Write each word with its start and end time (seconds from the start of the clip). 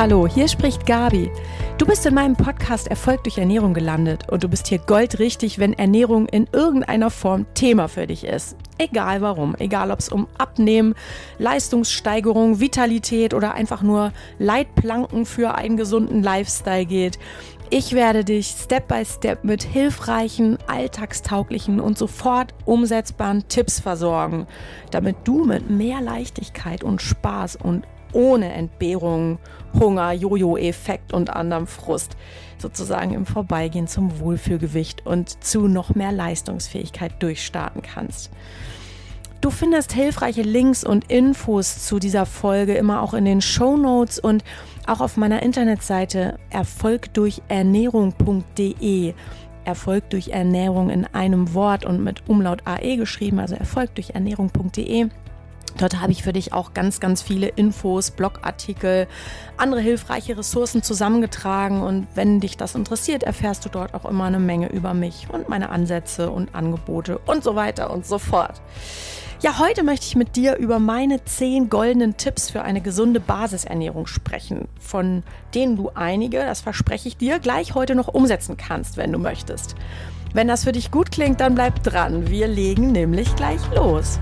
Hallo, 0.00 0.28
hier 0.28 0.46
spricht 0.46 0.86
Gabi. 0.86 1.28
Du 1.76 1.84
bist 1.84 2.06
in 2.06 2.14
meinem 2.14 2.36
Podcast 2.36 2.86
Erfolg 2.86 3.24
durch 3.24 3.36
Ernährung 3.36 3.74
gelandet 3.74 4.28
und 4.30 4.44
du 4.44 4.48
bist 4.48 4.68
hier 4.68 4.78
goldrichtig, 4.78 5.58
wenn 5.58 5.72
Ernährung 5.72 6.28
in 6.28 6.46
irgendeiner 6.52 7.10
Form 7.10 7.46
Thema 7.54 7.88
für 7.88 8.06
dich 8.06 8.22
ist. 8.22 8.56
Egal 8.78 9.22
warum, 9.22 9.56
egal 9.58 9.90
ob 9.90 9.98
es 9.98 10.08
um 10.08 10.28
Abnehmen, 10.38 10.94
Leistungssteigerung, 11.40 12.60
Vitalität 12.60 13.34
oder 13.34 13.54
einfach 13.54 13.82
nur 13.82 14.12
Leitplanken 14.38 15.26
für 15.26 15.56
einen 15.56 15.76
gesunden 15.76 16.22
Lifestyle 16.22 16.86
geht. 16.86 17.18
Ich 17.70 17.92
werde 17.92 18.22
dich 18.22 18.46
Step 18.46 18.86
by 18.86 19.04
Step 19.04 19.42
mit 19.42 19.64
hilfreichen, 19.64 20.58
alltagstauglichen 20.68 21.80
und 21.80 21.98
sofort 21.98 22.54
umsetzbaren 22.66 23.48
Tipps 23.48 23.80
versorgen, 23.80 24.46
damit 24.92 25.16
du 25.24 25.44
mit 25.44 25.68
mehr 25.68 26.00
Leichtigkeit 26.00 26.84
und 26.84 27.02
Spaß 27.02 27.56
und 27.56 27.82
ohne 28.12 28.52
Entbehrung, 28.52 29.38
Hunger, 29.78 30.12
Jojo-Effekt 30.12 31.12
und 31.12 31.30
anderem 31.30 31.66
Frust 31.66 32.16
sozusagen 32.58 33.14
im 33.14 33.26
Vorbeigehen 33.26 33.86
zum 33.86 34.20
Wohlfühlgewicht 34.20 35.06
und 35.06 35.44
zu 35.44 35.68
noch 35.68 35.94
mehr 35.94 36.12
Leistungsfähigkeit 36.12 37.22
durchstarten 37.22 37.82
kannst. 37.82 38.30
Du 39.40 39.50
findest 39.50 39.92
hilfreiche 39.92 40.42
Links 40.42 40.82
und 40.82 41.12
Infos 41.12 41.86
zu 41.86 42.00
dieser 42.00 42.26
Folge 42.26 42.74
immer 42.74 43.02
auch 43.02 43.14
in 43.14 43.24
den 43.24 43.40
Show 43.40 43.76
Notes 43.76 44.18
und 44.18 44.42
auch 44.86 45.00
auf 45.00 45.16
meiner 45.16 45.42
Internetseite 45.42 46.40
erfolgdurchernährung.de. 46.50 49.14
Erfolg 49.64 50.10
durch 50.10 50.30
Ernährung 50.30 50.90
in 50.90 51.04
einem 51.04 51.54
Wort 51.54 51.84
und 51.84 52.02
mit 52.02 52.28
Umlaut 52.28 52.66
AE 52.66 52.96
geschrieben, 52.96 53.38
also 53.38 53.54
erfolgdurchernährung.de. 53.54 55.06
Dort 55.78 56.00
habe 56.00 56.12
ich 56.12 56.22
für 56.22 56.32
dich 56.32 56.52
auch 56.52 56.74
ganz, 56.74 57.00
ganz 57.00 57.22
viele 57.22 57.48
Infos, 57.48 58.10
Blogartikel, 58.10 59.06
andere 59.56 59.80
hilfreiche 59.80 60.36
Ressourcen 60.36 60.82
zusammengetragen. 60.82 61.82
Und 61.82 62.08
wenn 62.14 62.40
dich 62.40 62.56
das 62.56 62.74
interessiert, 62.74 63.22
erfährst 63.22 63.64
du 63.64 63.68
dort 63.68 63.94
auch 63.94 64.04
immer 64.04 64.24
eine 64.24 64.40
Menge 64.40 64.70
über 64.70 64.92
mich 64.92 65.28
und 65.30 65.48
meine 65.48 65.70
Ansätze 65.70 66.30
und 66.30 66.54
Angebote 66.54 67.18
und 67.18 67.44
so 67.44 67.54
weiter 67.54 67.90
und 67.90 68.04
so 68.04 68.18
fort. 68.18 68.60
Ja, 69.40 69.60
heute 69.60 69.84
möchte 69.84 70.04
ich 70.04 70.16
mit 70.16 70.34
dir 70.34 70.56
über 70.56 70.80
meine 70.80 71.24
zehn 71.24 71.70
goldenen 71.70 72.16
Tipps 72.16 72.50
für 72.50 72.62
eine 72.62 72.80
gesunde 72.80 73.20
Basisernährung 73.20 74.08
sprechen, 74.08 74.66
von 74.80 75.22
denen 75.54 75.76
du 75.76 75.92
einige, 75.94 76.38
das 76.38 76.60
verspreche 76.60 77.06
ich 77.06 77.16
dir, 77.16 77.38
gleich 77.38 77.76
heute 77.76 77.94
noch 77.94 78.08
umsetzen 78.08 78.56
kannst, 78.56 78.96
wenn 78.96 79.12
du 79.12 79.20
möchtest. 79.20 79.76
Wenn 80.34 80.48
das 80.48 80.64
für 80.64 80.72
dich 80.72 80.90
gut 80.90 81.12
klingt, 81.12 81.38
dann 81.38 81.54
bleib 81.54 81.84
dran. 81.84 82.28
Wir 82.28 82.48
legen 82.48 82.90
nämlich 82.90 83.34
gleich 83.36 83.60
los. 83.76 84.18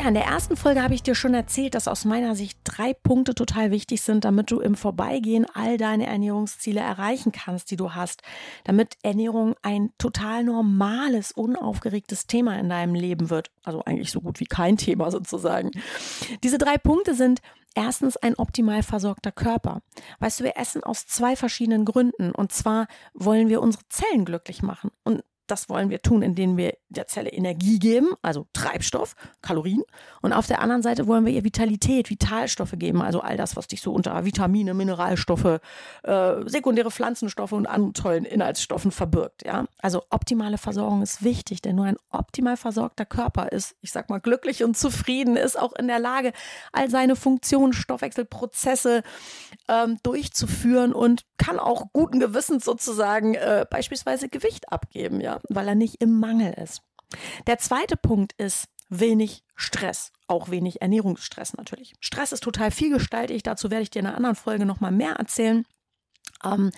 Ja, 0.00 0.08
in 0.08 0.14
der 0.14 0.24
ersten 0.24 0.56
Folge 0.56 0.82
habe 0.82 0.94
ich 0.94 1.02
dir 1.02 1.14
schon 1.14 1.34
erzählt, 1.34 1.74
dass 1.74 1.86
aus 1.86 2.06
meiner 2.06 2.34
Sicht 2.34 2.58
drei 2.64 2.94
Punkte 2.94 3.34
total 3.34 3.70
wichtig 3.70 4.00
sind, 4.00 4.24
damit 4.24 4.50
du 4.50 4.58
im 4.58 4.74
Vorbeigehen 4.74 5.44
all 5.52 5.76
deine 5.76 6.06
Ernährungsziele 6.06 6.80
erreichen 6.80 7.32
kannst, 7.32 7.70
die 7.70 7.76
du 7.76 7.92
hast, 7.92 8.22
damit 8.64 8.96
Ernährung 9.02 9.56
ein 9.60 9.90
total 9.98 10.42
normales, 10.42 11.32
unaufgeregtes 11.32 12.26
Thema 12.26 12.58
in 12.58 12.70
deinem 12.70 12.94
Leben 12.94 13.28
wird. 13.28 13.50
Also 13.62 13.84
eigentlich 13.84 14.10
so 14.10 14.22
gut 14.22 14.40
wie 14.40 14.46
kein 14.46 14.78
Thema 14.78 15.10
sozusagen. 15.10 15.70
Diese 16.42 16.56
drei 16.56 16.78
Punkte 16.78 17.14
sind 17.14 17.42
Erstens 17.76 18.16
ein 18.16 18.34
optimal 18.34 18.82
versorgter 18.82 19.30
Körper. 19.30 19.80
Weißt 20.18 20.40
du, 20.40 20.44
wir 20.44 20.56
essen 20.56 20.82
aus 20.82 21.06
zwei 21.06 21.36
verschiedenen 21.36 21.84
Gründen. 21.84 22.32
Und 22.32 22.50
zwar 22.50 22.88
wollen 23.14 23.48
wir 23.48 23.62
unsere 23.62 23.84
Zellen 23.88 24.24
glücklich 24.24 24.60
machen. 24.60 24.90
Und 25.04 25.22
das 25.50 25.68
wollen 25.68 25.90
wir 25.90 26.00
tun, 26.00 26.22
indem 26.22 26.56
wir 26.56 26.74
der 26.88 27.06
Zelle 27.06 27.30
Energie 27.30 27.78
geben, 27.78 28.10
also 28.22 28.46
Treibstoff, 28.52 29.14
Kalorien. 29.42 29.82
Und 30.22 30.32
auf 30.32 30.46
der 30.46 30.60
anderen 30.60 30.82
Seite 30.82 31.06
wollen 31.06 31.26
wir 31.26 31.32
ihr 31.32 31.44
Vitalität, 31.44 32.10
Vitalstoffe 32.10 32.74
geben, 32.76 33.02
also 33.02 33.20
all 33.20 33.36
das, 33.36 33.56
was 33.56 33.66
dich 33.66 33.80
so 33.80 33.92
unter 33.92 34.24
Vitamine, 34.24 34.74
Mineralstoffe, 34.74 35.60
äh, 36.02 36.34
sekundäre 36.46 36.90
Pflanzenstoffe 36.90 37.52
und 37.52 37.66
anderen 37.66 37.94
tollen 37.94 38.24
Inhaltsstoffen 38.24 38.90
verbirgt. 38.90 39.44
Ja? 39.44 39.66
Also 39.78 40.02
optimale 40.10 40.58
Versorgung 40.58 41.02
ist 41.02 41.24
wichtig, 41.24 41.62
denn 41.62 41.76
nur 41.76 41.86
ein 41.86 41.96
optimal 42.10 42.56
versorgter 42.56 43.04
Körper 43.04 43.50
ist, 43.50 43.76
ich 43.80 43.92
sag 43.92 44.10
mal, 44.10 44.20
glücklich 44.20 44.62
und 44.62 44.76
zufrieden, 44.76 45.36
ist 45.36 45.58
auch 45.58 45.72
in 45.72 45.88
der 45.88 45.98
Lage, 45.98 46.32
all 46.72 46.90
seine 46.90 47.16
Funktionen, 47.16 47.72
Stoffwechselprozesse 47.72 49.02
ähm, 49.68 49.98
durchzuführen 50.02 50.92
und 50.92 51.24
kann 51.38 51.58
auch 51.58 51.86
guten 51.92 52.20
Gewissens 52.20 52.64
sozusagen 52.64 53.34
äh, 53.34 53.64
beispielsweise 53.68 54.28
Gewicht 54.28 54.72
abgeben, 54.72 55.20
ja 55.20 55.39
weil 55.48 55.68
er 55.68 55.74
nicht 55.74 56.00
im 56.00 56.18
Mangel 56.18 56.52
ist. 56.54 56.82
Der 57.46 57.58
zweite 57.58 57.96
Punkt 57.96 58.32
ist 58.34 58.66
wenig 58.88 59.44
Stress, 59.54 60.12
auch 60.26 60.50
wenig 60.50 60.82
Ernährungsstress 60.82 61.54
natürlich. 61.56 61.94
Stress 62.00 62.32
ist 62.32 62.42
total 62.42 62.70
vielgestaltig, 62.70 63.42
dazu 63.42 63.70
werde 63.70 63.82
ich 63.82 63.90
dir 63.90 64.00
in 64.00 64.06
einer 64.06 64.16
anderen 64.16 64.36
Folge 64.36 64.66
nochmal 64.66 64.92
mehr 64.92 65.12
erzählen. 65.12 65.64
Ähm, 66.44 66.70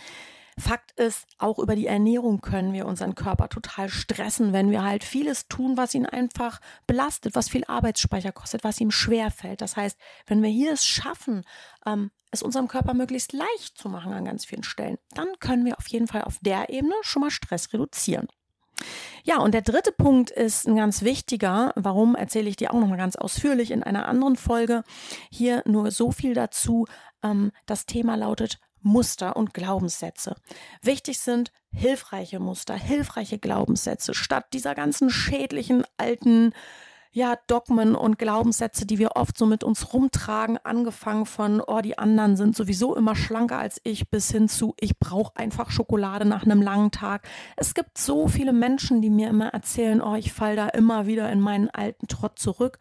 Fakt 0.59 0.93
ist, 1.01 1.27
auch 1.39 1.59
über 1.59 1.75
die 1.75 1.87
Ernährung 1.87 2.43
können 2.43 2.75
wir 2.75 2.87
unseren 2.87 3.15
Körper 3.15 3.49
total 3.49 3.89
stressen, 3.89 4.53
wenn 4.53 4.71
wir 4.71 4.85
halt 4.85 5.03
vieles 5.03 5.49
tun, 5.49 5.79
was 5.79 5.95
ihn 5.95 6.05
einfach 6.05 6.61
belastet, 6.87 7.35
was 7.35 7.49
viel 7.49 7.65
Arbeitsspeicher 7.65 8.33
kostet, 8.33 8.63
was 8.63 8.79
ihm 8.79 8.91
schwer 8.91 9.31
fällt. 9.31 9.63
Das 9.63 9.77
heißt, 9.77 9.99
wenn 10.27 10.43
wir 10.43 10.51
hier 10.51 10.73
es 10.73 10.85
schaffen, 10.85 11.45
ähm, 11.87 12.11
es 12.31 12.43
unserem 12.43 12.69
Körper 12.69 12.93
möglichst 12.93 13.33
leicht 13.33 13.79
zu 13.79 13.89
machen 13.89 14.13
an 14.13 14.27
ganz 14.27 14.45
vielen 14.45 14.63
Stellen, 14.63 14.99
dann 15.15 15.29
können 15.41 15.65
wir 15.65 15.79
auf 15.79 15.87
jeden 15.89 16.07
Fall 16.07 16.23
auf 16.23 16.39
der 16.43 16.69
Ebene 16.69 16.95
schon 17.01 17.23
mal 17.23 17.31
Stress 17.31 17.73
reduzieren. 17.73 18.29
Ja, 19.25 19.39
und 19.39 19.53
der 19.53 19.63
dritte 19.63 19.93
Punkt 19.93 20.31
ist 20.31 20.67
ein 20.67 20.77
ganz 20.77 21.03
wichtiger. 21.03 21.73
Warum 21.77 22.15
erzähle 22.15 22.49
ich 22.49 22.57
dir 22.57 22.73
auch 22.73 22.81
nochmal 22.81 22.99
ganz 22.99 23.17
ausführlich 23.17 23.71
in 23.71 23.83
einer 23.83 24.09
anderen 24.09 24.37
Folge. 24.37 24.83
Hier 25.31 25.63
nur 25.67 25.91
so 25.91 26.11
viel 26.11 26.35
dazu. 26.35 26.87
Ähm, 27.23 27.53
das 27.67 27.87
Thema 27.87 28.17
lautet 28.17 28.59
Muster 28.81 29.37
und 29.37 29.55
Glaubenssätze. 29.55 30.35
Wichtig 30.83 31.21
sind 31.21 31.53
hilfreiche 31.71 32.41
Muster, 32.41 32.75
hilfreiche 32.75 33.39
Glaubenssätze, 33.39 34.15
statt 34.15 34.47
dieser 34.53 34.75
ganzen 34.75 35.09
schädlichen 35.09 35.85
alten 35.97 36.53
ja, 37.15 37.37
Dogmen 37.47 37.95
und 37.95 38.19
Glaubenssätze, 38.19 38.87
die 38.87 38.99
wir 38.99 39.17
oft 39.17 39.37
so 39.37 39.45
mit 39.45 39.63
uns 39.63 39.93
rumtragen, 39.93 40.59
angefangen 40.65 41.27
von, 41.27 41.61
oh, 41.61 41.83
die 41.83 41.99
anderen 41.99 42.37
sind 42.37 42.57
sowieso 42.57 42.97
immer 42.97 43.15
schlanker 43.15 43.59
als 43.59 43.81
ich, 43.85 44.09
bis 44.09 44.31
hin 44.31 44.49
zu, 44.49 44.75
ich 44.81 44.99
brauche 44.99 45.37
einfach 45.37 45.71
Schokolade 45.71 46.25
nach 46.25 46.45
einem 46.45 46.63
langen 46.63 46.91
Tag. 46.91 47.29
Es 47.57 47.75
gibt 47.75 47.99
so 47.99 48.29
viele 48.29 48.55
Menschen, 48.55 49.03
die 49.03 49.11
mir 49.11 49.29
immer 49.29 49.49
erzählen, 49.49 50.01
oh, 50.01 50.15
ich 50.15 50.33
falle 50.33 50.57
da 50.57 50.69
immer 50.69 51.07
wieder 51.07 51.31
in 51.31 51.41
meinen 51.41 51.69
alten 51.69 52.09
Trott 52.09 52.39
zurück. 52.39 52.79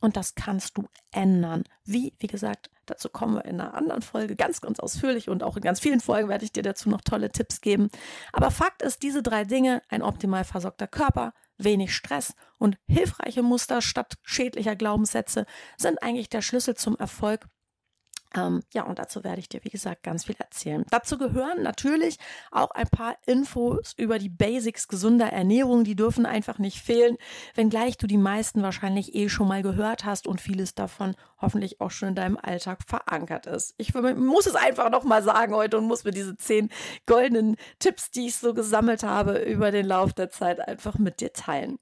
Und 0.00 0.16
das 0.16 0.34
kannst 0.34 0.76
du 0.76 0.84
ändern. 1.10 1.64
Wie, 1.84 2.14
wie 2.18 2.26
gesagt, 2.26 2.70
dazu 2.86 3.08
kommen 3.08 3.34
wir 3.34 3.44
in 3.44 3.60
einer 3.60 3.74
anderen 3.74 4.02
Folge 4.02 4.36
ganz, 4.36 4.60
ganz 4.60 4.78
ausführlich 4.78 5.28
und 5.28 5.42
auch 5.42 5.56
in 5.56 5.62
ganz 5.62 5.80
vielen 5.80 6.00
Folgen 6.00 6.28
werde 6.28 6.44
ich 6.44 6.52
dir 6.52 6.62
dazu 6.62 6.88
noch 6.88 7.00
tolle 7.00 7.30
Tipps 7.30 7.60
geben. 7.60 7.90
Aber 8.32 8.50
Fakt 8.50 8.82
ist, 8.82 9.02
diese 9.02 9.22
drei 9.22 9.44
Dinge, 9.44 9.82
ein 9.88 10.02
optimal 10.02 10.44
versorgter 10.44 10.86
Körper, 10.86 11.32
wenig 11.58 11.94
Stress 11.94 12.34
und 12.58 12.78
hilfreiche 12.86 13.42
Muster 13.42 13.82
statt 13.82 14.14
schädlicher 14.22 14.76
Glaubenssätze 14.76 15.46
sind 15.76 16.02
eigentlich 16.02 16.28
der 16.28 16.42
Schlüssel 16.42 16.74
zum 16.74 16.96
Erfolg 16.96 17.46
ähm, 18.36 18.62
ja, 18.72 18.84
und 18.84 18.98
dazu 18.98 19.24
werde 19.24 19.40
ich 19.40 19.48
dir, 19.48 19.64
wie 19.64 19.70
gesagt, 19.70 20.02
ganz 20.02 20.24
viel 20.24 20.36
erzählen. 20.38 20.84
Dazu 20.90 21.18
gehören 21.18 21.62
natürlich 21.62 22.18
auch 22.50 22.70
ein 22.72 22.88
paar 22.88 23.16
Infos 23.26 23.94
über 23.96 24.18
die 24.18 24.28
Basics 24.28 24.88
gesunder 24.88 25.26
Ernährung. 25.26 25.84
Die 25.84 25.96
dürfen 25.96 26.26
einfach 26.26 26.58
nicht 26.58 26.80
fehlen, 26.80 27.16
wenngleich 27.54 27.96
du 27.96 28.06
die 28.06 28.18
meisten 28.18 28.62
wahrscheinlich 28.62 29.14
eh 29.14 29.28
schon 29.28 29.48
mal 29.48 29.62
gehört 29.62 30.04
hast 30.04 30.26
und 30.26 30.40
vieles 30.40 30.74
davon 30.74 31.14
hoffentlich 31.38 31.80
auch 31.80 31.90
schon 31.90 32.10
in 32.10 32.14
deinem 32.14 32.38
Alltag 32.40 32.80
verankert 32.86 33.46
ist. 33.46 33.74
Ich 33.78 33.94
muss 33.94 34.46
es 34.46 34.54
einfach 34.54 34.90
nochmal 34.90 35.22
sagen 35.22 35.54
heute 35.54 35.78
und 35.78 35.86
muss 35.86 36.04
mir 36.04 36.12
diese 36.12 36.36
zehn 36.36 36.70
goldenen 37.06 37.56
Tipps, 37.78 38.10
die 38.10 38.26
ich 38.26 38.36
so 38.36 38.54
gesammelt 38.54 39.02
habe, 39.02 39.38
über 39.38 39.70
den 39.70 39.86
Lauf 39.86 40.12
der 40.12 40.30
Zeit 40.30 40.60
einfach 40.60 40.98
mit 40.98 41.20
dir 41.20 41.32
teilen. 41.32 41.78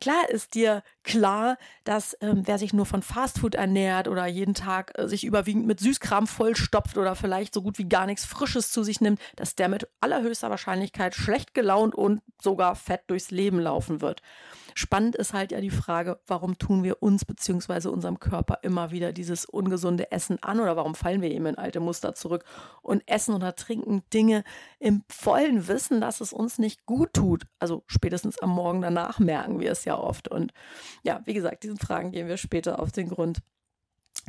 Klar 0.00 0.28
ist 0.28 0.54
dir 0.54 0.82
klar, 1.06 1.56
dass 1.84 2.16
ähm, 2.20 2.42
wer 2.44 2.58
sich 2.58 2.74
nur 2.74 2.84
von 2.84 3.00
Fastfood 3.00 3.54
ernährt 3.54 4.08
oder 4.08 4.26
jeden 4.26 4.54
Tag 4.54 4.92
äh, 4.98 5.08
sich 5.08 5.24
überwiegend 5.24 5.66
mit 5.66 5.80
Süßkram 5.80 6.26
vollstopft 6.26 6.98
oder 6.98 7.14
vielleicht 7.14 7.54
so 7.54 7.62
gut 7.62 7.78
wie 7.78 7.88
gar 7.88 8.06
nichts 8.06 8.26
Frisches 8.26 8.70
zu 8.70 8.82
sich 8.82 9.00
nimmt, 9.00 9.20
dass 9.36 9.54
der 9.54 9.68
mit 9.68 9.88
allerhöchster 10.00 10.50
Wahrscheinlichkeit 10.50 11.14
schlecht 11.14 11.54
gelaunt 11.54 11.94
und 11.94 12.20
sogar 12.42 12.74
fett 12.74 13.02
durchs 13.06 13.30
Leben 13.30 13.60
laufen 13.60 14.00
wird. 14.02 14.20
Spannend 14.78 15.16
ist 15.16 15.32
halt 15.32 15.52
ja 15.52 15.62
die 15.62 15.70
Frage, 15.70 16.20
warum 16.26 16.58
tun 16.58 16.84
wir 16.84 17.02
uns 17.02 17.24
bzw. 17.24 17.88
unserem 17.88 18.20
Körper 18.20 18.58
immer 18.60 18.90
wieder 18.90 19.14
dieses 19.14 19.46
ungesunde 19.46 20.12
Essen 20.12 20.42
an 20.42 20.60
oder 20.60 20.76
warum 20.76 20.94
fallen 20.94 21.22
wir 21.22 21.30
eben 21.30 21.46
in 21.46 21.56
alte 21.56 21.80
Muster 21.80 22.14
zurück 22.14 22.44
und 22.82 23.02
essen 23.06 23.34
oder 23.34 23.56
trinken 23.56 24.02
Dinge 24.12 24.44
im 24.78 25.02
vollen 25.08 25.66
Wissen, 25.66 26.02
dass 26.02 26.20
es 26.20 26.34
uns 26.34 26.58
nicht 26.58 26.84
gut 26.84 27.14
tut. 27.14 27.46
Also 27.58 27.84
spätestens 27.86 28.38
am 28.40 28.50
Morgen 28.50 28.82
danach 28.82 29.18
merken 29.18 29.60
wir 29.60 29.70
es 29.70 29.86
ja 29.86 29.96
oft. 29.96 30.28
Und 30.28 30.52
ja, 31.02 31.22
wie 31.24 31.34
gesagt, 31.34 31.64
diesen 31.64 31.78
Fragen 31.78 32.12
gehen 32.12 32.28
wir 32.28 32.36
später 32.36 32.78
auf 32.78 32.92
den 32.92 33.08
Grund. 33.08 33.40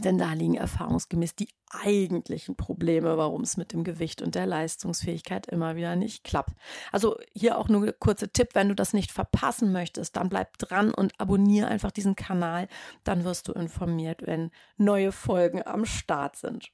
Denn 0.04 0.18
da 0.18 0.34
liegen 0.34 0.56
erfahrungsgemäß 0.56 1.36
die 1.36 1.50
eigentlichen 1.70 2.56
Probleme, 2.56 3.18
warum 3.18 3.42
es 3.42 3.58
mit 3.58 3.74
dem 3.74 3.84
Gewicht 3.84 4.22
und 4.22 4.36
der 4.36 4.46
Leistungsfähigkeit 4.46 5.48
immer 5.48 5.76
wieder 5.76 5.96
nicht 5.96 6.24
klappt. 6.24 6.54
Also 6.92 7.18
hier 7.34 7.58
auch 7.58 7.68
nur 7.68 7.84
ein 7.84 7.94
kurzer 7.98 8.32
Tipp, 8.32 8.50
wenn 8.54 8.70
du 8.70 8.76
das 8.76 8.94
nicht 8.94 9.12
verpassen 9.12 9.72
möchtest, 9.72 10.16
dann 10.16 10.30
bleib 10.30 10.58
dran 10.60 10.94
und 10.94 11.20
abonniere 11.20 11.68
einfach 11.68 11.92
diesen 11.92 12.16
Kanal. 12.16 12.68
Dann 13.04 13.24
wirst 13.24 13.48
du 13.48 13.54
informiert, 13.54 14.22
wenn 14.26 14.52
neue 14.78 15.12
Folgen 15.12 15.66
am 15.66 15.86
Start 15.86 16.36
sind. 16.36 16.70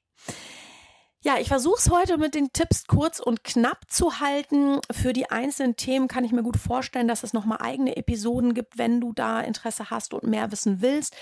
Ja, 1.25 1.38
ich 1.40 1.48
versuche 1.48 1.78
es 1.80 1.90
heute 1.90 2.18
mit 2.18 2.36
den 2.36 2.52
Tipps 2.52 2.86
kurz 2.86 3.22
und 3.22 3.46
knapp 3.46 3.90
zu 3.90 4.20
halten. 4.20 4.80
Für 4.92 5.14
die 5.14 5.31
einzelnen 5.31 5.78
Themen 5.78 6.10
kann 6.10 6.25
ich 6.25 6.34
mir 6.34 6.44
gut 6.44 6.58
vorstellen, 6.58 7.08
dass 7.08 7.24
es 7.24 7.31
nochmal 7.31 7.60
eigene 7.62 7.96
Episoden 7.96 8.54
gibt, 8.54 8.78
wenn 8.78 9.00
du 9.00 9.14
da 9.14 9.40
Interesse 9.40 9.90
hast 9.90 10.14
und 10.14 10.25
mehr 10.25 10.52
wissen 10.52 10.81
willst. 10.81 11.16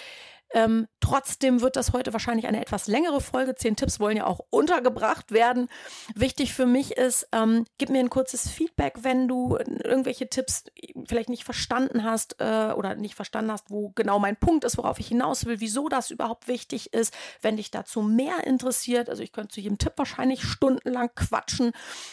Ähm, 0.54 0.88
trotzdem 1.00 1.62
wird 1.62 1.76
das 1.76 1.94
heute 1.94 2.14
wahrscheinlich 2.14 2.48
eine 2.48 2.62
etwas 2.62 2.88
längere 2.88 3.22
Folge. 3.22 3.56
Zehn 3.56 3.76
Tipps 3.76 4.00
wollen 4.00 4.18
ja 4.18 4.26
auch 4.26 4.40
untergebracht 4.50 5.32
werden. 5.32 5.68
Wichtig 6.16 6.54
für 6.54 6.66
mich 6.66 6.98
ist, 6.98 7.28
ähm, 7.32 7.66
gib 7.78 7.90
mir 7.90 8.00
ein 8.00 8.10
kurzes 8.10 8.50
Feedback, 8.50 9.00
wenn 9.02 9.28
du 9.28 9.58
irgendwelche 9.58 10.30
Tipps 10.30 10.66
vielleicht 11.08 11.30
nicht 11.30 11.44
verstanden 11.44 12.04
hast 12.04 12.36
äh, 12.40 12.72
oder 12.74 12.96
nicht 12.96 13.16
verstanden 13.16 13.52
hast, 13.52 13.70
wo 13.70 13.92
genau 13.96 14.20
mein 14.20 14.38
Punkt 14.38 14.64
ist, 14.64 14.78
worauf 14.78 15.00
ich 15.00 15.08
hinaus 15.08 15.46
will, 15.46 15.60
wieso 15.60 15.90
das 15.90 16.12
überhaupt 16.12 16.48
wichtig 16.48 16.94
ist. 16.94 17.14
Wenn 17.42 17.58
dich 17.58 17.72
dazu 17.72 18.02
mehr 18.02 18.46
interessiert, 18.46 19.10
also 19.10 19.24
ich 19.24 19.32
könnte 19.32 19.56
zu 19.56 19.62
jedem 19.62 19.78
Tipp 19.78 19.94
wahrscheinlich 19.96 20.44
stundenlang 20.44 21.10
quatschen, 21.16 21.72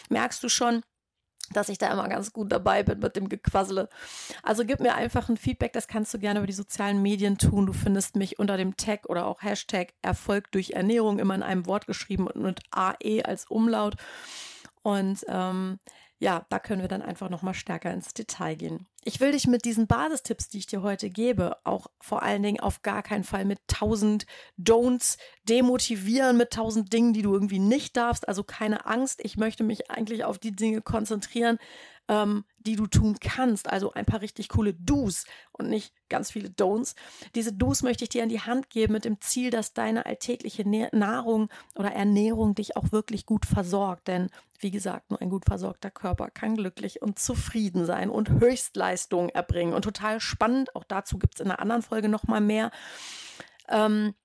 merkst 0.09 0.43
du 0.43 0.49
schon 0.49 0.83
dass 1.53 1.69
ich 1.69 1.77
da 1.77 1.91
immer 1.91 2.07
ganz 2.07 2.33
gut 2.33 2.51
dabei 2.51 2.83
bin 2.83 2.99
mit 2.99 3.15
dem 3.15 3.29
Gequassele. 3.29 3.89
Also 4.43 4.65
gib 4.65 4.79
mir 4.79 4.95
einfach 4.95 5.29
ein 5.29 5.37
Feedback, 5.37 5.73
das 5.73 5.87
kannst 5.87 6.13
du 6.13 6.19
gerne 6.19 6.39
über 6.39 6.47
die 6.47 6.53
sozialen 6.53 7.01
Medien 7.01 7.37
tun. 7.37 7.65
Du 7.65 7.73
findest 7.73 8.15
mich 8.15 8.39
unter 8.39 8.57
dem 8.57 8.77
Tag 8.77 9.09
oder 9.09 9.25
auch 9.25 9.41
Hashtag 9.41 9.93
Erfolg 10.01 10.51
durch 10.51 10.71
Ernährung 10.71 11.19
immer 11.19 11.35
in 11.35 11.43
einem 11.43 11.65
Wort 11.65 11.87
geschrieben 11.87 12.27
und 12.27 12.41
mit 12.41 12.59
AE 12.71 13.23
als 13.25 13.45
Umlaut. 13.45 13.95
Und 14.81 15.25
ähm, 15.27 15.79
ja, 16.19 16.45
da 16.49 16.59
können 16.59 16.81
wir 16.81 16.89
dann 16.89 17.01
einfach 17.01 17.29
nochmal 17.29 17.53
stärker 17.53 17.93
ins 17.93 18.13
Detail 18.13 18.55
gehen. 18.55 18.85
Ich 19.05 19.21
will 19.21 19.31
dich 19.31 19.47
mit 19.47 19.63
diesen 19.63 19.87
Basistipps, 19.87 20.49
die 20.49 20.57
ich 20.57 20.67
dir 20.67 20.81
heute 20.81 21.09
gebe, 21.09 21.55
auch 21.63 21.87
vor 22.01 22.21
allen 22.21 22.43
Dingen 22.43 22.59
auf 22.59 22.81
gar 22.81 23.01
keinen 23.01 23.23
Fall 23.23 23.45
mit 23.45 23.59
tausend 23.67 24.25
Don'ts 24.57 25.17
demotivieren, 25.43 26.35
mit 26.35 26.51
tausend 26.51 26.91
Dingen, 26.91 27.13
die 27.13 27.21
du 27.21 27.33
irgendwie 27.33 27.59
nicht 27.59 27.95
darfst. 27.95 28.27
Also 28.27 28.43
keine 28.43 28.85
Angst. 28.85 29.21
Ich 29.23 29.37
möchte 29.37 29.63
mich 29.63 29.89
eigentlich 29.89 30.25
auf 30.25 30.37
die 30.37 30.51
Dinge 30.51 30.81
konzentrieren, 30.81 31.57
ähm, 32.09 32.43
die 32.57 32.75
du 32.75 32.87
tun 32.87 33.17
kannst. 33.21 33.69
Also 33.69 33.93
ein 33.93 34.05
paar 34.05 34.21
richtig 34.21 34.49
coole 34.49 34.73
Do's 34.73 35.25
und 35.51 35.69
nicht 35.69 35.93
ganz 36.09 36.31
viele 36.31 36.49
Don'ts. 36.49 36.95
Diese 37.35 37.53
Do's 37.53 37.83
möchte 37.83 38.03
ich 38.03 38.09
dir 38.09 38.23
in 38.23 38.29
die 38.29 38.41
Hand 38.41 38.69
geben 38.69 38.93
mit 38.93 39.05
dem 39.05 39.21
Ziel, 39.21 39.51
dass 39.51 39.73
deine 39.73 40.05
alltägliche 40.05 40.67
Nahrung 40.67 41.49
oder 41.75 41.91
Ernährung 41.91 42.55
dich 42.55 42.75
auch 42.75 42.91
wirklich 42.91 43.25
gut 43.25 43.45
versorgt. 43.45 44.07
Denn 44.07 44.29
wie 44.59 44.71
gesagt, 44.71 45.11
nur 45.11 45.21
ein 45.21 45.29
gut 45.29 45.45
versorgter 45.45 45.91
Körper 45.91 46.29
kann 46.31 46.55
glücklich 46.55 47.01
und 47.01 47.19
zufrieden 47.19 47.85
sein 47.85 48.09
und 48.09 48.29
Höchstleistungen 48.29 49.29
erbringen. 49.29 49.73
Und 49.73 49.83
total 49.83 50.19
spannend, 50.19 50.75
auch 50.75 50.83
dazu 50.83 51.19
gibt 51.19 51.35
es 51.35 51.41
in 51.41 51.51
einer 51.51 51.61
anderen 51.61 51.83
Folge 51.83 52.09
nochmal 52.09 52.41
mehr, 52.41 52.71
ähm, 53.69 54.15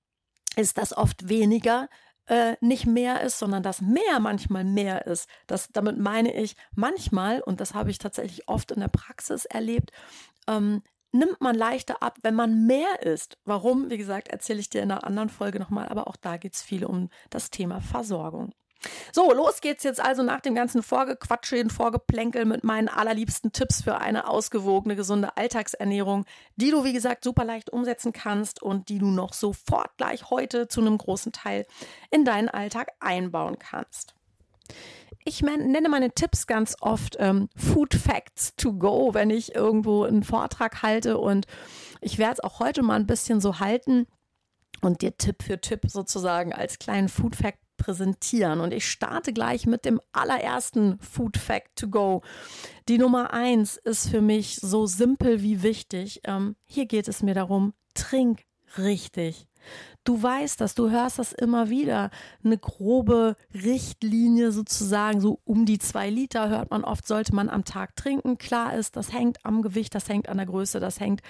ist 0.57 0.77
das 0.77 0.97
oft 0.97 1.29
weniger 1.29 1.87
äh, 2.27 2.55
nicht 2.61 2.85
mehr 2.85 3.21
ist, 3.21 3.39
sondern 3.39 3.63
dass 3.63 3.81
mehr 3.81 4.19
manchmal 4.19 4.63
mehr 4.63 5.05
ist. 5.07 5.29
Das, 5.47 5.69
damit 5.71 5.97
meine 5.97 6.33
ich 6.33 6.55
manchmal, 6.73 7.41
und 7.41 7.59
das 7.59 7.73
habe 7.73 7.91
ich 7.91 7.97
tatsächlich 7.97 8.47
oft 8.47 8.71
in 8.71 8.79
der 8.79 8.87
Praxis 8.87 9.45
erlebt, 9.45 9.91
ähm, 10.47 10.81
nimmt 11.11 11.39
man 11.41 11.55
leichter 11.55 12.03
ab, 12.03 12.17
wenn 12.21 12.35
man 12.35 12.65
mehr 12.65 13.01
isst. 13.03 13.37
Warum? 13.45 13.89
Wie 13.89 13.97
gesagt, 13.97 14.27
erzähle 14.27 14.59
ich 14.59 14.69
dir 14.69 14.81
in 14.81 14.91
einer 14.91 15.05
anderen 15.05 15.29
Folge 15.29 15.59
nochmal, 15.59 15.87
aber 15.87 16.07
auch 16.07 16.17
da 16.17 16.37
geht 16.37 16.53
es 16.55 16.61
viel 16.61 16.85
um 16.85 17.09
das 17.29 17.49
Thema 17.49 17.79
Versorgung. 17.81 18.53
So, 19.11 19.31
los 19.31 19.61
geht's 19.61 19.83
jetzt 19.83 19.99
also 19.99 20.23
nach 20.23 20.41
dem 20.41 20.55
ganzen 20.55 20.83
Vorgequatsche, 20.83 21.55
den 21.55 21.69
Vorgeplänkel 21.69 22.45
mit 22.45 22.63
meinen 22.63 22.87
allerliebsten 22.87 23.51
Tipps 23.51 23.83
für 23.83 23.97
eine 23.97 24.27
ausgewogene, 24.27 24.95
gesunde 24.95 25.37
Alltagsernährung, 25.37 26.25
die 26.55 26.71
du, 26.71 26.83
wie 26.83 26.93
gesagt, 26.93 27.23
super 27.23 27.45
leicht 27.45 27.69
umsetzen 27.69 28.13
kannst 28.13 28.61
und 28.61 28.89
die 28.89 28.99
du 28.99 29.07
noch 29.07 29.33
sofort 29.33 29.97
gleich 29.97 30.29
heute 30.29 30.67
zu 30.67 30.81
einem 30.81 30.97
großen 30.97 31.31
Teil 31.31 31.65
in 32.11 32.25
deinen 32.25 32.49
Alltag 32.49 32.91
einbauen 32.99 33.57
kannst. 33.59 34.15
Ich 35.23 35.41
nenne 35.41 35.89
meine 35.89 36.11
Tipps 36.11 36.45
ganz 36.45 36.75
oft 36.81 37.17
ähm, 37.19 37.49
Food 37.55 37.95
Facts 37.95 38.55
to 38.55 38.73
go, 38.73 39.13
wenn 39.13 39.31
ich 39.31 39.55
irgendwo 39.55 40.03
einen 40.03 40.23
Vortrag 40.23 40.83
halte 40.83 41.17
und 41.17 41.47
ich 42.01 42.19
werde 42.19 42.33
es 42.33 42.39
auch 42.41 42.59
heute 42.59 42.83
mal 42.83 42.95
ein 42.95 43.07
bisschen 43.07 43.41
so 43.41 43.59
halten 43.59 44.05
und 44.81 45.01
dir 45.01 45.17
Tipp 45.17 45.41
für 45.41 45.59
Tipp 45.59 45.81
sozusagen 45.87 46.53
als 46.53 46.77
kleinen 46.77 47.09
Food 47.09 47.35
Fact 47.35 47.57
präsentieren. 47.85 48.59
Und 48.59 48.73
ich 48.73 48.89
starte 48.89 49.31
gleich 49.31 49.67
mit 49.67 49.85
dem 49.85 50.01
allerersten 50.11 50.97
Food 50.99 51.37
Fact 51.37 51.75
to 51.75 51.87
go. 51.87 52.21
Die 52.87 52.97
Nummer 52.97 53.31
eins 53.31 53.77
ist 53.77 54.09
für 54.09 54.21
mich 54.21 54.55
so 54.55 54.87
simpel 54.87 55.41
wie 55.43 55.61
wichtig. 55.61 56.21
Ähm, 56.23 56.55
hier 56.65 56.87
geht 56.87 57.07
es 57.07 57.21
mir 57.21 57.35
darum, 57.35 57.73
trink 57.93 58.41
richtig. 58.77 59.47
Du 60.03 60.21
weißt 60.21 60.61
das, 60.61 60.75
du 60.75 60.91
hörst 60.91 61.17
das 61.17 61.33
immer 61.33 61.69
wieder. 61.69 62.11
Eine 62.43 62.57
grobe 62.57 63.35
Richtlinie 63.53 64.51
sozusagen, 64.51 65.19
so 65.19 65.39
um 65.45 65.65
die 65.65 65.79
zwei 65.79 66.09
Liter 66.09 66.49
hört 66.49 66.69
man 66.69 66.83
oft, 66.83 67.07
sollte 67.07 67.33
man 67.33 67.49
am 67.49 67.65
Tag 67.65 67.95
trinken. 67.95 68.37
Klar 68.37 68.75
ist, 68.75 68.95
das 68.95 69.11
hängt 69.11 69.43
am 69.43 69.63
Gewicht, 69.63 69.95
das 69.95 70.07
hängt 70.07 70.29
an 70.29 70.37
der 70.37 70.45
Größe, 70.45 70.79
das 70.79 70.99
hängt 70.99 71.21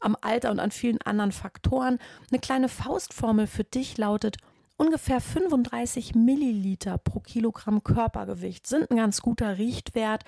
am 0.00 0.16
Alter 0.20 0.52
und 0.52 0.60
an 0.60 0.70
vielen 0.70 1.00
anderen 1.02 1.32
Faktoren. 1.32 1.98
Eine 2.30 2.40
kleine 2.40 2.68
Faustformel 2.68 3.48
für 3.48 3.64
dich 3.64 3.98
lautet 3.98 4.36
Ungefähr 4.80 5.20
35 5.20 6.14
Milliliter 6.14 6.96
pro 6.96 7.20
Kilogramm 7.20 7.84
Körpergewicht 7.84 8.66
sind 8.66 8.90
ein 8.90 8.96
ganz 8.96 9.20
guter 9.20 9.58
Richtwert, 9.58 10.24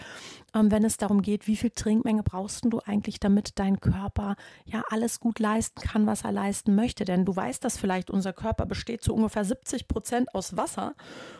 ähm, 0.55 0.71
wenn 0.71 0.85
es 0.85 0.99
darum 0.99 1.23
geht, 1.23 1.47
wie 1.47 1.57
viel 1.57 1.71
Trinkmenge 1.71 2.23
brauchst 2.23 2.67
du 2.67 2.79
eigentlich, 2.85 3.19
damit 3.19 3.59
dein 3.59 3.81
Körper 3.81 4.37
ja 4.67 4.85
alles 4.91 5.21
gut 5.21 5.39
leisten 5.39 5.81
kann, 5.81 6.07
was 6.07 6.25
er 6.25 6.33
leisten 6.33 6.75
möchte. 6.75 7.07
Denn 7.07 7.25
du 7.25 7.35
weißt 7.35 7.65
das 7.65 7.79
vielleicht, 7.79 8.11
unser 8.11 8.35
Körper 8.35 8.67
besteht 8.67 9.03
zu 9.03 9.15
ungefähr 9.15 9.47
70 9.47 9.89
Prozent 9.89 10.35
aus 10.35 10.55
Wasser 10.55 10.97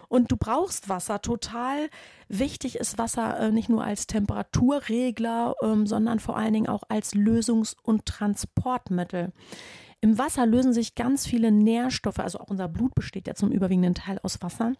und 0.09 0.33
du 0.33 0.39
brauchst 0.39 0.89
Wasser. 0.89 1.21
Total 1.21 1.91
wichtig 2.29 2.77
ist 2.77 2.97
Wasser 2.97 3.39
äh, 3.39 3.51
nicht 3.51 3.69
nur 3.69 3.85
als 3.85 4.07
Temperaturregler, 4.07 5.55
ähm, 5.63 5.87
sondern 5.87 6.19
vor 6.19 6.39
allen 6.39 6.55
Dingen 6.55 6.69
auch 6.69 6.85
als 6.89 7.13
Lösungs- 7.13 7.77
und 7.83 8.07
Transportmittel. 8.07 9.35
Im 10.03 10.19
Wasser 10.19 10.47
lösen 10.47 10.73
sich 10.73 10.97
ganz 10.97 11.27
viele 11.27 11.53
Nährstoffe, 11.53 12.19
also 12.19 12.41
auch 12.41 12.51
unser 12.51 12.69
Blut 12.69 12.93
besteht 12.95 13.29
ja 13.29 13.35
zum 13.35 13.53
überwiegenden 13.53 13.95
Teil 13.95 14.19
aus 14.25 14.43
Wasser. 14.43 14.73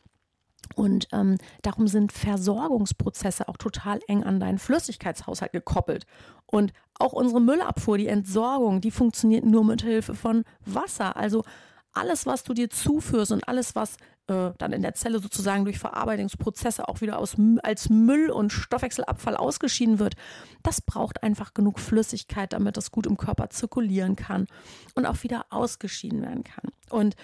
Und 0.75 1.07
ähm, 1.13 1.39
darum 1.63 1.87
sind 1.87 2.13
Versorgungsprozesse 2.13 3.49
auch 3.49 3.57
total 3.57 4.01
eng 4.09 4.25
an 4.25 4.41
deinen 4.41 4.59
Flüssigkeitshaushalt 4.59 5.53
gekoppelt. 5.53 6.07
Und 6.47 6.73
auch 6.99 7.13
unsere 7.13 7.41
Müllabfuhr, 7.41 7.99
die 7.99 8.09
Entsorgung, 8.09 8.81
die 8.81 8.91
funktioniert 8.91 9.45
nur 9.45 9.65
mit 9.65 9.83
Hilfe 9.83 10.17
von 10.17 10.45
Wasser. 10.65 11.17
Also 11.17 11.45
alles, 11.93 12.27
was 12.27 12.45
du 12.45 12.55
dir 12.55 12.71
zuführst 12.71 13.33
und 13.33 13.47
alles, 13.49 13.75
was 13.75 13.97
äh, 14.29 14.51
dann 14.59 14.73
in 14.73 14.83
der 14.83 14.95
Zelle 14.95 15.19
sozusagen 15.19 15.65
durch 15.65 15.79
Verarbeitungsprozesse 15.79 16.89
auch 16.89 17.01
wieder 17.01 17.19
aus, 17.19 17.37
als 17.63 17.89
Müll 17.89 18.31
und 18.31 18.53
Stoffwechselabfall 18.53 19.37
ausgeschieden 19.37 19.99
wird, 19.99 20.15
das 20.63 20.81
braucht 20.81 21.23
einfach 21.23 21.55
genug 21.55 21.79
Flüssigkeit, 21.81 22.53
damit 22.53 22.77
das 22.77 22.91
gut 22.91 23.07
im 23.07 23.17
Körper 23.17 23.51
zirkulieren 23.51 24.17
kann 24.17 24.47
und 24.95 25.07
auch 25.07 25.23
wieder 25.23 25.47
ausgeschieden 25.51 26.23
werden 26.23 26.45
kann. 26.45 26.71
Und 26.89 27.17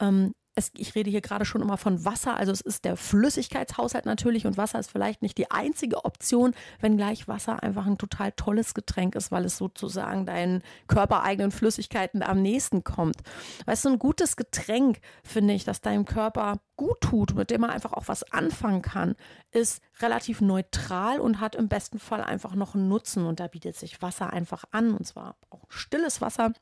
ähm, 0.00 0.34
es, 0.56 0.72
ich 0.76 0.94
rede 0.94 1.10
hier 1.10 1.20
gerade 1.20 1.44
schon 1.44 1.60
immer 1.60 1.76
von 1.76 2.04
Wasser, 2.06 2.34
also 2.36 2.50
es 2.50 2.62
ist 2.62 2.86
der 2.86 2.96
Flüssigkeitshaushalt 2.96 4.06
natürlich 4.06 4.46
und 4.46 4.56
Wasser 4.56 4.78
ist 4.78 4.90
vielleicht 4.90 5.20
nicht 5.20 5.36
die 5.36 5.50
einzige 5.50 6.04
Option, 6.06 6.54
wenngleich 6.80 7.28
Wasser 7.28 7.62
einfach 7.62 7.86
ein 7.86 7.98
total 7.98 8.32
tolles 8.32 8.72
Getränk 8.72 9.14
ist, 9.14 9.30
weil 9.30 9.44
es 9.44 9.58
sozusagen 9.58 10.24
deinen 10.24 10.62
körpereigenen 10.88 11.50
Flüssigkeiten 11.50 12.22
am 12.22 12.40
nächsten 12.40 12.84
kommt. 12.84 13.18
Weißt 13.66 13.84
du, 13.84 13.90
ein 13.90 13.98
gutes 13.98 14.36
Getränk, 14.36 15.00
finde 15.22 15.52
ich, 15.52 15.64
das 15.64 15.82
deinem 15.82 16.06
Körper 16.06 16.60
gut 16.76 17.02
tut, 17.02 17.34
mit 17.34 17.50
dem 17.50 17.60
man 17.60 17.70
einfach 17.70 17.92
auch 17.92 18.08
was 18.08 18.22
anfangen 18.32 18.80
kann, 18.80 19.14
ist 19.50 19.82
relativ 20.00 20.40
neutral 20.40 21.20
und 21.20 21.38
hat 21.38 21.54
im 21.54 21.68
besten 21.68 21.98
Fall 21.98 22.24
einfach 22.24 22.54
noch 22.54 22.74
einen 22.74 22.88
Nutzen 22.88 23.26
und 23.26 23.40
da 23.40 23.46
bietet 23.46 23.76
sich 23.76 24.00
Wasser 24.00 24.32
einfach 24.32 24.64
an 24.70 24.94
und 24.94 25.06
zwar 25.06 25.36
auch 25.50 25.64
stilles 25.68 26.22
Wasser 26.22 26.52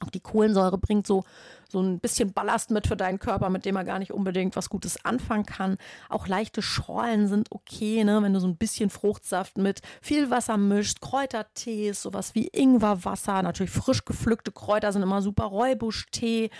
auch 0.00 0.10
die 0.10 0.20
Kohlensäure 0.20 0.78
bringt 0.78 1.06
so, 1.06 1.24
so 1.68 1.80
ein 1.80 2.00
bisschen 2.00 2.32
Ballast 2.32 2.70
mit 2.70 2.86
für 2.86 2.96
deinen 2.96 3.18
Körper, 3.18 3.50
mit 3.50 3.64
dem 3.64 3.76
er 3.76 3.84
gar 3.84 3.98
nicht 3.98 4.12
unbedingt 4.12 4.56
was 4.56 4.68
Gutes 4.68 5.04
anfangen 5.04 5.46
kann. 5.46 5.76
Auch 6.08 6.26
leichte 6.26 6.62
Schorlen 6.62 7.28
sind 7.28 7.50
okay, 7.50 8.04
ne? 8.04 8.22
wenn 8.22 8.32
du 8.32 8.40
so 8.40 8.48
ein 8.48 8.56
bisschen 8.56 8.90
Fruchtsaft 8.90 9.58
mit 9.58 9.80
viel 10.00 10.30
Wasser 10.30 10.56
mischst, 10.56 11.00
Kräutertees, 11.00 12.02
sowas 12.02 12.34
wie 12.34 12.48
Ingwerwasser, 12.48 13.42
natürlich 13.42 13.72
frisch 13.72 14.04
gepflückte 14.04 14.52
Kräuter 14.52 14.92
sind 14.92 15.02
immer 15.02 15.22
super, 15.22 15.44
Räubuschtee, 15.44 16.50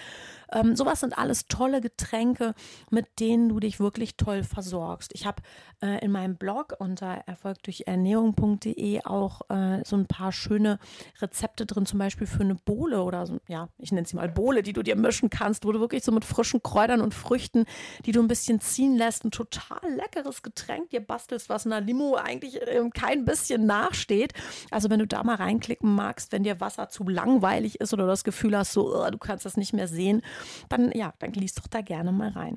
ähm, 0.52 0.76
sowas 0.76 1.00
sind 1.00 1.18
alles 1.18 1.46
tolle 1.48 1.80
Getränke, 1.80 2.54
mit 2.90 3.20
denen 3.20 3.48
du 3.48 3.60
dich 3.60 3.80
wirklich 3.80 4.16
toll 4.16 4.42
versorgst. 4.44 5.12
Ich 5.14 5.26
habe 5.26 5.42
äh, 5.82 6.04
in 6.04 6.12
meinem 6.12 6.36
Blog 6.36 6.74
unter 6.78 7.22
erfolgdurchernährung.de 7.26 9.04
auch 9.04 9.42
äh, 9.50 9.82
so 9.84 9.96
ein 9.96 10.06
paar 10.06 10.32
schöne 10.32 10.78
Rezepte 11.20 11.66
drin, 11.66 11.86
zum 11.86 11.98
Beispiel 11.98 12.26
für 12.26 12.42
eine 12.42 12.54
Bohle 12.54 13.02
oder 13.02 13.26
so, 13.26 13.38
ja, 13.48 13.68
ich 13.78 13.92
nenne 13.92 14.06
sie 14.06 14.16
mal 14.16 14.28
Bohle, 14.28 14.62
die 14.62 14.72
du 14.72 14.82
dir 14.82 14.93
dir 14.94 15.00
mischen 15.00 15.30
kannst, 15.30 15.64
wo 15.64 15.72
du 15.72 15.80
wirklich 15.80 16.04
so 16.04 16.12
mit 16.12 16.24
frischen 16.24 16.62
Kräutern 16.62 17.00
und 17.00 17.14
Früchten, 17.14 17.64
die 18.04 18.12
du 18.12 18.20
ein 18.20 18.28
bisschen 18.28 18.60
ziehen 18.60 18.96
lässt, 18.96 19.24
ein 19.24 19.30
total 19.30 19.80
leckeres 19.94 20.42
Getränk 20.42 20.90
dir 20.90 21.00
bastelst, 21.00 21.48
was 21.48 21.66
einer 21.66 21.80
Limo 21.80 22.16
eigentlich 22.16 22.60
äh, 22.62 22.88
kein 22.94 23.24
bisschen 23.24 23.66
nachsteht. 23.66 24.32
Also 24.70 24.90
wenn 24.90 24.98
du 24.98 25.06
da 25.06 25.22
mal 25.22 25.36
reinklicken 25.36 25.94
magst, 25.94 26.32
wenn 26.32 26.44
dir 26.44 26.60
Wasser 26.60 26.88
zu 26.88 27.04
langweilig 27.08 27.80
ist 27.80 27.92
oder 27.92 28.06
das 28.06 28.24
Gefühl 28.24 28.56
hast, 28.56 28.72
so, 28.72 28.94
oh, 28.94 29.10
du 29.10 29.18
kannst 29.18 29.44
das 29.44 29.56
nicht 29.56 29.72
mehr 29.72 29.88
sehen, 29.88 30.22
dann 30.68 30.92
ja, 30.92 31.12
dann 31.18 31.32
liest 31.32 31.58
doch 31.58 31.66
da 31.66 31.80
gerne 31.80 32.12
mal 32.12 32.30
rein. 32.30 32.56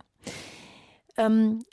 Ähm, 1.18 1.64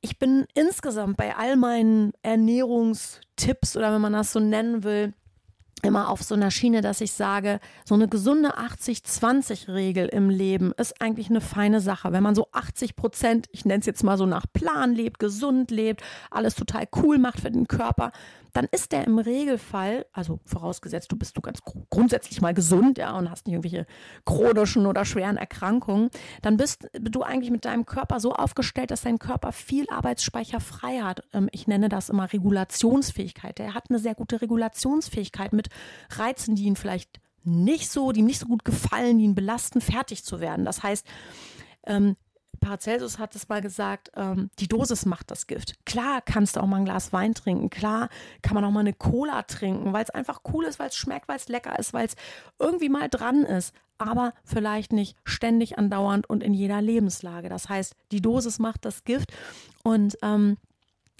ich 0.00 0.18
bin 0.18 0.46
insgesamt 0.54 1.16
bei 1.16 1.34
all 1.34 1.56
meinen 1.56 2.12
Ernährungstipps 2.22 3.76
oder 3.76 3.92
wenn 3.92 4.02
man 4.02 4.12
das 4.12 4.32
so 4.32 4.40
nennen 4.40 4.84
will, 4.84 5.14
immer 5.84 6.08
auf 6.08 6.22
so 6.22 6.34
einer 6.34 6.50
Schiene, 6.50 6.80
dass 6.80 7.00
ich 7.00 7.12
sage, 7.12 7.60
so 7.84 7.94
eine 7.94 8.08
gesunde 8.08 8.58
80-20-Regel 8.58 10.08
im 10.08 10.30
Leben 10.30 10.72
ist 10.76 11.00
eigentlich 11.00 11.30
eine 11.30 11.40
feine 11.40 11.80
Sache. 11.80 12.12
Wenn 12.12 12.22
man 12.22 12.34
so 12.34 12.48
80 12.52 12.96
Prozent, 12.96 13.46
ich 13.52 13.64
nenne 13.64 13.80
es 13.80 13.86
jetzt 13.86 14.02
mal 14.02 14.16
so 14.16 14.26
nach 14.26 14.46
Plan 14.52 14.94
lebt, 14.94 15.18
gesund 15.18 15.70
lebt, 15.70 16.02
alles 16.30 16.54
total 16.54 16.88
cool 16.96 17.18
macht 17.18 17.40
für 17.40 17.50
den 17.50 17.68
Körper, 17.68 18.12
dann 18.54 18.68
ist 18.70 18.92
der 18.92 19.04
im 19.04 19.18
Regelfall, 19.18 20.06
also 20.12 20.40
vorausgesetzt, 20.46 21.10
du 21.10 21.16
bist 21.16 21.36
du 21.36 21.40
ganz 21.40 21.60
grundsätzlich 21.90 22.40
mal 22.40 22.54
gesund, 22.54 22.98
ja, 22.98 23.16
und 23.18 23.28
hast 23.28 23.46
nicht 23.46 23.54
irgendwelche 23.54 23.86
chronischen 24.24 24.86
oder 24.86 25.04
schweren 25.04 25.36
Erkrankungen, 25.36 26.08
dann 26.40 26.56
bist 26.56 26.88
du 26.98 27.22
eigentlich 27.22 27.50
mit 27.50 27.64
deinem 27.64 27.84
Körper 27.84 28.20
so 28.20 28.32
aufgestellt, 28.32 28.92
dass 28.92 29.02
dein 29.02 29.18
Körper 29.18 29.50
viel 29.50 29.86
Arbeitsspeicher 29.90 30.60
frei 30.60 31.00
hat. 31.00 31.24
Ähm, 31.32 31.48
ich 31.50 31.66
nenne 31.66 31.88
das 31.88 32.08
immer 32.08 32.32
Regulationsfähigkeit. 32.32 33.58
Er 33.58 33.74
hat 33.74 33.90
eine 33.90 33.98
sehr 33.98 34.14
gute 34.14 34.40
Regulationsfähigkeit 34.40 35.52
mit 35.52 35.68
Reizen, 36.10 36.54
die 36.54 36.64
ihn 36.64 36.76
vielleicht 36.76 37.20
nicht 37.42 37.90
so, 37.90 38.12
die 38.12 38.20
ihm 38.20 38.26
nicht 38.26 38.38
so 38.38 38.46
gut 38.46 38.64
gefallen, 38.64 39.18
die 39.18 39.24
ihn 39.24 39.34
belasten, 39.34 39.80
fertig 39.80 40.24
zu 40.24 40.38
werden. 40.38 40.64
Das 40.64 40.82
heißt, 40.82 41.04
ähm, 41.86 42.16
Paracelsus 42.64 43.18
hat 43.18 43.36
es 43.36 43.48
mal 43.48 43.60
gesagt, 43.60 44.10
ähm, 44.16 44.50
die 44.58 44.68
Dosis 44.68 45.04
macht 45.04 45.30
das 45.30 45.46
Gift. 45.46 45.84
Klar 45.84 46.22
kannst 46.22 46.56
du 46.56 46.60
auch 46.60 46.66
mal 46.66 46.78
ein 46.78 46.86
Glas 46.86 47.12
Wein 47.12 47.34
trinken, 47.34 47.68
klar 47.68 48.08
kann 48.40 48.54
man 48.54 48.64
auch 48.64 48.70
mal 48.70 48.80
eine 48.80 48.94
Cola 48.94 49.42
trinken, 49.42 49.92
weil 49.92 50.02
es 50.02 50.10
einfach 50.10 50.40
cool 50.52 50.64
ist, 50.64 50.78
weil 50.78 50.88
es 50.88 50.96
schmeckt, 50.96 51.28
weil 51.28 51.36
es 51.36 51.48
lecker 51.48 51.78
ist, 51.78 51.92
weil 51.92 52.06
es 52.06 52.16
irgendwie 52.58 52.88
mal 52.88 53.08
dran 53.08 53.44
ist, 53.44 53.74
aber 53.98 54.32
vielleicht 54.44 54.92
nicht 54.92 55.16
ständig 55.24 55.78
andauernd 55.78 56.28
und 56.28 56.42
in 56.42 56.54
jeder 56.54 56.80
Lebenslage. 56.80 57.50
Das 57.50 57.68
heißt, 57.68 57.94
die 58.12 58.22
Dosis 58.22 58.58
macht 58.58 58.86
das 58.86 59.04
Gift 59.04 59.32
und 59.82 60.16
ähm, 60.22 60.56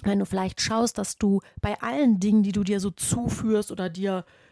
wenn 0.03 0.19
du 0.19 0.27
vielleicht 0.27 0.61
schaust, 0.61 0.99
dass 0.99 1.19
du 1.19 1.41
bei 1.61 1.81
allen 1.83 2.21
Dingen, 2.21 2.43
die 2.43 2.53
du 2.53 2.65
dir 2.65 2.81
so 2.81 2.91
zuführst 2.91 3.71
oder 3.71 3.91
dir 3.91 4.25
äh, 4.27 4.44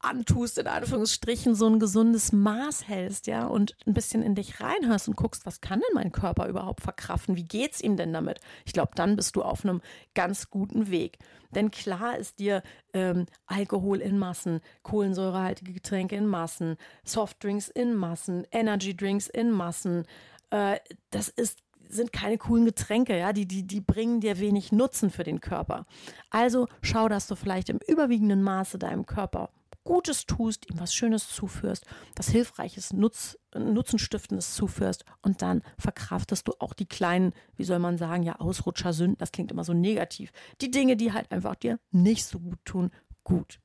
antust, 0.00 0.58
in 0.58 0.66
Anführungsstrichen, 0.66 1.54
so 1.54 1.66
ein 1.66 1.80
gesundes 1.80 2.32
Maß 2.32 2.86
hältst, 2.86 3.26
ja, 3.26 3.46
und 3.46 3.76
ein 3.86 3.94
bisschen 3.94 4.22
in 4.22 4.34
dich 4.34 4.60
reinhörst 4.60 5.08
und 5.08 5.16
guckst, 5.16 5.44
was 5.46 5.60
kann 5.60 5.80
denn 5.80 5.94
mein 5.94 6.12
Körper 6.12 6.48
überhaupt 6.48 6.82
verkraften? 6.82 7.36
Wie 7.36 7.44
geht's 7.44 7.80
ihm 7.80 7.96
denn 7.96 8.12
damit? 8.12 8.40
Ich 8.64 8.72
glaube, 8.72 8.92
dann 8.94 9.16
bist 9.16 9.36
du 9.36 9.42
auf 9.42 9.64
einem 9.64 9.80
ganz 10.14 10.50
guten 10.50 10.90
Weg. 10.90 11.18
Denn 11.50 11.70
klar 11.70 12.16
ist 12.18 12.38
dir 12.38 12.62
ähm, 12.92 13.26
Alkohol 13.46 14.00
in 14.00 14.18
Massen, 14.18 14.60
kohlensäurehaltige 14.82 15.72
Getränke 15.72 16.14
in 16.14 16.26
Massen, 16.26 16.76
Softdrinks 17.04 17.68
in 17.68 17.94
Massen, 17.94 18.46
Energydrinks 18.52 19.28
in 19.28 19.50
Massen, 19.50 20.04
äh, 20.50 20.78
das 21.10 21.28
ist 21.28 21.60
sind 21.88 22.12
keine 22.12 22.38
coolen 22.38 22.64
Getränke, 22.64 23.18
ja, 23.18 23.32
die, 23.32 23.46
die, 23.46 23.66
die 23.66 23.80
bringen 23.80 24.20
dir 24.20 24.38
wenig 24.38 24.72
Nutzen 24.72 25.10
für 25.10 25.24
den 25.24 25.40
Körper. 25.40 25.86
Also 26.30 26.68
schau, 26.82 27.08
dass 27.08 27.26
du 27.26 27.34
vielleicht 27.34 27.68
im 27.68 27.80
überwiegenden 27.86 28.42
Maße 28.42 28.78
deinem 28.78 29.06
Körper 29.06 29.50
Gutes 29.88 30.26
tust, 30.26 30.70
ihm 30.70 30.78
was 30.78 30.92
Schönes 30.92 31.30
zuführst, 31.30 31.86
was 32.14 32.28
Hilfreiches, 32.28 32.92
Nutz, 32.92 33.38
Nutzenstiftendes 33.54 34.54
zuführst 34.54 35.06
und 35.22 35.40
dann 35.40 35.62
verkraftest 35.78 36.46
du 36.46 36.52
auch 36.58 36.74
die 36.74 36.84
kleinen, 36.84 37.32
wie 37.56 37.64
soll 37.64 37.78
man 37.78 37.96
sagen, 37.96 38.22
ja, 38.22 38.36
Ausrutscher, 38.38 38.92
Sünden, 38.92 39.16
das 39.16 39.32
klingt 39.32 39.50
immer 39.50 39.64
so 39.64 39.72
negativ. 39.72 40.30
Die 40.60 40.70
Dinge, 40.70 40.96
die 40.96 41.14
halt 41.14 41.32
einfach 41.32 41.54
dir 41.54 41.78
nicht 41.90 42.26
so 42.26 42.38
gut 42.38 42.58
tun, 42.66 42.90
gut. 43.24 43.60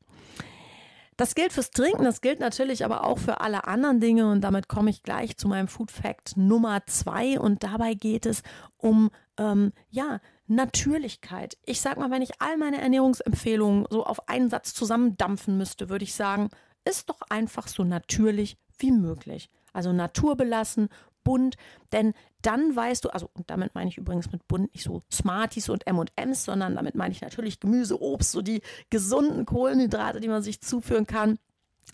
Das 1.17 1.35
gilt 1.35 1.53
fürs 1.53 1.71
Trinken, 1.71 2.03
das 2.03 2.21
gilt 2.21 2.39
natürlich 2.39 2.85
aber 2.85 3.05
auch 3.05 3.19
für 3.19 3.41
alle 3.41 3.67
anderen 3.67 3.99
Dinge 3.99 4.29
und 4.31 4.41
damit 4.41 4.67
komme 4.67 4.89
ich 4.89 5.03
gleich 5.03 5.37
zu 5.37 5.47
meinem 5.47 5.67
Food 5.67 5.91
Fact 5.91 6.37
Nummer 6.37 6.85
zwei 6.87 7.39
und 7.39 7.63
dabei 7.63 7.93
geht 7.93 8.25
es 8.25 8.41
um 8.77 9.09
ähm, 9.37 9.73
ja 9.89 10.19
Natürlichkeit. 10.47 11.57
Ich 11.65 11.81
sag 11.81 11.97
mal, 11.97 12.11
wenn 12.11 12.21
ich 12.21 12.41
all 12.41 12.57
meine 12.57 12.81
Ernährungsempfehlungen 12.81 13.85
so 13.89 14.05
auf 14.05 14.27
einen 14.27 14.49
Satz 14.49 14.73
zusammendampfen 14.73 15.57
müsste, 15.57 15.89
würde 15.89 16.03
ich 16.03 16.13
sagen, 16.13 16.49
ist 16.85 17.09
doch 17.09 17.21
einfach 17.29 17.67
so 17.67 17.83
natürlich 17.83 18.57
wie 18.77 18.91
möglich. 18.91 19.49
Also 19.71 19.93
naturbelassen, 19.93 20.89
bunt, 21.23 21.55
denn 21.91 22.13
dann 22.41 22.75
weißt 22.75 23.05
du, 23.05 23.09
also 23.09 23.29
und 23.33 23.49
damit 23.49 23.75
meine 23.75 23.89
ich 23.89 23.97
übrigens 23.97 24.31
mit 24.31 24.47
bunt 24.47 24.73
nicht 24.73 24.83
so 24.83 25.01
Smarties 25.11 25.69
und 25.69 25.87
M&Ms, 25.87 26.45
sondern 26.45 26.75
damit 26.75 26.95
meine 26.95 27.13
ich 27.13 27.21
natürlich 27.21 27.59
Gemüse, 27.59 28.01
Obst, 28.01 28.31
so 28.31 28.41
die 28.41 28.61
gesunden 28.89 29.45
Kohlenhydrate, 29.45 30.19
die 30.19 30.27
man 30.27 30.43
sich 30.43 30.61
zuführen 30.61 31.07
kann. 31.07 31.39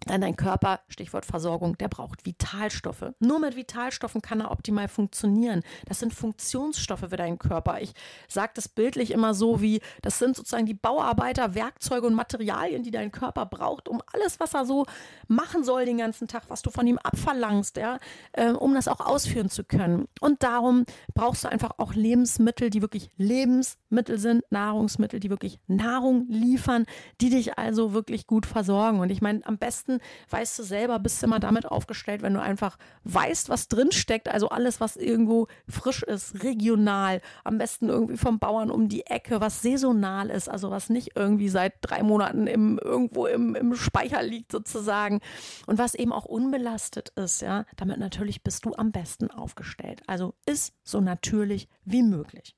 Dann 0.05 0.22
dein 0.22 0.36
Körper, 0.36 0.79
Stichwort 0.88 1.25
Versorgung, 1.25 1.77
der 1.77 1.89
braucht 1.89 2.25
Vitalstoffe. 2.25 3.13
Nur 3.19 3.39
mit 3.39 3.55
Vitalstoffen 3.55 4.22
kann 4.22 4.39
er 4.39 4.51
optimal 4.51 4.88
funktionieren. 4.88 5.62
Das 5.86 6.00
sind 6.00 6.13
Funktionsstoffe 6.13 7.10
für 7.10 7.17
deinen 7.17 7.38
Körper. 7.38 7.81
Ich 7.81 7.93
sage 8.27 8.51
das 8.55 8.69
bildlich 8.69 9.12
immer 9.12 9.34
so 9.34 9.62
wie, 9.62 9.81
das 10.01 10.17
sind 10.17 10.36
sozusagen 10.36 10.65
die 10.65 10.74
Bauarbeiter, 10.74 11.53
Werkzeuge 11.53 12.08
und 12.08 12.13
Materialien, 12.13 12.84
die 12.84 12.91
dein 12.91 13.12
Körper 13.12 13.46
braucht, 13.46 13.89
um 13.89 14.01
alles, 14.13 14.39
was 14.39 14.53
er 14.53 14.65
so 14.65 14.86
machen 15.27 15.63
soll 15.63 15.86
den 15.86 15.98
ganzen 15.98 16.27
Tag, 16.27 16.43
was 16.48 16.62
du 16.62 16.72
von 16.72 16.88
ihm 16.88 16.98
abverlangst, 16.98 17.77
ja, 17.77 18.00
äh, 18.31 18.51
um 18.51 18.74
das 18.74 18.88
auch 18.88 19.01
ausführen 19.01 19.50
zu 19.50 19.63
können. 19.63 20.08
Und 20.22 20.43
darum 20.43 20.86
brauchst 21.13 21.43
du 21.43 21.50
einfach 21.50 21.72
auch 21.77 21.93
Lebensmittel, 21.93 22.69
die 22.69 22.81
wirklich 22.81 23.12
Lebensmittel 23.17 24.17
sind, 24.17 24.43
Nahrungsmittel, 24.50 25.19
die 25.19 25.29
wirklich 25.29 25.60
Nahrung 25.67 26.25
liefern, 26.29 26.86
die 27.22 27.29
dich 27.29 27.58
also 27.60 27.93
wirklich 27.93 28.27
gut 28.27 28.46
versorgen. 28.46 29.00
Und 29.00 29.10
ich 29.10 29.22
meine, 29.22 29.46
am 29.46 29.58
besten 29.58 29.78
besten 29.79 30.00
weißt 30.29 30.59
du 30.59 30.63
selber, 30.63 31.00
bist 31.00 31.21
du 31.21 31.27
immer 31.27 31.39
damit 31.39 31.65
aufgestellt, 31.65 32.21
wenn 32.21 32.33
du 32.33 32.41
einfach 32.41 32.77
weißt, 33.03 33.50
was 33.50 33.67
drin 33.67 33.91
steckt, 33.91 34.27
also 34.29 34.50
alles, 34.50 34.79
was 34.79 34.95
irgendwo 34.95 35.48
frisch 35.67 36.03
ist, 36.03 36.43
regional, 36.43 37.21
am 37.43 37.57
besten 37.57 37.89
irgendwie 37.89 38.17
vom 38.17 38.39
Bauern 38.39 38.71
um 38.71 38.89
die 38.89 39.05
Ecke, 39.05 39.41
was 39.41 39.62
saisonal 39.62 40.29
ist, 40.29 40.50
also 40.50 40.69
was 40.69 40.89
nicht 40.89 41.12
irgendwie 41.15 41.50
seit 41.50 41.75
drei 41.81 42.03
Monaten 42.03 42.48
im, 42.48 42.79
irgendwo 42.79 43.25
im, 43.25 43.55
im 43.55 43.75
Speicher 43.75 44.21
liegt 44.21 44.51
sozusagen 44.51 45.21
und 45.65 45.77
was 45.77 45.95
eben 45.95 46.12
auch 46.12 46.25
unbelastet 46.25 47.09
ist, 47.15 47.41
ja, 47.41 47.65
damit 47.77 48.00
natürlich 48.00 48.43
bist 48.43 48.65
du 48.65 48.74
am 48.75 48.91
besten 48.91 49.31
aufgestellt. 49.31 50.01
Also 50.07 50.33
ist 50.45 50.74
so 50.83 51.00
natürlich 51.00 51.67
wie 51.86 52.03
möglich. 52.03 52.55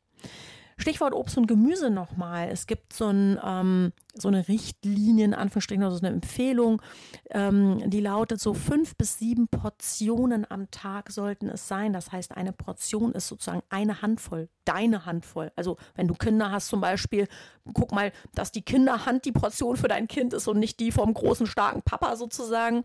Stichwort 0.81 1.13
Obst 1.13 1.37
und 1.37 1.47
Gemüse 1.47 1.89
nochmal. 1.89 2.49
Es 2.49 2.67
gibt 2.67 2.93
so, 2.93 3.07
ein, 3.07 3.39
ähm, 3.43 3.93
so 4.13 4.27
eine 4.27 4.47
Richtlinie, 4.47 5.25
in 5.25 5.33
Anführungsstrichen, 5.33 5.83
also 5.83 5.99
eine 5.99 6.09
Empfehlung, 6.09 6.81
ähm, 7.29 7.89
die 7.89 8.01
lautet 8.01 8.39
so 8.39 8.53
fünf 8.53 8.95
bis 8.95 9.17
sieben 9.17 9.47
Portionen 9.47 10.45
am 10.49 10.69
Tag 10.71 11.11
sollten 11.11 11.49
es 11.49 11.67
sein. 11.67 11.93
Das 11.93 12.11
heißt, 12.11 12.35
eine 12.35 12.51
Portion 12.51 13.13
ist 13.13 13.27
sozusagen 13.27 13.61
eine 13.69 14.01
Handvoll, 14.01 14.49
deine 14.65 15.05
Handvoll. 15.05 15.51
Also 15.55 15.77
wenn 15.95 16.07
du 16.07 16.13
Kinder 16.13 16.51
hast 16.51 16.67
zum 16.67 16.81
Beispiel, 16.81 17.27
guck 17.73 17.91
mal, 17.91 18.11
dass 18.33 18.51
die 18.51 18.63
Kinderhand 18.63 19.25
die 19.25 19.31
Portion 19.31 19.77
für 19.77 19.87
dein 19.87 20.07
Kind 20.07 20.33
ist 20.33 20.47
und 20.47 20.59
nicht 20.59 20.79
die 20.79 20.91
vom 20.91 21.13
großen, 21.13 21.47
starken 21.47 21.81
Papa 21.83 22.15
sozusagen. 22.15 22.83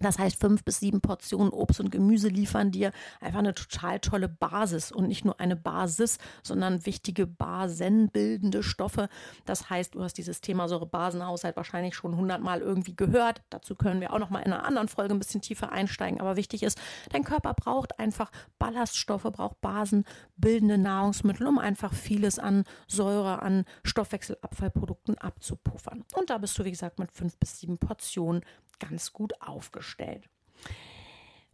Das 0.00 0.18
heißt, 0.18 0.40
fünf 0.40 0.64
bis 0.64 0.80
sieben 0.80 1.00
Portionen 1.00 1.52
Obst 1.52 1.80
und 1.80 1.90
Gemüse 1.90 2.28
liefern 2.28 2.72
dir 2.72 2.92
einfach 3.20 3.38
eine 3.38 3.54
total 3.54 4.00
tolle 4.00 4.28
Basis 4.28 4.90
und 4.90 5.06
nicht 5.06 5.24
nur 5.24 5.38
eine 5.38 5.56
Basis, 5.56 6.18
sondern 6.42 6.84
wichtige 6.84 7.26
basenbildende 7.26 8.62
Stoffe. 8.62 9.08
Das 9.44 9.70
heißt, 9.70 9.94
du 9.94 10.02
hast 10.02 10.14
dieses 10.14 10.40
Thema 10.40 10.68
Säure-Basenhaushalt 10.68 11.56
wahrscheinlich 11.56 11.94
schon 11.94 12.16
hundertmal 12.16 12.60
irgendwie 12.60 12.96
gehört. 12.96 13.42
Dazu 13.50 13.76
können 13.76 14.00
wir 14.00 14.12
auch 14.12 14.18
noch 14.18 14.30
mal 14.30 14.40
in 14.40 14.52
einer 14.52 14.64
anderen 14.64 14.88
Folge 14.88 15.14
ein 15.14 15.18
bisschen 15.18 15.42
tiefer 15.42 15.70
einsteigen. 15.70 16.20
Aber 16.20 16.36
wichtig 16.36 16.62
ist, 16.62 16.78
dein 17.10 17.24
Körper 17.24 17.54
braucht 17.54 17.98
einfach 17.98 18.30
Ballaststoffe, 18.58 19.22
braucht 19.22 19.60
basenbildende 19.60 20.78
Nahrungsmittel, 20.78 21.46
um 21.46 21.58
einfach 21.58 21.94
vieles 21.94 22.38
an 22.38 22.64
Säure, 22.88 23.42
an 23.42 23.64
Stoffwechselabfallprodukten 23.84 25.18
abzupuffern. 25.18 26.04
Und 26.14 26.30
da 26.30 26.38
bist 26.38 26.58
du, 26.58 26.64
wie 26.64 26.70
gesagt, 26.70 26.98
mit 26.98 27.12
fünf 27.12 27.36
bis 27.38 27.60
sieben 27.60 27.78
Portionen 27.78 28.42
ganz 28.78 29.12
gut 29.12 29.40
aufgestellt. 29.40 30.28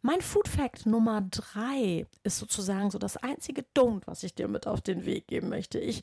Mein 0.03 0.23
Food 0.23 0.49
Fact 0.49 0.87
Nummer 0.87 1.21
drei 1.31 2.07
ist 2.23 2.39
sozusagen 2.39 2.91
so 2.91 2.99
das 2.99 3.19
einzige 3.19 3.65
Don't, 3.77 4.07
was 4.07 4.23
ich 4.23 4.35
dir 4.35 4.49
mit 4.49 4.67
auf 4.67 4.81
den 4.81 5.05
Weg 5.05 5.27
geben 5.27 5.50
möchte. 5.50 5.79
Ich 5.79 6.03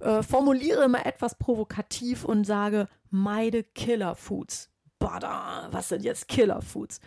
äh, 0.00 0.22
formuliere 0.22 0.84
immer 0.84 1.06
etwas 1.06 1.36
provokativ 1.36 2.24
und 2.24 2.44
sage, 2.44 2.88
meide 3.10 3.64
Killer 3.64 4.14
Foods. 4.14 4.70
Bada, 4.98 5.68
was 5.70 5.88
sind 5.88 6.04
jetzt 6.04 6.28
Killer 6.28 6.60
Foods? 6.60 7.00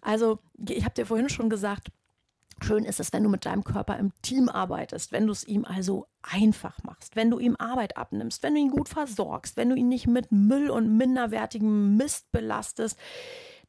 Also, 0.00 0.38
ich 0.66 0.84
habe 0.84 0.94
dir 0.94 1.06
vorhin 1.06 1.28
schon 1.28 1.50
gesagt, 1.50 1.88
Schön 2.62 2.84
ist 2.84 3.00
es, 3.00 3.12
wenn 3.12 3.24
du 3.24 3.28
mit 3.28 3.44
deinem 3.44 3.64
Körper 3.64 3.98
im 3.98 4.12
Team 4.22 4.48
arbeitest, 4.48 5.10
wenn 5.10 5.26
du 5.26 5.32
es 5.32 5.44
ihm 5.44 5.64
also 5.64 6.06
einfach 6.22 6.82
machst, 6.84 7.16
wenn 7.16 7.30
du 7.30 7.38
ihm 7.40 7.56
Arbeit 7.58 7.96
abnimmst, 7.96 8.42
wenn 8.42 8.54
du 8.54 8.60
ihn 8.60 8.70
gut 8.70 8.88
versorgst, 8.88 9.56
wenn 9.56 9.68
du 9.68 9.74
ihn 9.74 9.88
nicht 9.88 10.06
mit 10.06 10.30
Müll 10.30 10.70
und 10.70 10.96
minderwertigem 10.96 11.96
Mist 11.96 12.30
belastest, 12.30 12.98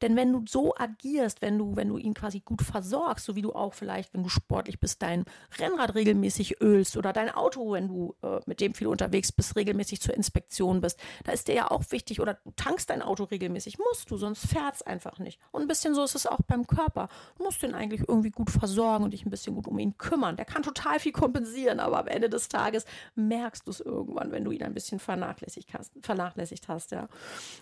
Denn 0.04 0.18
wenn 0.18 0.34
du 0.34 0.44
so 0.46 0.76
agierst, 0.76 1.42
wenn 1.42 1.58
du, 1.58 1.78
wenn 1.78 1.88
du 1.88 1.98
ihn 1.98 2.14
quasi 2.14 2.42
gut 2.42 2.62
versorgst, 2.62 3.26
so 3.26 3.38
wie 3.38 3.42
du 3.42 3.54
auch 3.54 3.74
vielleicht, 3.74 4.14
wenn 4.14 4.22
du 4.22 4.28
sportlich 4.28 4.82
bist, 4.82 5.02
dein 5.02 5.24
Rennrad 5.58 5.96
regelmäßig 5.96 6.60
ölst 6.60 6.98
oder 6.98 7.14
dein 7.14 7.30
Auto, 7.30 7.72
wenn 7.72 7.88
du 7.88 8.14
äh, 8.22 8.42
mit 8.46 8.60
dem 8.60 8.74
viel 8.74 8.88
unterwegs 8.88 9.32
bist, 9.32 9.56
regelmäßig 9.56 10.02
zur 10.02 10.14
Inspektion 10.14 10.82
bist, 10.82 11.00
da 11.24 11.32
ist 11.32 11.48
dir 11.48 11.56
ja 11.56 11.72
auch 11.72 11.84
wichtig 11.92 12.20
oder 12.20 12.34
du 12.34 12.52
tankst 12.58 12.90
dein 12.90 13.02
Auto 13.02 13.24
regelmäßig, 13.24 13.80
musst 13.80 14.12
du, 14.12 14.18
sonst 14.18 14.46
fährt 14.46 14.76
es 14.76 14.82
einfach 14.82 15.20
nicht. 15.20 15.40
Und 15.52 15.62
ein 15.62 15.68
bisschen 15.70 15.96
so 15.96 16.04
ist 16.04 16.16
es 16.16 16.28
auch 16.28 16.42
beim 16.48 16.68
Körper. 16.68 17.08
Du 17.38 17.46
musst 17.46 17.64
den 17.64 17.74
eigentlich 17.74 18.02
irgendwie 18.06 18.32
gut 18.32 18.50
versorgen 18.50 19.06
und 19.06 19.12
dich 19.12 19.26
ein 19.26 19.30
bisschen 19.30 19.56
gut 19.56 19.68
um 19.68 19.80
ihn 19.80 19.98
kümmern. 19.98 20.36
Der 20.36 20.44
kann 20.44 20.64
total 20.64 21.00
viel 21.00 21.14
kompensieren, 21.14 21.80
aber 21.80 22.00
am 22.00 22.08
Ende 22.08 22.30
des 22.30 22.50
Tages 22.50 22.84
merkst 23.16 23.66
du 23.68 23.72
es 23.72 23.80
irgendwann, 23.80 24.34
wenn 24.34 24.44
du 24.44 24.52
ihn 24.52 24.64
ein 24.64 24.74
bisschen 24.74 25.00
vernachlässigt 25.00 25.74
hast, 25.74 25.94
vernachlässigt 26.02 26.68
hast, 26.68 26.92
ja. 26.92 27.08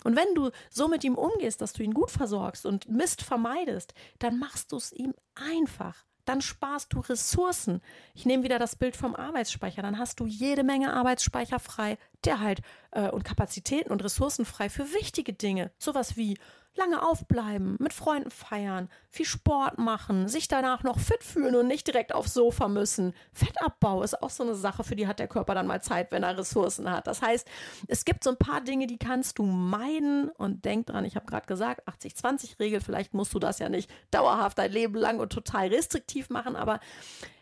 Und 0.02 0.16
wenn 0.16 0.34
du 0.34 0.50
so 0.70 0.88
mit 0.88 1.04
ihm 1.04 1.14
umgehst, 1.14 1.60
dass 1.60 1.72
du 1.72 1.84
ihn 1.84 1.94
gut 1.94 2.10
versorgst 2.10 2.31
und 2.66 2.88
Mist 2.88 3.22
vermeidest, 3.22 3.94
dann 4.18 4.38
machst 4.38 4.72
du 4.72 4.76
es 4.76 4.92
ihm 4.92 5.14
einfach 5.34 6.04
dann 6.24 6.40
sparst 6.40 6.92
du 6.92 7.00
Ressourcen. 7.00 7.80
Ich 8.14 8.26
nehme 8.26 8.44
wieder 8.44 8.58
das 8.58 8.76
Bild 8.76 8.96
vom 8.96 9.16
Arbeitsspeicher. 9.16 9.82
Dann 9.82 9.98
hast 9.98 10.20
du 10.20 10.26
jede 10.26 10.62
Menge 10.62 10.92
Arbeitsspeicher 10.92 11.58
frei, 11.58 11.98
der 12.24 12.40
halt 12.40 12.60
äh, 12.92 13.08
und 13.08 13.24
Kapazitäten 13.24 13.90
und 13.90 14.04
Ressourcen 14.04 14.44
frei 14.44 14.68
für 14.68 14.92
wichtige 14.92 15.32
Dinge. 15.32 15.72
Sowas 15.78 16.16
wie 16.16 16.38
lange 16.74 17.02
aufbleiben, 17.02 17.76
mit 17.80 17.92
Freunden 17.92 18.30
feiern, 18.30 18.88
viel 19.10 19.26
Sport 19.26 19.78
machen, 19.78 20.28
sich 20.28 20.48
danach 20.48 20.82
noch 20.82 20.98
fit 20.98 21.22
fühlen 21.22 21.54
und 21.54 21.66
nicht 21.66 21.86
direkt 21.86 22.14
aufs 22.14 22.32
Sofa 22.32 22.68
müssen. 22.68 23.14
Fettabbau 23.32 24.02
ist 24.02 24.22
auch 24.22 24.30
so 24.30 24.42
eine 24.42 24.54
Sache, 24.54 24.82
für 24.82 24.96
die 24.96 25.06
hat 25.06 25.18
der 25.18 25.28
Körper 25.28 25.54
dann 25.54 25.66
mal 25.66 25.82
Zeit, 25.82 26.10
wenn 26.12 26.22
er 26.22 26.38
Ressourcen 26.38 26.90
hat. 26.90 27.06
Das 27.06 27.20
heißt, 27.20 27.46
es 27.88 28.04
gibt 28.04 28.24
so 28.24 28.30
ein 28.30 28.38
paar 28.38 28.62
Dinge, 28.62 28.86
die 28.86 28.98
kannst 28.98 29.38
du 29.38 29.42
meiden 29.42 30.30
und 30.30 30.64
denk 30.64 30.86
dran, 30.86 31.04
ich 31.04 31.16
habe 31.16 31.26
gerade 31.26 31.46
gesagt, 31.46 31.86
80-20-Regel, 31.88 32.80
vielleicht 32.80 33.12
musst 33.12 33.34
du 33.34 33.38
das 33.38 33.58
ja 33.58 33.68
nicht 33.68 33.90
dauerhaft 34.10 34.58
dein 34.58 34.72
Leben 34.72 34.94
lang 34.94 35.20
und 35.20 35.30
total 35.30 35.68
restriktiv 35.68 36.30
machen, 36.30 36.56
aber 36.56 36.80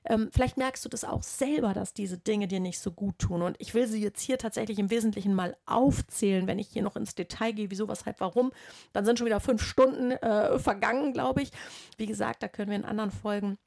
ähm, 0.04 0.30
vielleicht 0.32 0.56
merkst 0.56 0.84
du 0.84 0.88
das 0.88 1.04
auch 1.04 1.22
selber, 1.22 1.74
dass 1.74 1.92
diese 1.92 2.18
Dinge 2.18 2.48
dir 2.48 2.60
nicht 2.60 2.78
so 2.78 2.90
gut 2.90 3.18
tun. 3.18 3.42
Und 3.42 3.56
ich 3.58 3.74
will 3.74 3.86
sie 3.86 4.02
jetzt 4.02 4.22
hier 4.22 4.38
tatsächlich 4.38 4.78
im 4.78 4.90
Wesentlichen 4.90 5.34
mal 5.34 5.56
aufzählen, 5.66 6.46
wenn 6.46 6.58
ich 6.58 6.68
hier 6.68 6.82
noch 6.82 6.96
ins 6.96 7.14
Detail 7.14 7.52
gehe, 7.52 7.70
wieso, 7.70 7.88
weshalb, 7.88 8.20
warum. 8.20 8.52
Dann 8.92 9.04
sind 9.04 9.18
schon 9.18 9.26
wieder 9.26 9.40
fünf 9.40 9.62
Stunden 9.62 10.12
äh, 10.12 10.58
vergangen, 10.58 11.12
glaube 11.12 11.42
ich. 11.42 11.50
Wie 11.98 12.06
gesagt, 12.06 12.42
da 12.42 12.48
können 12.48 12.70
wir 12.70 12.76
in 12.76 12.84
anderen 12.84 13.10
Folgen 13.10 13.58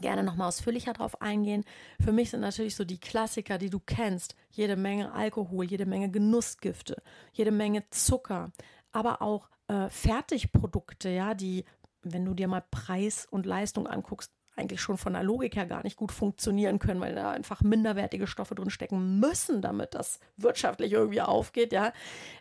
gerne 0.00 0.22
nochmal 0.22 0.48
ausführlicher 0.48 0.92
drauf 0.92 1.20
eingehen. 1.20 1.64
Für 2.02 2.12
mich 2.12 2.30
sind 2.30 2.40
natürlich 2.40 2.76
so 2.76 2.84
die 2.84 3.00
Klassiker, 3.00 3.58
die 3.58 3.70
du 3.70 3.78
kennst. 3.78 4.34
Jede 4.50 4.76
Menge 4.76 5.12
Alkohol, 5.12 5.64
jede 5.64 5.86
Menge 5.86 6.10
Genussgifte, 6.10 7.02
jede 7.32 7.50
Menge 7.50 7.88
Zucker, 7.90 8.52
aber 8.90 9.22
auch 9.22 9.48
äh, 9.68 9.88
Fertigprodukte, 9.88 11.10
ja, 11.10 11.34
die, 11.34 11.64
wenn 12.02 12.24
du 12.24 12.34
dir 12.34 12.48
mal 12.48 12.64
Preis 12.70 13.26
und 13.30 13.46
Leistung 13.46 13.86
anguckst, 13.86 14.32
eigentlich 14.56 14.80
schon 14.80 14.98
von 14.98 15.14
der 15.14 15.22
Logik 15.22 15.56
her 15.56 15.66
gar 15.66 15.82
nicht 15.82 15.96
gut 15.96 16.12
funktionieren 16.12 16.78
können, 16.78 17.00
weil 17.00 17.14
da 17.14 17.30
einfach 17.30 17.62
minderwertige 17.62 18.26
Stoffe 18.26 18.54
drin 18.54 18.70
stecken 18.70 19.18
müssen, 19.18 19.62
damit 19.62 19.94
das 19.94 20.20
wirtschaftlich 20.36 20.92
irgendwie 20.92 21.22
aufgeht, 21.22 21.72
ja. 21.72 21.92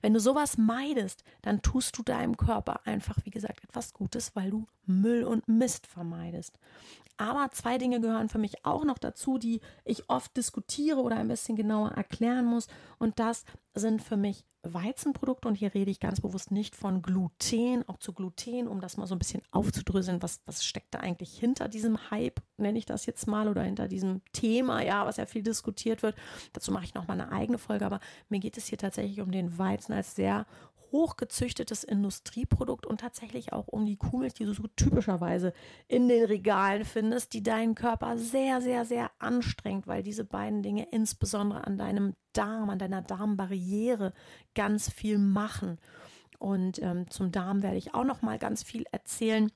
Wenn 0.02 0.14
du 0.14 0.20
sowas 0.20 0.58
meidest, 0.58 1.24
dann 1.42 1.62
tust 1.62 1.98
du 1.98 2.04
deinem 2.04 2.38
Körper 2.38 2.86
einfach, 2.86 3.18
wie 3.24 3.32
gesagt, 3.32 3.64
etwas 3.64 3.94
Gutes, 3.94 4.36
weil 4.36 4.52
du 4.52 4.68
Müll 4.86 5.24
und 5.24 5.48
Mist 5.48 5.88
vermeidest. 5.88 6.60
Aber 7.18 7.52
zwei 7.52 7.78
Dinge 7.78 8.02
gehören 8.02 8.30
für 8.30 8.40
mich 8.40 8.66
auch 8.66 8.84
noch 8.84 8.98
dazu, 8.98 9.38
die 9.38 9.62
ich 9.86 10.10
oft 10.10 10.36
diskutiere 10.36 11.02
oder 11.02 11.18
ein 11.18 11.28
bisschen 11.28 11.56
genauer 11.56 11.92
erklären 11.92 12.46
muss. 12.46 12.68
Und 12.98 13.20
das 13.20 13.46
sind 13.76 14.02
für 14.02 14.18
mich 14.18 14.44
Weizenprodukte 14.64 15.48
und 15.48 15.56
hier 15.56 15.74
rede 15.74 15.90
ich 15.90 16.00
ganz 16.00 16.22
bewusst 16.22 16.52
nicht 16.52 16.76
von 16.76 17.02
Gluten, 17.02 17.84
auch 17.88 17.98
zu 17.98 18.14
Gluten, 18.14 18.68
um 18.68 18.80
das 18.80 18.98
mal 18.98 19.08
so 19.08 19.16
ein 19.16 19.20
bisschen 19.20 19.42
aufzudröseln, 19.52 20.22
was, 20.22 20.42
was 20.46 20.64
steckt 20.64 20.94
da 20.94 21.00
eigentlich 21.00 21.38
hinter 21.38 21.68
diesem 21.68 22.12
Hype, 22.12 22.42
nenne 22.58 22.78
ich 22.78 22.86
das 22.86 23.06
jetzt 23.06 23.28
mal, 23.28 23.48
oder 23.48 23.64
hinter 23.64 23.88
diesem 23.88 24.22
Thema, 24.34 24.84
ja, 24.84 25.06
was 25.06 25.18
ja 25.18 25.26
viel 25.26 25.44
diskutiert 25.44 26.04
wird. 26.04 26.16
Dazu 26.54 26.72
mache 26.72 26.86
ich 26.86 26.94
nochmal 26.94 27.20
eine 27.20 27.32
eigene 27.32 27.58
Folge, 27.58 27.86
aber 27.86 28.00
mir 28.30 28.40
geht 28.40 28.58
es 28.58 28.68
hier 28.68 28.78
tatsächlich 28.78 29.22
um 29.22 29.32
den 29.32 29.58
Weizen 29.58 29.94
als 29.94 30.16
sehr 30.16 30.46
hochgezüchtetes 30.92 31.84
Industrieprodukt 31.84 32.86
und 32.86 33.02
tatsächlich 33.02 33.54
auch 33.54 33.68
um 33.68 33.86
die 33.86 33.98
Kuhmilch, 33.98 34.34
die 34.34 34.46
du 34.46 34.54
so 34.54 34.64
typischerweise 34.76 35.54
in 35.88 36.08
den 36.08 36.26
Regalen 36.26 36.86
findest, 36.86 37.34
die 37.34 37.44
deinen 37.44 37.76
Körper 37.76 38.18
sehr, 38.18 38.62
sehr, 38.62 38.86
sehr 38.86 39.12
anstrengt, 39.20 39.88
weil 39.88 40.04
diese 40.04 40.26
beiden 40.26 40.64
Dinge 40.64 40.88
insbesondere 40.92 41.66
an 41.66 41.78
deinem 41.78 42.16
Darm, 42.34 42.70
an 42.70 42.80
deiner 42.80 43.02
Darmbarriere 43.02 44.14
ganz 44.56 44.90
viel 44.90 45.18
machen. 45.18 45.80
Und 46.40 46.82
ähm, 46.82 47.10
zum 47.10 47.32
Darm 47.32 47.62
werde 47.62 47.78
ich 47.78 47.94
auch 47.94 48.04
noch 48.04 48.22
mal 48.22 48.40
ganz 48.40 48.64
viel 48.64 48.86
erzählen 48.92 49.52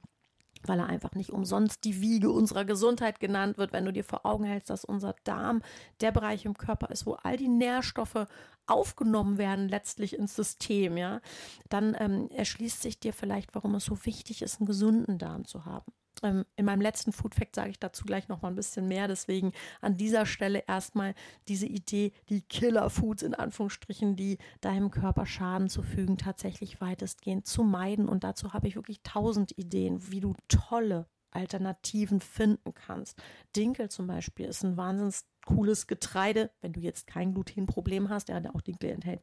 weil 0.67 0.79
er 0.79 0.87
einfach 0.87 1.13
nicht 1.13 1.31
umsonst 1.31 1.83
die 1.83 2.01
Wiege 2.01 2.29
unserer 2.29 2.65
Gesundheit 2.65 3.19
genannt 3.19 3.57
wird, 3.57 3.73
wenn 3.73 3.85
du 3.85 3.93
dir 3.93 4.03
vor 4.03 4.25
Augen 4.25 4.43
hältst, 4.45 4.69
dass 4.69 4.85
unser 4.85 5.15
Darm 5.23 5.61
der 6.01 6.11
Bereich 6.11 6.45
im 6.45 6.57
Körper 6.57 6.89
ist, 6.91 7.05
wo 7.05 7.13
all 7.13 7.37
die 7.37 7.47
Nährstoffe 7.47 8.27
aufgenommen 8.67 9.37
werden 9.37 9.69
letztlich 9.69 10.17
ins 10.17 10.35
System, 10.35 10.97
ja, 10.97 11.21
dann 11.69 11.95
ähm, 11.99 12.29
erschließt 12.29 12.81
sich 12.81 12.99
dir 12.99 13.13
vielleicht, 13.13 13.53
warum 13.53 13.75
es 13.75 13.85
so 13.85 14.05
wichtig 14.05 14.41
ist, 14.41 14.59
einen 14.59 14.67
gesunden 14.67 15.17
Darm 15.17 15.45
zu 15.45 15.65
haben. 15.65 15.91
Ähm, 16.23 16.45
in 16.55 16.65
meinem 16.65 16.81
letzten 16.81 17.11
Food 17.11 17.35
Fact 17.35 17.55
sage 17.55 17.71
ich 17.71 17.79
dazu 17.79 18.05
gleich 18.05 18.27
noch 18.27 18.41
mal 18.41 18.49
ein 18.49 18.55
bisschen 18.55 18.87
mehr. 18.87 19.07
Deswegen 19.07 19.51
an 19.81 19.97
dieser 19.97 20.25
Stelle 20.25 20.63
erstmal 20.67 21.13
diese 21.47 21.67
Idee, 21.67 22.13
die 22.29 22.41
Killer 22.41 22.89
Foods 22.89 23.23
in 23.23 23.33
Anführungsstrichen, 23.33 24.15
die 24.15 24.37
deinem 24.61 24.91
Körper 24.91 25.25
Schaden 25.25 25.69
zufügen, 25.69 26.17
tatsächlich 26.17 26.81
weitestgehend 26.81 27.47
zu 27.47 27.63
meiden. 27.63 28.07
Und 28.07 28.23
dazu 28.23 28.53
habe 28.53 28.67
ich 28.67 28.75
wirklich 28.75 29.01
tausend 29.03 29.57
Ideen, 29.57 30.11
wie 30.11 30.19
du 30.19 30.33
tolle 30.47 31.07
Alternativen 31.35 32.19
finden 32.19 32.73
kannst. 32.73 33.21
Dinkel 33.55 33.89
zum 33.89 34.07
Beispiel 34.07 34.45
ist 34.45 34.63
ein 34.63 34.77
wahnsinns 34.77 35.27
cooles 35.45 35.87
Getreide, 35.87 36.49
wenn 36.61 36.73
du 36.73 36.79
jetzt 36.79 37.07
kein 37.07 37.33
Glutenproblem 37.33 38.09
hast. 38.09 38.31
Hat 38.31 38.47
auch 38.47 38.61
Dinkel 38.61 38.89
enthält 38.89 39.21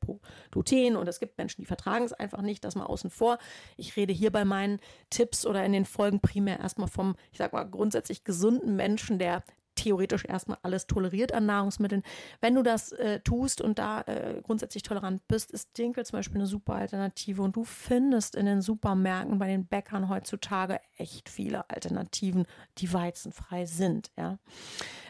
Gluten 0.51 0.97
und 0.97 1.09
es 1.09 1.21
gibt 1.21 1.37
Menschen, 1.39 1.63
die 1.63 1.67
vertragen 1.67 2.05
es 2.05 2.13
einfach 2.13 2.43
nicht, 2.43 2.65
das 2.65 2.77
mal 2.77 2.87
außen 2.87 3.11
vor. 3.11 3.39
Ich 3.77 3.97
rede 3.97 4.13
hier 4.13 4.31
bei 4.31 4.45
meinen 4.45 4.79
Tipps 5.11 5.45
oder 5.45 5.65
in 5.65 5.73
den 5.73 5.85
Folgen 5.85 6.21
primär 6.21 6.61
erstmal 6.61 6.89
vom, 6.89 7.17
ich 7.33 7.39
sag 7.39 7.53
mal, 7.53 7.65
grundsätzlich 7.65 8.25
gesunden 8.25 8.77
Menschen, 8.77 9.19
der 9.19 9.43
theoretisch 9.75 10.25
erstmal 10.25 10.59
alles 10.63 10.87
toleriert 10.87 11.33
an 11.33 11.47
Nahrungsmitteln. 11.47 12.03
Wenn 12.41 12.55
du 12.55 12.63
das 12.63 12.93
äh, 12.93 13.21
tust 13.21 13.61
und 13.61 13.79
da 13.79 14.03
äh, 14.03 14.41
grundsätzlich 14.43 14.83
tolerant 14.83 15.27
bist, 15.29 15.51
ist 15.51 15.77
Dinkel 15.79 16.05
zum 16.05 16.19
Beispiel 16.19 16.39
eine 16.39 16.47
super 16.47 16.75
Alternative 16.75 17.43
und 17.43 17.57
du 17.57 17.65
findest 17.65 18.35
in 18.35 18.47
den 18.47 18.63
Supermärkten 18.63 19.39
bei 19.39 19.49
den 19.49 19.67
Bäckern 19.67 20.09
heutzutage 20.09 20.81
echt 20.97 21.29
viele 21.29 21.69
Alternativen, 21.71 22.47
die 22.79 22.93
weizenfrei 22.93 23.67
sind. 23.67 24.13
Ja. 24.17 24.39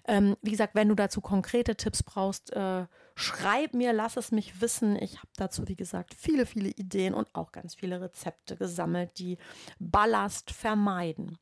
Ähm, 0.05 0.37
wie 0.43 0.51
gesagt, 0.51 0.75
wenn 0.75 0.89
du 0.89 0.95
dazu 0.95 1.21
konkrete 1.21 1.77
Tipps 1.77 2.03
brauchst, 2.03 2.53
äh, 2.53 2.87
schreib 3.15 3.75
mir, 3.75 3.93
lass 3.93 4.17
es 4.17 4.33
mich 4.33 4.61
wissen. 4.61 4.97
Ich 4.97 5.19
habe 5.19 5.29
dazu, 5.37 5.69
wie 5.69 5.77
gesagt, 5.77 6.15
viele, 6.15 6.47
viele 6.47 6.71
Ideen 6.71 7.15
und 7.15 7.33
auch 7.35 7.53
ganz 7.53 7.75
viele 7.75 8.01
Rezepte 8.01 8.57
gesammelt, 8.57 9.19
die 9.19 9.39
Ballast 9.79 10.51
vermeiden. 10.51 11.39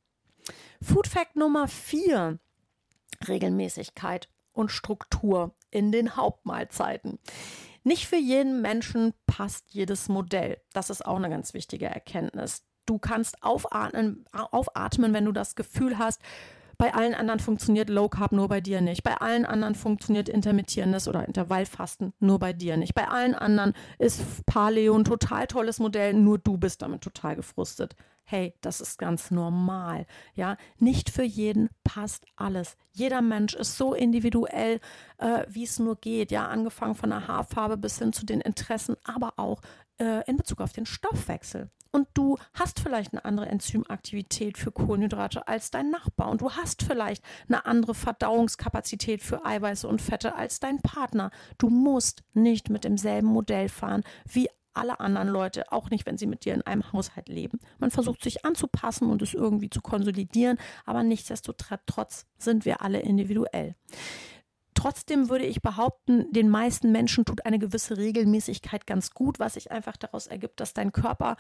Food 0.83 1.07
Fact 1.07 1.37
Nummer 1.37 1.69
vier 1.69 2.39
Regelmäßigkeit 3.29 4.29
und 4.53 4.71
Struktur 4.71 5.55
in 5.71 5.93
den 5.93 6.17
Hauptmahlzeiten. 6.17 7.19
Nicht 7.83 8.07
für 8.07 8.17
jeden 8.17 8.61
Menschen 8.61 9.15
passt 9.27 9.73
jedes 9.73 10.09
Modell. 10.09 10.61
Das 10.73 10.91
ist 10.91 11.05
auch 11.07 11.17
eine 11.17 11.31
ganz 11.31 11.55
wichtige 11.55 11.87
Erkenntnis. 11.87 12.63
Du 12.85 12.99
kannst 12.99 13.43
aufatmen, 13.43 14.25
aufatmen, 14.33 15.15
wenn 15.15 15.25
du 15.25 15.33
das 15.33 15.55
Gefühl 15.55 15.99
hast, 15.99 16.21
bei 16.81 16.95
allen 16.95 17.13
anderen 17.13 17.41
funktioniert 17.41 17.91
Low 17.91 18.09
Carb, 18.09 18.33
nur 18.33 18.49
bei 18.49 18.63
dir 18.63 18.81
nicht. 18.81 19.03
Bei 19.03 19.21
allen 19.21 19.45
anderen 19.45 19.75
funktioniert 19.75 20.31
intermittierendes 20.31 21.09
oder 21.09 21.29
Intervallfasten, 21.29 22.15
nur 22.21 22.39
bei 22.39 22.55
dir 22.55 22.79
nicht. 22.79 22.95
Bei 22.95 23.07
allen 23.07 23.35
anderen 23.35 23.75
ist 23.99 24.23
Paleo 24.47 24.97
ein 24.97 25.05
total 25.05 25.47
tolles 25.47 25.79
Modell, 25.79 26.15
nur 26.15 26.39
du 26.39 26.57
bist 26.57 26.81
damit 26.81 27.03
total 27.03 27.37
gefrustet. 27.37 27.97
Hey, 28.31 28.55
das 28.61 28.81
ist 28.81 28.97
ganz 28.97 29.33
normal. 29.33 30.07
Ja, 30.37 30.57
nicht 30.79 31.11
für 31.11 31.25
jeden 31.25 31.69
passt 31.83 32.27
alles. 32.37 32.77
Jeder 32.93 33.23
Mensch 33.23 33.55
ist 33.55 33.77
so 33.77 33.93
individuell, 33.93 34.79
äh, 35.19 35.45
wie 35.49 35.65
es 35.65 35.81
nur 35.81 35.97
geht. 35.97 36.31
Ja, 36.31 36.47
angefangen 36.47 36.95
von 36.95 37.11
der 37.11 37.27
Haarfarbe 37.27 37.77
bis 37.77 37.99
hin 37.99 38.13
zu 38.13 38.25
den 38.25 38.41
Interessen, 38.41 38.95
aber 39.03 39.33
auch 39.37 39.63
äh, 39.99 40.25
in 40.31 40.37
Bezug 40.37 40.61
auf 40.61 40.73
den 40.73 40.87
Stoffwechsel 40.87 41.73
und 41.93 42.09
du 42.15 42.39
hast 42.55 42.81
vielleicht 42.81 43.13
eine 43.13 43.25
andere 43.25 43.47
Enzymaktivität 43.47 44.59
für 44.59 44.71
Kohlenhydrate 44.71 45.49
als 45.49 45.71
dein 45.71 45.91
Nachbar 45.91 46.31
und 46.31 46.41
du 46.41 46.53
hast 46.53 46.83
vielleicht 46.83 47.25
eine 47.49 47.67
andere 47.67 47.95
Verdauungskapazität 47.95 49.23
für 49.23 49.45
Eiweiße 49.45 49.89
und 49.89 50.01
Fette 50.01 50.35
als 50.35 50.61
dein 50.61 50.79
Partner. 50.79 51.31
Du 51.59 51.69
musst 51.69 52.23
nicht 52.33 52.71
mit 52.71 52.85
demselben 52.85 53.29
Modell 53.29 53.69
fahren 53.69 54.05
wie 54.25 54.49
alle 54.75 55.01
anderen 55.01 55.29
Leute, 55.29 55.73
auch 55.73 55.91
nicht, 55.91 56.07
wenn 56.07 56.19
sie 56.19 56.27
mit 56.27 56.45
dir 56.45 56.55
in 56.55 56.63
einem 56.63 56.93
Haushalt 56.93 57.29
leben. 57.29 57.61
Man 57.79 57.91
versucht 57.91 58.23
sich 58.23 58.45
anzupassen 58.45 59.11
und 59.11 59.23
es 59.23 59.35
irgendwie 59.35 59.71
zu 59.71 59.81
konsolidieren, 59.81 60.59
aber 60.85 61.03
nichtsdestotrotz 61.03 62.27
sind 62.39 62.65
wir 62.65 62.83
alle 62.83 63.01
individuell. 63.01 63.75
Trotzdem 64.75 65.29
würde 65.29 65.45
ich 65.45 65.61
behaupten, 65.61 66.33
den 66.33 66.49
meisten 66.49 66.91
Menschen 66.91 67.27
tut 67.27 67.45
eine 67.45 67.59
gewisse 67.59 67.99
Regelmäßigkeit 67.99 68.87
ganz 68.87 69.11
gut, 69.11 69.39
was 69.39 69.55
sich 69.55 69.71
einfach 69.71 69.97
daraus 69.99 70.27
ergibt, 70.27 70.59
dass 70.59 70.73
dein 70.73 70.91
Körper 70.91 71.37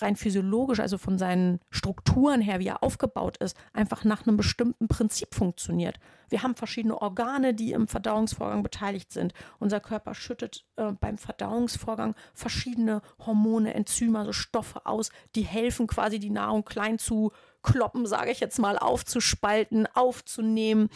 rein 0.00 0.16
physiologisch, 0.16 0.80
also 0.80 0.98
von 0.98 1.18
seinen 1.18 1.60
Strukturen 1.70 2.40
her, 2.40 2.60
wie 2.60 2.68
er 2.68 2.82
aufgebaut 2.82 3.36
ist, 3.38 3.56
einfach 3.72 4.04
nach 4.04 4.26
einem 4.26 4.36
bestimmten 4.36 4.88
Prinzip 4.88 5.34
funktioniert. 5.34 5.98
Wir 6.28 6.42
haben 6.42 6.54
verschiedene 6.54 7.00
Organe, 7.00 7.54
die 7.54 7.72
im 7.72 7.86
Verdauungsvorgang 7.86 8.62
beteiligt 8.62 9.12
sind. 9.12 9.32
Unser 9.58 9.80
Körper 9.80 10.14
schüttet 10.14 10.64
äh, 10.76 10.92
beim 10.92 11.18
Verdauungsvorgang 11.18 12.14
verschiedene 12.34 13.02
Hormone, 13.24 13.74
Enzyme, 13.74 14.18
also 14.18 14.32
Stoffe 14.32 14.86
aus, 14.86 15.10
die 15.34 15.42
helfen 15.42 15.86
quasi 15.86 16.18
die 16.18 16.30
Nahrung 16.30 16.64
klein 16.64 16.98
zu 16.98 17.32
kloppen, 17.62 18.06
sage 18.06 18.30
ich 18.30 18.40
jetzt 18.40 18.58
mal, 18.58 18.78
aufzuspalten, 18.78 19.86
aufzunehmen, 19.94 20.88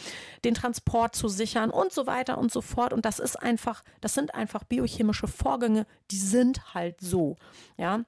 den 0.43 0.53
Transport 0.53 1.15
zu 1.15 1.27
sichern 1.27 1.69
und 1.69 1.91
so 1.91 2.07
weiter 2.07 2.37
und 2.37 2.51
so 2.51 2.61
fort. 2.61 2.93
Und 2.93 3.05
das 3.05 3.19
ist 3.19 3.35
einfach, 3.35 3.83
das 3.99 4.13
sind 4.13 4.33
einfach 4.33 4.63
biochemische 4.63 5.27
Vorgänge, 5.27 5.85
die 6.09 6.17
sind 6.17 6.73
halt 6.73 7.01
so. 7.01 7.35
Ja, 7.77 8.05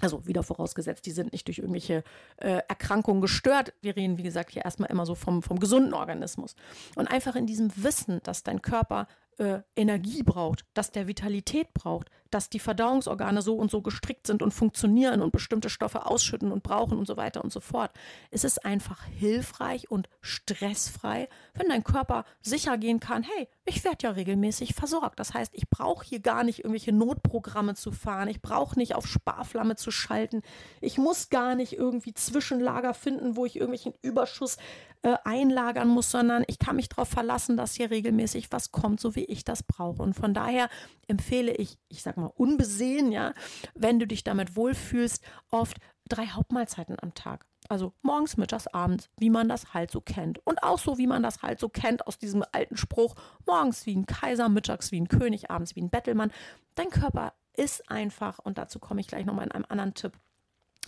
also 0.00 0.26
wieder 0.26 0.42
vorausgesetzt, 0.42 1.06
die 1.06 1.10
sind 1.10 1.32
nicht 1.32 1.46
durch 1.46 1.58
irgendwelche 1.58 2.04
äh, 2.36 2.60
Erkrankungen 2.68 3.20
gestört. 3.20 3.72
Wir 3.80 3.96
reden, 3.96 4.18
wie 4.18 4.22
gesagt, 4.22 4.50
hier 4.50 4.64
erstmal 4.64 4.90
immer 4.90 5.06
so 5.06 5.14
vom, 5.14 5.42
vom 5.42 5.58
gesunden 5.58 5.94
Organismus. 5.94 6.54
Und 6.96 7.08
einfach 7.08 7.36
in 7.36 7.46
diesem 7.46 7.70
Wissen, 7.76 8.20
dass 8.22 8.42
dein 8.42 8.62
Körper 8.62 9.06
äh, 9.38 9.60
Energie 9.76 10.22
braucht, 10.22 10.64
dass 10.74 10.90
der 10.90 11.06
Vitalität 11.06 11.72
braucht, 11.72 12.10
dass 12.30 12.50
die 12.50 12.58
Verdauungsorgane 12.58 13.40
so 13.40 13.54
und 13.54 13.70
so 13.70 13.80
gestrickt 13.80 14.26
sind 14.26 14.42
und 14.42 14.52
funktionieren 14.52 15.22
und 15.22 15.32
bestimmte 15.32 15.70
Stoffe 15.70 16.06
ausschütten 16.06 16.52
und 16.52 16.62
brauchen 16.62 16.98
und 16.98 17.06
so 17.06 17.16
weiter 17.16 17.42
und 17.42 17.52
so 17.52 17.60
fort. 17.60 17.92
Es 18.30 18.44
ist 18.44 18.64
einfach 18.64 19.04
hilfreich 19.04 19.90
und 19.90 20.08
stressfrei, 20.20 21.28
wenn 21.54 21.68
dein 21.68 21.84
Körper 21.84 22.24
sicher 22.42 22.76
gehen 22.78 23.00
kann, 23.00 23.22
hey, 23.22 23.48
ich 23.68 23.84
werde 23.84 23.98
ja 24.02 24.10
regelmäßig 24.10 24.74
versorgt. 24.74 25.20
Das 25.20 25.34
heißt, 25.34 25.52
ich 25.54 25.68
brauche 25.68 26.04
hier 26.04 26.20
gar 26.20 26.44
nicht 26.44 26.60
irgendwelche 26.60 26.92
Notprogramme 26.92 27.74
zu 27.74 27.92
fahren, 27.92 28.28
ich 28.28 28.42
brauche 28.42 28.78
nicht 28.78 28.94
auf 28.94 29.06
Sparflamme 29.06 29.76
zu 29.76 29.90
schalten, 29.90 30.42
ich 30.80 30.98
muss 30.98 31.28
gar 31.28 31.54
nicht 31.54 31.74
irgendwie 31.74 32.14
Zwischenlager 32.14 32.94
finden, 32.94 33.36
wo 33.36 33.46
ich 33.46 33.56
irgendwelchen 33.56 33.94
Überschuss 34.02 34.56
äh, 35.02 35.16
einlagern 35.24 35.88
muss, 35.88 36.10
sondern 36.10 36.44
ich 36.46 36.58
kann 36.58 36.76
mich 36.76 36.88
darauf 36.88 37.08
verlassen, 37.08 37.56
dass 37.56 37.74
hier 37.74 37.90
regelmäßig 37.90 38.50
was 38.50 38.72
kommt, 38.72 39.00
so 39.00 39.14
wie 39.14 39.24
ich 39.24 39.44
das 39.44 39.62
brauche. 39.62 40.02
Und 40.02 40.14
von 40.14 40.34
daher 40.34 40.68
empfehle 41.06 41.54
ich, 41.54 41.78
ich 41.88 42.02
sag 42.02 42.16
mal 42.16 42.32
unbesehen, 42.34 43.12
ja, 43.12 43.32
wenn 43.74 43.98
du 43.98 44.06
dich 44.06 44.24
damit 44.24 44.56
wohlfühlst, 44.56 45.22
oft 45.50 45.76
drei 46.08 46.26
Hauptmahlzeiten 46.26 46.96
am 47.00 47.14
Tag. 47.14 47.47
Also 47.68 47.92
morgens, 48.02 48.36
mittags, 48.36 48.66
abends, 48.68 49.10
wie 49.18 49.30
man 49.30 49.48
das 49.48 49.74
halt 49.74 49.90
so 49.90 50.00
kennt. 50.00 50.44
Und 50.46 50.62
auch 50.62 50.78
so, 50.78 50.96
wie 50.98 51.06
man 51.06 51.22
das 51.22 51.42
halt 51.42 51.60
so 51.60 51.68
kennt 51.68 52.06
aus 52.06 52.18
diesem 52.18 52.44
alten 52.52 52.76
Spruch, 52.76 53.14
morgens 53.46 53.84
wie 53.86 53.94
ein 53.94 54.06
Kaiser, 54.06 54.48
mittags 54.48 54.90
wie 54.90 55.00
ein 55.00 55.08
König, 55.08 55.50
abends 55.50 55.76
wie 55.76 55.82
ein 55.82 55.90
Bettelmann. 55.90 56.32
Dein 56.74 56.90
Körper 56.90 57.34
ist 57.54 57.90
einfach, 57.90 58.38
und 58.38 58.56
dazu 58.56 58.78
komme 58.78 59.00
ich 59.00 59.08
gleich 59.08 59.26
nochmal 59.26 59.46
in 59.46 59.52
einem 59.52 59.66
anderen 59.68 59.94
Tipp, 59.94 60.12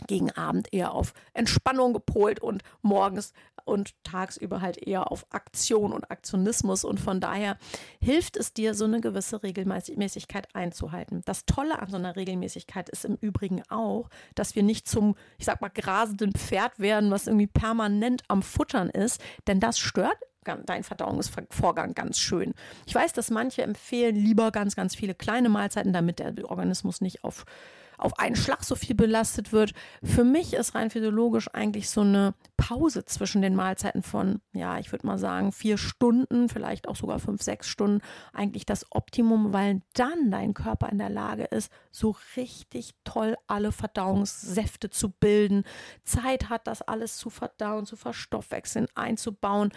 gegen 0.06 0.30
Abend 0.30 0.72
eher 0.72 0.92
auf 0.92 1.12
Entspannung 1.34 1.92
gepolt 1.92 2.40
und 2.40 2.62
morgens 2.82 3.32
und 3.64 3.94
tagsüber 4.04 4.60
halt 4.60 4.78
eher 4.78 5.10
auf 5.10 5.26
Aktion 5.30 5.92
und 5.92 6.10
Aktionismus. 6.10 6.84
Und 6.84 7.00
von 7.00 7.20
daher 7.20 7.56
hilft 8.00 8.36
es 8.36 8.52
dir, 8.52 8.74
so 8.74 8.84
eine 8.84 9.00
gewisse 9.00 9.42
Regelmäßigkeit 9.42 10.54
einzuhalten. 10.54 11.22
Das 11.24 11.46
Tolle 11.46 11.78
an 11.80 11.90
so 11.90 11.96
einer 11.96 12.16
Regelmäßigkeit 12.16 12.88
ist 12.88 13.04
im 13.04 13.16
Übrigen 13.20 13.62
auch, 13.68 14.08
dass 14.34 14.54
wir 14.54 14.62
nicht 14.62 14.88
zum, 14.88 15.16
ich 15.38 15.44
sag 15.44 15.60
mal, 15.60 15.68
grasenden 15.70 16.32
Pferd 16.32 16.78
werden, 16.78 17.10
was 17.10 17.26
irgendwie 17.26 17.46
permanent 17.46 18.22
am 18.28 18.42
Futtern 18.42 18.90
ist, 18.90 19.20
denn 19.46 19.60
das 19.60 19.78
stört 19.78 20.18
dein 20.66 20.82
Verdauungsvorgang 20.82 21.94
ganz 21.94 22.18
schön. 22.18 22.54
Ich 22.86 22.94
weiß, 22.94 23.12
dass 23.12 23.30
manche 23.30 23.62
empfehlen 23.62 24.16
lieber 24.16 24.50
ganz, 24.50 24.74
ganz 24.74 24.94
viele 24.94 25.14
kleine 25.14 25.48
Mahlzeiten, 25.48 25.92
damit 25.92 26.18
der 26.18 26.32
Organismus 26.50 27.00
nicht 27.00 27.24
auf 27.24 27.44
auf 28.00 28.18
einen 28.18 28.36
Schlag 28.36 28.64
so 28.64 28.74
viel 28.74 28.94
belastet 28.94 29.52
wird. 29.52 29.72
Für 30.02 30.24
mich 30.24 30.54
ist 30.54 30.74
rein 30.74 30.90
physiologisch 30.90 31.52
eigentlich 31.52 31.90
so 31.90 32.00
eine 32.00 32.34
Pause 32.56 33.04
zwischen 33.04 33.42
den 33.42 33.54
Mahlzeiten 33.54 34.02
von, 34.02 34.40
ja, 34.52 34.78
ich 34.78 34.92
würde 34.92 35.06
mal 35.06 35.18
sagen, 35.18 35.52
vier 35.52 35.78
Stunden, 35.78 36.48
vielleicht 36.48 36.88
auch 36.88 36.96
sogar 36.96 37.18
fünf, 37.18 37.42
sechs 37.42 37.68
Stunden, 37.68 38.00
eigentlich 38.32 38.66
das 38.66 38.86
Optimum, 38.90 39.52
weil 39.52 39.82
dann 39.94 40.30
dein 40.30 40.54
Körper 40.54 40.88
in 40.88 40.98
der 40.98 41.10
Lage 41.10 41.44
ist, 41.44 41.70
so 41.90 42.16
richtig 42.36 42.94
toll 43.04 43.36
alle 43.46 43.72
Verdauungssäfte 43.72 44.90
zu 44.90 45.10
bilden, 45.10 45.64
Zeit 46.04 46.48
hat, 46.48 46.66
das 46.66 46.82
alles 46.82 47.16
zu 47.16 47.30
verdauen, 47.30 47.86
zu 47.86 47.96
verstoffwechseln, 47.96 48.86
einzubauen, 48.94 49.72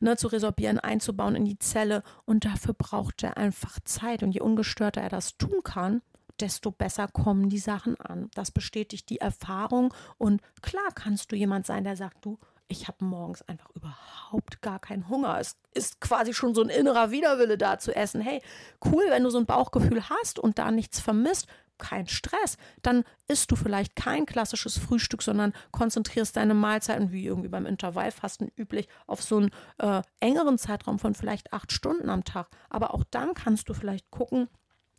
ne, 0.00 0.16
zu 0.16 0.28
resorbieren, 0.28 0.78
einzubauen 0.78 1.36
in 1.36 1.44
die 1.44 1.58
Zelle. 1.58 2.02
Und 2.24 2.44
dafür 2.44 2.74
braucht 2.74 3.22
er 3.22 3.36
einfach 3.36 3.78
Zeit. 3.84 4.22
Und 4.22 4.32
je 4.32 4.40
ungestörter 4.40 5.00
er 5.00 5.08
das 5.08 5.36
tun 5.38 5.62
kann, 5.64 6.02
desto 6.40 6.70
besser 6.70 7.08
kommen 7.08 7.48
die 7.48 7.58
Sachen 7.58 7.98
an. 8.00 8.30
Das 8.34 8.50
bestätigt 8.50 9.08
die 9.10 9.20
Erfahrung. 9.20 9.92
Und 10.18 10.42
klar 10.62 10.88
kannst 10.94 11.32
du 11.32 11.36
jemand 11.36 11.66
sein, 11.66 11.84
der 11.84 11.96
sagt, 11.96 12.24
du, 12.24 12.38
ich 12.68 12.88
habe 12.88 13.04
morgens 13.04 13.42
einfach 13.42 13.70
überhaupt 13.70 14.60
gar 14.60 14.78
keinen 14.78 15.08
Hunger. 15.08 15.38
Es 15.38 15.56
ist 15.72 16.00
quasi 16.00 16.34
schon 16.34 16.54
so 16.54 16.62
ein 16.62 16.68
innerer 16.68 17.10
Widerwille 17.10 17.56
da 17.56 17.78
zu 17.78 17.94
essen. 17.94 18.20
Hey, 18.20 18.42
cool, 18.84 19.04
wenn 19.08 19.22
du 19.22 19.30
so 19.30 19.38
ein 19.38 19.46
Bauchgefühl 19.46 20.08
hast 20.08 20.38
und 20.38 20.58
da 20.58 20.70
nichts 20.70 21.00
vermisst, 21.00 21.46
kein 21.78 22.08
Stress. 22.08 22.56
Dann 22.82 23.04
isst 23.28 23.50
du 23.50 23.56
vielleicht 23.56 23.96
kein 23.96 24.26
klassisches 24.26 24.78
Frühstück, 24.78 25.22
sondern 25.22 25.52
konzentrierst 25.72 26.36
deine 26.36 26.54
Mahlzeiten, 26.54 27.12
wie 27.12 27.26
irgendwie 27.26 27.48
beim 27.48 27.66
Intervallfasten 27.66 28.50
üblich, 28.56 28.88
auf 29.06 29.22
so 29.22 29.36
einen 29.36 29.50
äh, 29.78 30.02
engeren 30.20 30.58
Zeitraum 30.58 30.98
von 30.98 31.14
vielleicht 31.14 31.52
acht 31.52 31.72
Stunden 31.72 32.08
am 32.08 32.24
Tag. 32.24 32.48
Aber 32.70 32.94
auch 32.94 33.04
dann 33.10 33.34
kannst 33.34 33.68
du 33.68 33.74
vielleicht 33.74 34.10
gucken, 34.10 34.48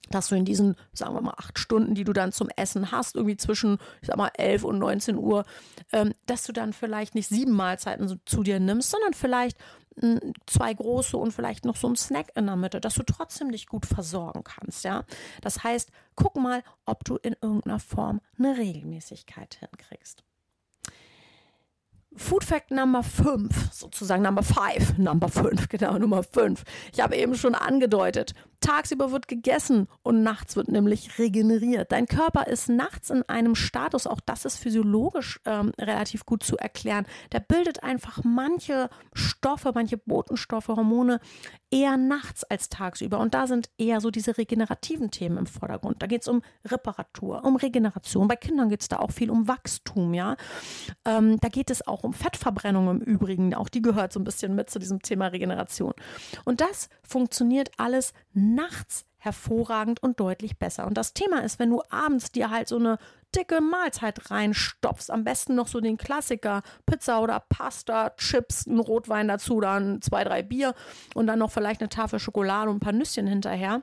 dass 0.09 0.29
du 0.29 0.35
in 0.35 0.45
diesen, 0.45 0.75
sagen 0.93 1.13
wir 1.13 1.21
mal, 1.21 1.35
acht 1.37 1.59
Stunden, 1.59 1.95
die 1.95 2.03
du 2.03 2.13
dann 2.13 2.31
zum 2.31 2.49
Essen 2.55 2.91
hast, 2.91 3.15
irgendwie 3.15 3.37
zwischen, 3.37 3.77
ich 4.01 4.07
sag 4.07 4.17
mal, 4.17 4.31
11 4.35 4.63
und 4.63 4.79
19 4.79 5.17
Uhr, 5.17 5.45
ähm, 5.91 6.13
dass 6.25 6.43
du 6.43 6.53
dann 6.53 6.73
vielleicht 6.73 7.15
nicht 7.15 7.27
sieben 7.27 7.53
Mahlzeiten 7.53 8.19
zu 8.25 8.43
dir 8.43 8.59
nimmst, 8.59 8.91
sondern 8.91 9.13
vielleicht 9.13 9.57
mh, 9.97 10.21
hm, 10.21 10.33
zwei 10.45 10.73
große 10.73 11.17
und 11.17 11.31
vielleicht 11.31 11.65
noch 11.65 11.75
so 11.75 11.87
ein 11.87 11.95
Snack 11.95 12.27
in 12.35 12.45
der 12.45 12.55
Mitte, 12.55 12.79
dass 12.79 12.95
du 12.95 13.03
trotzdem 13.03 13.51
dich 13.51 13.67
gut 13.67 13.85
versorgen 13.85 14.43
kannst, 14.43 14.83
ja. 14.83 15.03
Das 15.41 15.63
heißt, 15.63 15.91
guck 16.15 16.35
mal, 16.35 16.63
ob 16.85 17.03
du 17.03 17.17
in 17.17 17.35
irgendeiner 17.41 17.79
Form 17.79 18.21
eine 18.37 18.57
Regelmäßigkeit 18.57 19.55
hinkriegst. 19.59 20.23
Food 22.17 22.43
Fact 22.43 22.71
Number 22.71 23.03
5, 23.03 23.71
sozusagen 23.71 24.23
Number 24.23 24.41
5, 24.41 24.97
Number 24.97 25.29
5, 25.29 25.69
genau, 25.69 25.97
Nummer 25.97 26.23
5. 26.23 26.63
Ich 26.91 26.99
habe 26.99 27.15
eben 27.15 27.35
schon 27.35 27.55
angedeutet, 27.55 28.33
Tagsüber 28.59 29.11
wird 29.11 29.27
gegessen 29.27 29.87
und 30.01 30.23
nachts 30.23 30.55
wird 30.55 30.67
nämlich 30.67 31.19
regeneriert. 31.19 31.91
Dein 31.91 32.07
Körper 32.07 32.47
ist 32.47 32.69
nachts 32.69 33.11
in 33.11 33.21
einem 33.23 33.55
Status, 33.55 34.07
auch 34.07 34.19
das 34.25 34.45
ist 34.45 34.57
physiologisch 34.57 35.39
ähm, 35.45 35.71
relativ 35.79 36.25
gut 36.25 36.43
zu 36.43 36.57
erklären. 36.57 37.05
Der 37.31 37.39
bildet 37.39 37.83
einfach 37.83 38.23
manche 38.23 38.89
Stoffe, 39.13 39.71
manche 39.75 39.97
Botenstoffe, 39.97 40.69
Hormone 40.69 41.19
eher 41.69 41.97
nachts 41.97 42.43
als 42.45 42.69
tagsüber. 42.69 43.19
Und 43.19 43.33
da 43.33 43.45
sind 43.45 43.69
eher 43.77 44.01
so 44.01 44.09
diese 44.09 44.37
regenerativen 44.37 45.11
Themen 45.11 45.37
im 45.37 45.45
Vordergrund. 45.45 46.01
Da 46.01 46.07
geht 46.07 46.23
es 46.23 46.27
um 46.27 46.41
Reparatur, 46.65 47.43
um 47.43 47.57
Regeneration. 47.57 48.27
Bei 48.27 48.35
Kindern 48.35 48.69
geht 48.69 48.81
es 48.81 48.87
da 48.87 48.97
auch 48.97 49.11
viel 49.11 49.29
um 49.29 49.47
Wachstum, 49.47 50.13
ja. 50.13 50.35
Ähm, 51.05 51.39
da 51.41 51.49
geht 51.49 51.69
es 51.69 51.85
auch 51.85 52.03
um 52.03 52.13
Fettverbrennung 52.13 52.89
im 52.89 52.99
Übrigen. 53.01 53.53
Auch 53.53 53.69
die 53.69 53.81
gehört 53.81 54.13
so 54.13 54.19
ein 54.19 54.23
bisschen 54.23 54.55
mit 54.55 54.69
zu 54.69 54.79
diesem 54.79 55.01
Thema 55.01 55.27
Regeneration. 55.27 55.93
Und 56.43 56.61
das 56.61 56.89
funktioniert 57.03 57.71
alles 57.77 58.13
nachts 58.33 58.46
hervorragend 59.17 60.01
und 60.01 60.19
deutlich 60.19 60.57
besser. 60.57 60.88
Und 60.88 60.97
das 60.97 61.13
Thema 61.13 61.43
ist, 61.43 61.60
wenn 61.60 61.69
du 61.69 61.81
abends 61.89 62.31
dir 62.31 62.49
halt 62.49 62.67
so 62.67 62.77
eine 62.77 62.97
dicke 63.36 63.62
Mahlzeit 63.62 64.31
reinstopfst, 64.31 65.10
am 65.12 65.23
besten 65.23 65.55
noch 65.55 65.67
so 65.67 65.81
den 65.81 65.97
Klassiker 65.97 66.62
Pizza 66.86 67.21
oder 67.21 67.43
Pasta, 67.49 68.12
Chips, 68.12 68.65
ein 68.67 68.79
Rotwein 68.79 69.27
dazu, 69.27 69.60
dann 69.60 70.01
zwei, 70.01 70.23
drei 70.23 70.43
Bier 70.43 70.73
und 71.13 71.27
dann 71.27 71.39
noch 71.39 71.51
vielleicht 71.51 71.81
eine 71.81 71.89
Tafel 71.89 72.19
Schokolade 72.19 72.69
und 72.69 72.77
ein 72.77 72.81
paar 72.81 72.93
Nüsschen 72.93 73.27
hinterher 73.27 73.81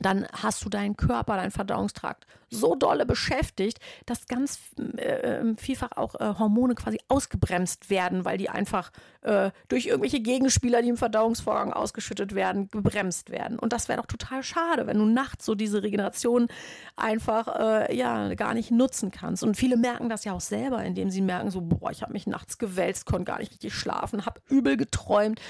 dann 0.00 0.26
hast 0.32 0.64
du 0.64 0.68
deinen 0.68 0.96
Körper, 0.96 1.36
deinen 1.36 1.50
Verdauungstrakt 1.50 2.26
so 2.50 2.74
dolle 2.74 3.06
beschäftigt, 3.06 3.78
dass 4.06 4.26
ganz 4.26 4.58
äh, 4.96 5.38
ähm, 5.40 5.56
vielfach 5.56 5.92
auch 5.92 6.14
äh, 6.14 6.34
Hormone 6.38 6.74
quasi 6.74 6.98
ausgebremst 7.08 7.90
werden, 7.90 8.24
weil 8.24 8.38
die 8.38 8.48
einfach 8.48 8.90
äh, 9.22 9.50
durch 9.68 9.86
irgendwelche 9.86 10.20
Gegenspieler, 10.20 10.82
die 10.82 10.88
im 10.88 10.96
Verdauungsvorgang 10.96 11.72
ausgeschüttet 11.72 12.34
werden, 12.34 12.68
gebremst 12.70 13.30
werden. 13.30 13.58
Und 13.58 13.72
das 13.72 13.88
wäre 13.88 14.00
doch 14.00 14.06
total 14.06 14.42
schade, 14.42 14.86
wenn 14.86 14.98
du 14.98 15.04
nachts 15.04 15.44
so 15.44 15.54
diese 15.54 15.82
Regeneration 15.82 16.48
einfach 16.96 17.48
äh, 17.58 17.96
ja 17.96 18.34
gar 18.34 18.54
nicht 18.54 18.70
nutzen 18.70 19.10
kannst. 19.10 19.42
Und 19.42 19.56
viele 19.56 19.76
merken 19.76 20.08
das 20.08 20.24
ja 20.24 20.32
auch 20.32 20.40
selber, 20.40 20.82
indem 20.84 21.10
sie 21.10 21.22
merken 21.22 21.50
so, 21.50 21.60
boah, 21.60 21.90
ich 21.90 22.02
habe 22.02 22.12
mich 22.12 22.26
nachts 22.26 22.58
gewälzt, 22.58 23.06
konnte 23.06 23.24
gar 23.24 23.38
nicht 23.38 23.52
richtig 23.52 23.74
schlafen, 23.74 24.26
habe 24.26 24.40
übel 24.48 24.76
geträumt. 24.76 25.40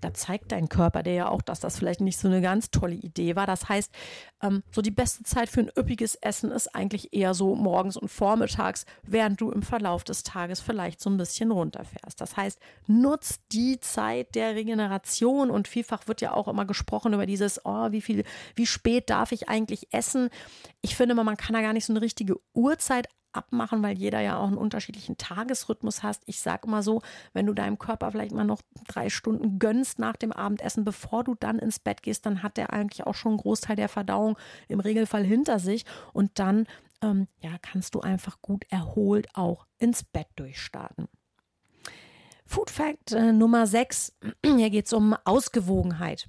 Da 0.00 0.14
zeigt 0.14 0.52
dein 0.52 0.68
Körper 0.68 1.02
dir 1.02 1.14
ja 1.14 1.28
auch, 1.28 1.42
dass 1.42 1.60
das 1.60 1.76
vielleicht 1.76 2.00
nicht 2.00 2.18
so 2.18 2.28
eine 2.28 2.40
ganz 2.40 2.70
tolle 2.70 2.94
Idee 2.94 3.34
war. 3.34 3.46
Das 3.46 3.68
heißt, 3.68 3.92
ähm, 4.42 4.62
so 4.70 4.80
die 4.80 4.92
beste 4.92 5.24
Zeit 5.24 5.48
für 5.48 5.60
ein 5.60 5.70
üppiges 5.76 6.14
Essen 6.14 6.50
ist 6.50 6.74
eigentlich 6.74 7.12
eher 7.12 7.34
so 7.34 7.56
morgens 7.56 7.96
und 7.96 8.08
vormittags, 8.08 8.86
während 9.02 9.40
du 9.40 9.50
im 9.50 9.62
Verlauf 9.62 10.04
des 10.04 10.22
Tages 10.22 10.60
vielleicht 10.60 11.00
so 11.00 11.10
ein 11.10 11.16
bisschen 11.16 11.50
runterfährst. 11.50 12.20
Das 12.20 12.36
heißt, 12.36 12.60
nutzt 13.18 13.42
die 13.50 13.80
Zeit 13.80 14.36
der 14.36 14.54
Regeneration 14.54 15.50
und 15.50 15.66
vielfach 15.66 16.06
wird 16.06 16.20
ja 16.20 16.34
auch 16.34 16.46
immer 16.46 16.64
gesprochen 16.64 17.14
über 17.14 17.26
dieses, 17.26 17.64
oh, 17.64 17.90
wie 17.90 18.00
viel, 18.00 18.22
wie 18.54 18.66
spät 18.66 19.10
darf 19.10 19.32
ich 19.32 19.48
eigentlich 19.48 19.92
essen? 19.92 20.30
Ich 20.82 20.94
finde 20.94 21.14
man 21.14 21.36
kann 21.36 21.54
da 21.54 21.60
gar 21.60 21.72
nicht 21.72 21.84
so 21.84 21.92
eine 21.92 22.00
richtige 22.00 22.36
Uhrzeit 22.54 23.08
abmachen, 23.32 23.82
weil 23.82 23.98
jeder 23.98 24.20
ja 24.20 24.38
auch 24.38 24.46
einen 24.46 24.56
unterschiedlichen 24.56 25.16
Tagesrhythmus 25.18 26.04
hast. 26.04 26.22
Ich 26.26 26.40
sage 26.40 26.68
immer 26.68 26.82
so, 26.84 27.02
wenn 27.32 27.46
du 27.46 27.54
deinem 27.54 27.78
Körper 27.78 28.12
vielleicht 28.12 28.32
mal 28.32 28.44
noch 28.44 28.62
drei 28.86 29.10
Stunden 29.10 29.58
gönnst 29.58 29.98
nach 29.98 30.14
dem 30.14 30.30
Abendessen, 30.30 30.84
bevor 30.84 31.24
du 31.24 31.34
dann 31.34 31.58
ins 31.58 31.80
Bett 31.80 32.04
gehst, 32.04 32.24
dann 32.24 32.44
hat 32.44 32.56
der 32.56 32.72
eigentlich 32.72 33.04
auch 33.04 33.14
schon 33.14 33.32
einen 33.32 33.40
Großteil 33.40 33.74
der 33.74 33.88
Verdauung 33.88 34.38
im 34.68 34.78
Regelfall 34.78 35.24
hinter 35.24 35.58
sich 35.58 35.84
und 36.12 36.38
dann 36.38 36.66
ähm, 37.02 37.26
ja, 37.40 37.50
kannst 37.60 37.96
du 37.96 38.00
einfach 38.00 38.40
gut 38.42 38.64
erholt 38.70 39.26
auch 39.34 39.66
ins 39.78 40.04
Bett 40.04 40.28
durchstarten. 40.36 41.08
Food 42.48 42.70
Fact 42.70 43.12
äh, 43.12 43.32
Nummer 43.32 43.66
6, 43.66 44.14
hier 44.44 44.70
geht 44.70 44.86
es 44.86 44.92
um 44.94 45.14
Ausgewogenheit. 45.24 46.28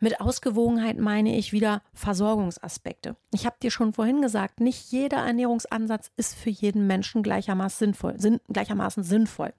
Mit 0.00 0.20
Ausgewogenheit 0.20 0.98
meine 0.98 1.36
ich 1.36 1.52
wieder 1.52 1.82
Versorgungsaspekte. 1.94 3.16
Ich 3.32 3.46
habe 3.46 3.56
dir 3.60 3.70
schon 3.70 3.94
vorhin 3.94 4.20
gesagt, 4.20 4.60
nicht 4.60 4.92
jeder 4.92 5.16
Ernährungsansatz 5.18 6.12
ist 6.16 6.36
für 6.36 6.50
jeden 6.50 6.86
Menschen 6.86 7.22
gleichermaßen 7.22 7.78
sinnvoll. 7.78 8.20
Sinn, 8.20 8.38
gleichermaßen 8.48 9.02
sinnvoll. 9.02 9.54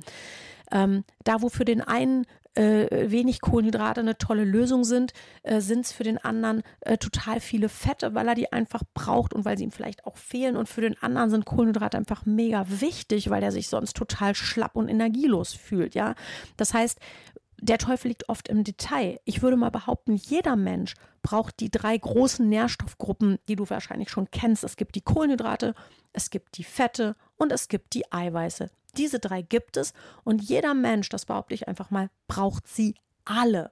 Ähm, 0.72 1.04
da, 1.24 1.42
wo 1.42 1.50
für 1.50 1.66
den 1.66 1.82
einen 1.82 2.26
äh, 2.56 3.12
wenig 3.12 3.42
Kohlenhydrate 3.42 4.02
eine 4.02 4.18
tolle 4.18 4.44
Lösung 4.44 4.84
sind, 4.84 5.14
äh, 5.44 5.62
sind 5.62 5.86
es 5.86 5.92
für 5.92 6.04
den 6.04 6.18
anderen 6.18 6.64
äh, 6.82 6.98
total 6.98 7.40
viele 7.40 7.70
Fette, 7.70 8.16
weil 8.16 8.28
er 8.28 8.36
die 8.36 8.52
einfach 8.52 8.84
braucht 8.94 9.34
und 9.34 9.46
weil 9.46 9.58
sie 9.58 9.64
ihm 9.64 9.72
vielleicht 9.72 10.06
auch 10.06 10.18
fehlen. 10.18 10.58
Und 10.58 10.68
für 10.68 10.82
den 10.82 11.02
anderen 11.02 11.30
sind 11.30 11.46
Kohlenhydrate 11.46 11.98
einfach 11.98 12.26
mega 12.26 12.66
wichtig, 12.68 13.30
weil 13.30 13.44
er 13.44 13.52
sich 13.52 13.70
sonst 13.70 13.96
total 13.96 14.36
schlapp 14.36 14.76
und 14.76 14.90
energielos 14.90 15.54
fühlt. 15.54 15.96
Ja, 15.96 16.16
das 16.58 16.74
heißt, 16.74 17.00
der 17.62 17.78
Teufel 17.78 18.10
liegt 18.10 18.30
oft 18.30 18.48
im 18.48 18.64
Detail. 18.64 19.20
Ich 19.26 19.42
würde 19.42 19.58
mal 19.58 19.72
behaupten, 19.72 20.16
jeder 20.16 20.56
Mensch 20.56 20.94
braucht 21.22 21.60
die 21.60 21.70
drei 21.70 21.98
großen 21.98 22.48
Nährstoffgruppen, 22.48 23.38
die 23.48 23.56
du 23.56 23.70
wahrscheinlich 23.70 24.10
schon 24.10 24.32
kennst. 24.32 24.64
Es 24.64 24.78
gibt 24.78 24.96
die 24.96 25.02
Kohlenhydrate, 25.02 25.76
es 26.14 26.30
gibt 26.30 26.58
die 26.58 26.64
Fette 26.64 27.16
und 27.36 27.52
es 27.52 27.68
gibt 27.68 27.94
die 27.94 28.12
Eiweiße. 28.12 28.70
Diese 28.98 29.20
drei 29.20 29.42
gibt 29.42 29.78
es 29.78 29.94
und 30.24 30.42
jeder 30.42 30.74
Mensch, 30.74 31.10
das 31.10 31.26
behaupte 31.26 31.54
ich 31.54 31.68
einfach 31.68 31.92
mal, 31.92 32.10
braucht 32.28 32.68
sie 32.68 32.96
alle. 33.26 33.72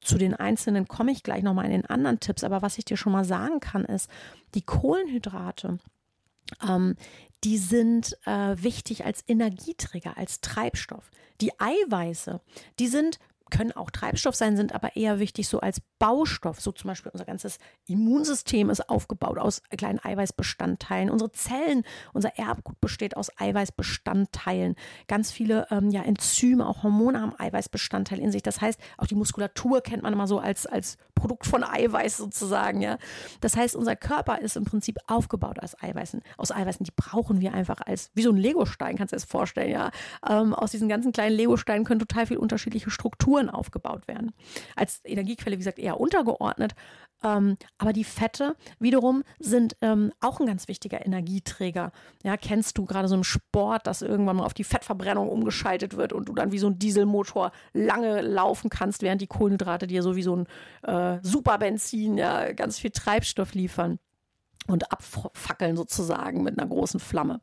Zu 0.00 0.18
den 0.18 0.34
einzelnen 0.34 0.86
komme 0.86 1.12
ich 1.12 1.22
gleich 1.22 1.42
nochmal 1.42 1.64
in 1.64 1.70
den 1.70 1.86
anderen 1.86 2.20
Tipps, 2.20 2.44
aber 2.44 2.62
was 2.62 2.78
ich 2.78 2.84
dir 2.84 2.96
schon 2.96 3.12
mal 3.12 3.24
sagen 3.24 3.60
kann, 3.60 3.84
ist, 3.84 4.10
die 4.54 4.62
Kohlenhydrate, 4.62 5.78
ähm, 6.62 6.96
die 7.42 7.58
sind 7.58 8.16
äh, 8.26 8.54
wichtig 8.56 9.04
als 9.04 9.24
Energieträger, 9.26 10.16
als 10.16 10.40
Treibstoff. 10.40 11.10
Die 11.40 11.58
Eiweiße, 11.58 12.40
die 12.78 12.86
sind 12.86 13.18
können 13.50 13.72
auch 13.72 13.90
Treibstoff 13.90 14.34
sein, 14.34 14.56
sind 14.56 14.74
aber 14.74 14.96
eher 14.96 15.18
wichtig 15.18 15.48
so 15.48 15.60
als 15.60 15.80
Baustoff. 15.98 16.60
So 16.60 16.72
zum 16.72 16.88
Beispiel 16.88 17.12
unser 17.12 17.24
ganzes 17.24 17.58
Immunsystem 17.86 18.70
ist 18.70 18.88
aufgebaut 18.88 19.38
aus 19.38 19.62
kleinen 19.76 20.00
Eiweißbestandteilen. 20.02 21.10
Unsere 21.10 21.32
Zellen, 21.32 21.84
unser 22.12 22.38
Erbgut 22.38 22.80
besteht 22.80 23.16
aus 23.16 23.30
Eiweißbestandteilen. 23.38 24.76
Ganz 25.08 25.30
viele 25.30 25.66
ähm, 25.70 25.90
ja, 25.90 26.02
Enzyme, 26.02 26.66
auch 26.66 26.82
Hormone 26.82 27.20
haben 27.20 27.34
Eiweißbestandteile 27.38 28.22
in 28.22 28.32
sich. 28.32 28.42
Das 28.42 28.60
heißt, 28.60 28.80
auch 28.98 29.06
die 29.06 29.14
Muskulatur 29.14 29.80
kennt 29.82 30.02
man 30.02 30.12
immer 30.12 30.26
so 30.26 30.38
als, 30.38 30.66
als 30.66 30.96
Produkt 31.14 31.46
von 31.46 31.64
Eiweiß 31.64 32.16
sozusagen. 32.16 32.80
Ja? 32.80 32.98
Das 33.40 33.56
heißt, 33.56 33.76
unser 33.76 33.96
Körper 33.96 34.40
ist 34.40 34.56
im 34.56 34.64
Prinzip 34.64 34.98
aufgebaut 35.06 35.58
aus 35.62 35.80
Eiweißen. 35.80 36.22
Aus 36.36 36.50
Eiweißen, 36.50 36.84
die 36.84 36.92
brauchen 36.94 37.40
wir 37.40 37.54
einfach 37.54 37.80
als, 37.80 38.10
wie 38.14 38.22
so 38.22 38.30
ein 38.30 38.36
Legostein, 38.36 38.96
kannst 38.96 39.12
du 39.12 39.16
dir 39.16 39.22
das 39.22 39.30
vorstellen. 39.30 39.70
Ja? 39.70 39.90
Ähm, 40.28 40.54
aus 40.54 40.70
diesen 40.70 40.88
ganzen 40.88 41.12
kleinen 41.12 41.36
Legosteinen 41.36 41.84
können 41.84 42.00
total 42.00 42.26
viele 42.26 42.40
unterschiedliche 42.40 42.90
Strukturen 43.34 43.50
aufgebaut 43.50 44.06
werden. 44.08 44.32
Als 44.76 45.00
Energiequelle, 45.04 45.54
wie 45.54 45.58
gesagt, 45.58 45.78
eher 45.78 46.00
untergeordnet. 46.00 46.74
Ähm, 47.22 47.56
aber 47.78 47.92
die 47.92 48.04
Fette 48.04 48.54
wiederum 48.78 49.22
sind 49.38 49.76
ähm, 49.80 50.12
auch 50.20 50.40
ein 50.40 50.46
ganz 50.46 50.68
wichtiger 50.68 51.04
Energieträger. 51.04 51.92
Ja, 52.22 52.36
kennst 52.36 52.76
du 52.76 52.84
gerade 52.84 53.08
so 53.08 53.14
im 53.14 53.24
Sport, 53.24 53.86
dass 53.86 54.02
irgendwann 54.02 54.36
mal 54.36 54.44
auf 54.44 54.54
die 54.54 54.64
Fettverbrennung 54.64 55.28
umgeschaltet 55.28 55.96
wird 55.96 56.12
und 56.12 56.28
du 56.28 56.34
dann 56.34 56.52
wie 56.52 56.58
so 56.58 56.66
ein 56.66 56.78
Dieselmotor 56.78 57.50
lange 57.72 58.20
laufen 58.20 58.68
kannst, 58.68 59.02
während 59.02 59.22
die 59.22 59.26
Kohlenhydrate 59.26 59.86
dir 59.86 60.02
so 60.02 60.16
wie 60.16 60.22
so 60.22 60.36
ein 60.36 60.46
äh, 60.82 61.18
Superbenzin 61.22 62.18
ja 62.18 62.52
ganz 62.52 62.78
viel 62.78 62.90
Treibstoff 62.90 63.54
liefern 63.54 63.98
und 64.66 64.90
abfackeln 64.92 65.76
sozusagen 65.76 66.42
mit 66.42 66.58
einer 66.58 66.68
großen 66.68 67.00
Flamme. 67.00 67.40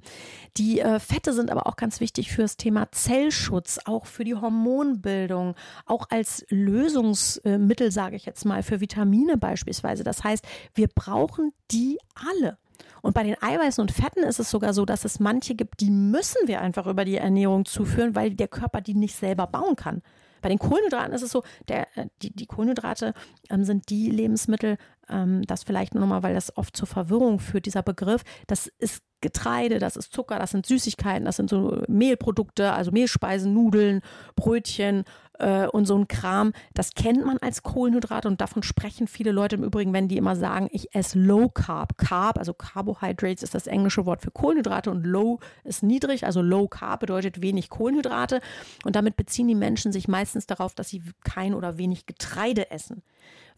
Die 0.57 0.79
äh, 0.79 0.99
Fette 0.99 1.33
sind 1.33 1.51
aber 1.51 1.67
auch 1.67 1.75
ganz 1.75 1.99
wichtig 1.99 2.31
fürs 2.31 2.57
Thema 2.57 2.91
Zellschutz, 2.91 3.79
auch 3.85 4.05
für 4.05 4.23
die 4.23 4.35
Hormonbildung, 4.35 5.55
auch 5.85 6.07
als 6.09 6.45
Lösungsmittel, 6.49 7.91
sage 7.91 8.15
ich 8.15 8.25
jetzt 8.25 8.45
mal, 8.45 8.63
für 8.63 8.81
Vitamine 8.81 9.37
beispielsweise. 9.37 10.03
Das 10.03 10.23
heißt, 10.23 10.45
wir 10.73 10.87
brauchen 10.87 11.53
die 11.71 11.99
alle. 12.15 12.57
Und 13.03 13.13
bei 13.13 13.23
den 13.23 13.35
Eiweißen 13.41 13.81
und 13.81 13.91
Fetten 13.91 14.23
ist 14.23 14.39
es 14.39 14.49
sogar 14.49 14.73
so, 14.73 14.85
dass 14.85 15.05
es 15.05 15.19
manche 15.19 15.55
gibt, 15.55 15.81
die 15.81 15.91
müssen 15.91 16.47
wir 16.47 16.61
einfach 16.61 16.87
über 16.87 17.05
die 17.05 17.17
Ernährung 17.17 17.65
zuführen, 17.65 18.15
weil 18.15 18.31
der 18.31 18.47
Körper 18.47 18.81
die 18.81 18.93
nicht 18.93 19.15
selber 19.15 19.47
bauen 19.47 19.75
kann. 19.75 20.01
Bei 20.41 20.49
den 20.49 20.59
Kohlenhydraten 20.59 21.13
ist 21.13 21.21
es 21.21 21.31
so, 21.31 21.43
der, 21.67 21.87
äh, 21.95 22.07
die, 22.21 22.33
die 22.33 22.47
Kohlenhydrate 22.47 23.13
ähm, 23.49 23.63
sind 23.63 23.89
die 23.89 24.09
Lebensmittel, 24.09 24.77
ähm, 25.11 25.43
das 25.43 25.63
vielleicht 25.63 25.93
nur 25.93 26.01
nochmal, 26.01 26.23
weil 26.23 26.33
das 26.33 26.55
oft 26.57 26.75
zur 26.75 26.87
Verwirrung 26.87 27.39
führt, 27.39 27.65
dieser 27.65 27.83
Begriff, 27.83 28.23
das 28.47 28.67
ist 28.67 29.03
Getreide, 29.21 29.77
das 29.77 29.95
ist 29.95 30.11
Zucker, 30.11 30.39
das 30.39 30.51
sind 30.51 30.65
Süßigkeiten, 30.65 31.25
das 31.25 31.35
sind 31.35 31.49
so 31.49 31.83
Mehlprodukte, 31.87 32.73
also 32.73 32.91
Mehlspeisen, 32.91 33.53
Nudeln, 33.53 34.01
Brötchen 34.35 35.03
äh, 35.37 35.67
und 35.67 35.85
so 35.85 35.95
ein 35.95 36.07
Kram. 36.07 36.53
Das 36.73 36.93
kennt 36.95 37.25
man 37.25 37.37
als 37.37 37.61
Kohlenhydrate 37.61 38.27
und 38.27 38.41
davon 38.41 38.63
sprechen 38.63 39.07
viele 39.07 39.31
Leute 39.31 39.57
im 39.57 39.63
Übrigen, 39.63 39.93
wenn 39.93 40.07
die 40.07 40.17
immer 40.17 40.35
sagen, 40.35 40.69
ich 40.71 40.93
esse 40.95 41.19
Low 41.19 41.49
Carb. 41.49 41.97
Carb, 41.97 42.39
also 42.39 42.53
Carbohydrates 42.53 43.43
ist 43.43 43.53
das 43.53 43.67
englische 43.67 44.05
Wort 44.07 44.21
für 44.21 44.31
Kohlenhydrate 44.31 44.89
und 44.89 45.05
Low 45.05 45.39
ist 45.63 45.83
niedrig, 45.83 46.25
also 46.25 46.41
Low 46.41 46.67
Carb 46.67 47.01
bedeutet 47.01 47.41
wenig 47.41 47.69
Kohlenhydrate 47.69 48.41
und 48.85 48.95
damit 48.95 49.15
beziehen 49.17 49.47
die 49.47 49.55
Menschen 49.55 49.91
sich 49.91 50.07
meistens 50.07 50.47
darauf, 50.47 50.73
dass 50.73 50.89
sie 50.89 51.03
kein 51.23 51.53
oder 51.53 51.77
wenig 51.77 52.07
Getreide 52.07 52.71
essen. 52.71 53.03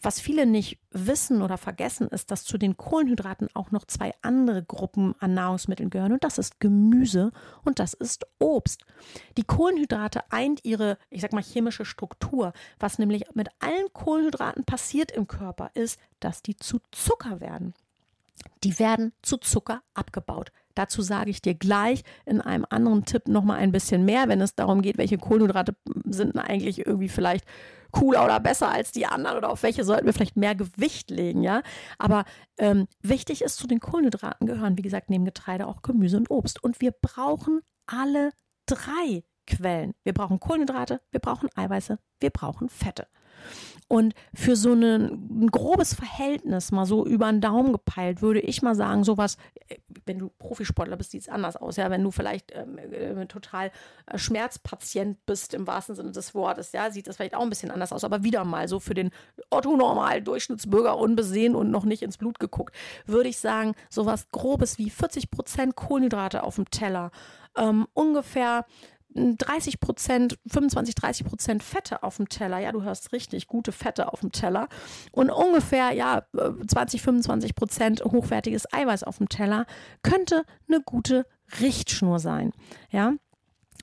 Was 0.04 0.20
viele 0.20 0.46
nicht 0.46 0.80
wissen 0.92 1.42
oder 1.42 1.58
vergessen, 1.58 2.10
ist, 2.10 2.30
dass 2.30 2.44
zu 2.44 2.58
den 2.58 2.76
Kohlenhydraten 2.76 3.48
auch 3.54 3.72
noch 3.72 3.86
zwei 3.86 4.14
andere 4.22 4.62
Gruppen 4.62 5.16
an 5.20 5.34
Nahrungsmitteln 5.34 5.90
gehören 5.90 6.12
und 6.12 6.26
das 6.26 6.38
ist 6.38 6.60
Gemüse 6.60 7.32
und 7.64 7.80
das 7.80 7.94
ist 7.94 8.28
Obst. 8.38 8.86
Die 9.38 9.46
Kohlenhydrate 9.46 10.30
eint 10.30 10.66
ihre, 10.66 10.98
ich 11.10 11.22
sag 11.22 11.32
mal, 11.32 11.42
chemische 11.42 11.86
Struktur. 11.86 12.52
Was 12.80 13.00
nämlich 13.00 13.24
mit 13.34 13.48
allen 13.60 13.94
Kohlenhydraten 13.94 14.66
passiert 14.66 15.10
im 15.12 15.26
Körper, 15.26 15.72
ist, 15.74 15.98
dass 16.20 16.44
die 16.44 16.58
zu 16.58 16.82
Zucker 16.92 17.40
werden. 17.40 17.74
Die 18.66 18.78
werden 18.80 19.14
zu 19.22 19.38
Zucker 19.38 19.84
abgebaut. 19.94 20.52
Dazu 20.76 21.02
sage 21.02 21.30
ich 21.30 21.42
dir 21.42 21.54
gleich 21.54 22.04
in 22.26 22.42
einem 22.42 22.66
anderen 22.70 23.06
Tipp 23.06 23.30
nochmal 23.30 23.60
ein 23.60 23.72
bisschen 23.72 24.04
mehr, 24.04 24.28
wenn 24.28 24.42
es 24.42 24.56
darum 24.56 24.82
geht, 24.82 24.98
welche 24.98 25.18
Kohlenhydrate 25.18 25.76
sind 26.06 26.38
eigentlich 26.38 26.86
irgendwie 26.86 27.10
vielleicht 27.10 27.46
cooler 27.94 28.26
oder 28.26 28.40
besser 28.42 28.70
als 28.70 28.92
die 28.92 29.06
anderen 29.06 29.38
oder 29.38 29.50
auf 29.50 29.64
welche 29.64 29.86
sollten 29.86 30.06
wir 30.06 30.14
vielleicht 30.14 30.36
mehr 30.36 30.56
Gewicht 30.56 31.10
legen, 31.10 31.42
ja. 31.42 31.62
Aber 31.98 32.26
ähm, 32.58 32.88
wichtig 33.02 33.42
ist, 33.42 33.56
zu 33.56 33.68
den 33.68 33.80
Kohlenhydraten 33.80 34.46
gehören, 34.46 34.78
wie 34.78 34.82
gesagt, 34.82 35.10
neben 35.10 35.24
Getreide 35.24 35.68
auch 35.68 35.82
Gemüse 35.82 36.18
und 36.18 36.30
Obst. 36.30 36.62
Und 36.62 36.82
wir 36.82 36.92
brauchen 36.92 37.62
alle 37.86 38.32
drei 38.66 39.24
Quellen. 39.48 39.94
Wir 40.04 40.14
brauchen 40.14 40.40
Kohlenhydrate, 40.40 41.02
wir 41.12 41.20
brauchen 41.20 41.50
Eiweiße, 41.56 42.00
wir 42.20 42.30
brauchen 42.30 42.68
Fette. 42.68 43.08
Und 43.88 44.14
für 44.34 44.56
so 44.56 44.72
eine, 44.72 45.12
ein 45.12 45.48
grobes 45.52 45.94
Verhältnis, 45.94 46.72
mal 46.72 46.86
so 46.86 47.06
über 47.06 47.32
den 47.32 47.42
Daumen 47.42 47.74
gepeilt, 47.74 48.22
würde 48.22 48.40
ich 48.40 48.62
mal 48.62 48.76
sagen, 48.76 49.04
sowas, 49.04 49.38
äh, 49.68 49.76
wenn 50.06 50.20
du 50.20 50.30
Profisportler 50.40 50.98
bist, 50.98 51.12
sieht 51.12 51.22
es 51.22 51.30
anders 51.30 51.56
aus. 51.56 51.76
Ja, 51.76 51.92
wenn 51.92 52.04
du 52.04 52.12
vielleicht 52.12 52.52
ähm, 52.56 52.78
äh, 52.78 53.26
total 53.28 53.72
äh, 54.08 54.18
Schmerzpatient 54.18 55.26
bist, 55.26 55.54
im 55.54 55.68
wahrsten 55.68 55.96
Sinne 55.96 56.12
des 56.12 56.34
Wortes, 56.34 56.72
ja, 56.72 56.92
sieht 56.92 57.08
das 57.08 57.18
vielleicht 57.18 57.36
auch 57.36 57.42
ein 57.42 57.50
bisschen 57.50 57.72
anders 57.72 57.94
aus. 57.94 58.04
Aber 58.04 58.24
wieder 58.24 58.46
mal 58.46 58.68
so 58.68 58.80
für 58.80 58.94
den 58.94 59.12
Otto-Normal 59.50 60.22
Durchschnittsbürger 60.22 60.98
unbesehen 60.98 61.56
und 61.56 61.70
noch 61.70 61.86
nicht 61.86 62.02
ins 62.02 62.18
Blut 62.18 62.40
geguckt, 62.40 62.76
würde 63.06 63.30
ich 63.30 63.38
sagen, 63.38 63.76
sowas 63.90 64.28
grobes 64.32 64.78
wie 64.78 64.90
40 64.90 65.30
Prozent 65.30 65.76
Kohlenhydrate 65.76 66.44
auf 66.44 66.56
dem 66.56 66.70
Teller, 66.70 67.12
ähm, 67.58 67.88
ungefähr 67.94 68.66
30 69.16 69.80
Prozent, 69.80 70.38
25, 70.48 70.96
30 70.96 71.26
Prozent 71.26 71.64
Fette 71.64 72.04
auf 72.04 72.18
dem 72.18 72.30
Teller. 72.30 72.60
Ja, 72.60 72.72
du 72.72 72.84
hörst 72.84 73.12
richtig, 73.14 73.48
gute 73.48 73.72
Fette 73.72 74.12
auf 74.12 74.22
dem 74.22 74.32
Teller. 74.32 74.68
Und 75.12 75.30
ungefähr, 75.30 75.92
ja, 75.92 76.24
20, 76.68 77.02
25 77.02 77.56
Prozent 77.56 78.04
hochwertiges 78.04 78.72
Eiweiß 78.74 79.04
auf 79.04 79.18
dem 79.18 79.30
Teller 79.30 79.66
könnte 80.02 80.44
eine 80.68 80.82
gute 80.82 81.26
Richtschnur 81.60 82.20
sein. 82.20 82.52
Ja. 82.90 83.14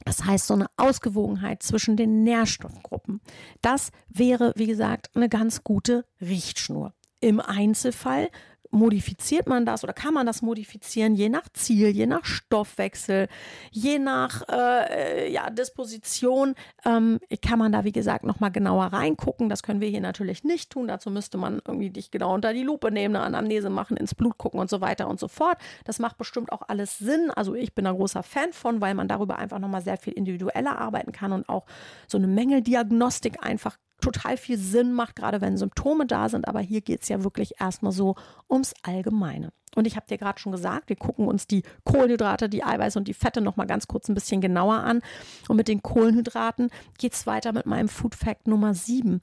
Das 0.04 0.24
heißt, 0.24 0.46
so 0.46 0.54
eine 0.54 0.66
Ausgewogenheit 0.76 1.62
zwischen 1.62 1.96
den 1.96 2.22
Nährstoffgruppen. 2.22 3.20
Das 3.60 3.90
wäre, 4.08 4.54
wie 4.56 4.66
gesagt, 4.66 5.10
eine 5.14 5.28
ganz 5.28 5.62
gute 5.62 6.06
Richtschnur. 6.20 6.94
Im 7.20 7.38
Einzelfall 7.38 8.30
modifiziert 8.70 9.48
man 9.48 9.66
das 9.66 9.84
oder 9.84 9.92
kann 9.92 10.14
man 10.14 10.26
das 10.26 10.42
modifizieren, 10.42 11.14
je 11.14 11.28
nach 11.28 11.48
Ziel, 11.52 11.88
je 11.88 12.06
nach 12.06 12.24
Stoffwechsel, 12.24 13.28
je 13.70 13.98
nach 13.98 14.42
äh, 14.48 15.30
ja, 15.32 15.50
Disposition, 15.50 16.54
ähm, 16.84 17.18
kann 17.42 17.58
man 17.58 17.72
da, 17.72 17.84
wie 17.84 17.92
gesagt, 17.92 18.24
nochmal 18.24 18.52
genauer 18.52 18.86
reingucken. 18.86 19.48
Das 19.48 19.62
können 19.62 19.80
wir 19.80 19.88
hier 19.88 20.00
natürlich 20.00 20.44
nicht 20.44 20.70
tun. 20.70 20.88
Dazu 20.88 21.10
müsste 21.10 21.38
man 21.38 21.60
irgendwie 21.66 21.90
dich 21.90 22.10
genau 22.10 22.34
unter 22.34 22.52
die 22.52 22.62
Lupe 22.62 22.90
nehmen, 22.90 23.16
eine 23.16 23.24
Anamnese 23.24 23.70
machen, 23.70 23.96
ins 23.96 24.14
Blut 24.14 24.38
gucken 24.38 24.60
und 24.60 24.70
so 24.70 24.80
weiter 24.80 25.08
und 25.08 25.18
so 25.18 25.28
fort. 25.28 25.58
Das 25.84 25.98
macht 25.98 26.18
bestimmt 26.18 26.52
auch 26.52 26.62
alles 26.68 26.98
Sinn. 26.98 27.30
Also 27.34 27.54
ich 27.54 27.74
bin 27.74 27.86
ein 27.86 27.96
großer 27.96 28.22
Fan 28.22 28.52
von, 28.52 28.80
weil 28.80 28.94
man 28.94 29.08
darüber 29.08 29.38
einfach 29.38 29.58
nochmal 29.58 29.82
sehr 29.82 29.96
viel 29.96 30.12
individueller 30.12 30.78
arbeiten 30.78 31.12
kann 31.12 31.32
und 31.32 31.48
auch 31.48 31.66
so 32.06 32.18
eine 32.18 32.26
Mängeldiagnostik 32.26 33.44
einfach 33.44 33.76
total 34.00 34.36
viel 34.36 34.58
Sinn 34.58 34.92
macht, 34.92 35.16
gerade 35.16 35.40
wenn 35.40 35.56
Symptome 35.56 36.06
da 36.06 36.28
sind. 36.28 36.48
Aber 36.48 36.60
hier 36.60 36.80
geht 36.80 37.02
es 37.02 37.08
ja 37.08 37.24
wirklich 37.24 37.60
erstmal 37.60 37.92
so 37.92 38.16
ums 38.48 38.74
Allgemeine. 38.82 39.52
Und 39.76 39.86
ich 39.86 39.96
habe 39.96 40.06
dir 40.06 40.18
gerade 40.18 40.40
schon 40.40 40.52
gesagt, 40.52 40.88
wir 40.88 40.96
gucken 40.96 41.28
uns 41.28 41.46
die 41.46 41.62
Kohlenhydrate, 41.84 42.48
die 42.48 42.64
Eiweiße 42.64 42.98
und 42.98 43.06
die 43.06 43.14
Fette 43.14 43.40
nochmal 43.40 43.66
ganz 43.66 43.86
kurz 43.86 44.08
ein 44.08 44.14
bisschen 44.14 44.40
genauer 44.40 44.80
an. 44.80 45.00
Und 45.48 45.56
mit 45.56 45.68
den 45.68 45.82
Kohlenhydraten 45.82 46.70
geht 46.98 47.14
es 47.14 47.26
weiter 47.26 47.52
mit 47.52 47.66
meinem 47.66 47.88
Food 47.88 48.14
Fact 48.14 48.48
Nummer 48.48 48.74
7. 48.74 49.20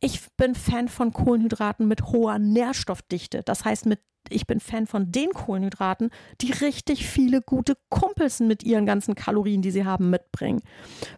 Ich 0.00 0.20
bin 0.36 0.54
Fan 0.54 0.88
von 0.88 1.12
Kohlenhydraten 1.12 1.88
mit 1.88 2.02
hoher 2.04 2.38
Nährstoffdichte. 2.38 3.42
Das 3.42 3.64
heißt 3.64 3.86
mit 3.86 4.00
ich 4.30 4.46
bin 4.46 4.60
Fan 4.60 4.86
von 4.86 5.10
den 5.10 5.30
Kohlenhydraten, 5.30 6.10
die 6.40 6.52
richtig 6.52 7.06
viele 7.06 7.40
gute 7.40 7.76
Kumpels 7.88 8.40
mit 8.40 8.62
ihren 8.62 8.84
ganzen 8.84 9.14
Kalorien, 9.14 9.62
die 9.62 9.70
sie 9.70 9.84
haben, 9.84 10.10
mitbringen. 10.10 10.60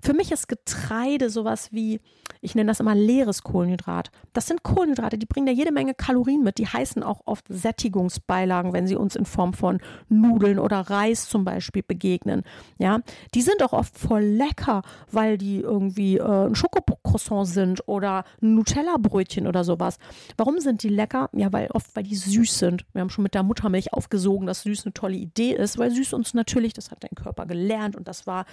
Für 0.00 0.12
mich 0.12 0.30
ist 0.30 0.48
Getreide 0.48 1.30
sowas 1.30 1.72
wie, 1.72 2.00
ich 2.42 2.54
nenne 2.54 2.68
das 2.68 2.80
immer 2.80 2.94
leeres 2.94 3.42
Kohlenhydrat. 3.42 4.10
Das 4.32 4.46
sind 4.46 4.62
Kohlenhydrate, 4.62 5.18
die 5.18 5.26
bringen 5.26 5.46
ja 5.46 5.52
jede 5.52 5.72
Menge 5.72 5.94
Kalorien 5.94 6.42
mit. 6.42 6.58
Die 6.58 6.66
heißen 6.66 7.02
auch 7.02 7.20
oft 7.26 7.44
Sättigungsbeilagen, 7.48 8.72
wenn 8.72 8.86
sie 8.86 8.96
uns 8.96 9.16
in 9.16 9.26
Form 9.26 9.52
von 9.52 9.80
Nudeln 10.08 10.58
oder 10.58 10.80
Reis 10.80 11.28
zum 11.28 11.44
Beispiel 11.44 11.82
begegnen. 11.82 12.42
Ja, 12.78 13.00
die 13.34 13.42
sind 13.42 13.62
auch 13.62 13.72
oft 13.72 13.98
voll 13.98 14.22
lecker, 14.22 14.82
weil 15.10 15.36
die 15.36 15.60
irgendwie 15.60 16.16
äh, 16.16 16.46
ein 16.46 16.54
Schokocroissant 16.54 17.48
sind 17.48 17.88
oder 17.88 18.24
Nutella-Brötchen 18.40 19.46
oder 19.46 19.64
sowas. 19.64 19.98
Warum 20.36 20.60
sind 20.60 20.82
die 20.82 20.88
lecker? 20.88 21.28
Ja, 21.32 21.52
weil 21.52 21.68
oft, 21.72 21.94
weil 21.94 22.04
die 22.04 22.16
süß 22.16 22.58
sind. 22.58 22.86
Wir 22.92 23.02
haben 23.02 23.10
schon 23.10 23.22
mit 23.22 23.34
der 23.34 23.42
Muttermilch 23.42 23.92
aufgesogen, 23.92 24.46
dass 24.46 24.62
süß 24.62 24.86
eine 24.86 24.94
tolle 24.94 25.16
Idee 25.16 25.52
ist, 25.52 25.78
weil 25.78 25.90
süß 25.90 26.14
uns 26.14 26.32
natürlich, 26.32 26.72
das 26.72 26.90
hat 26.90 27.04
dein 27.04 27.14
Körper 27.14 27.44
gelernt 27.46 27.96
und 27.96 28.08
das 28.08 28.26
war 28.26 28.46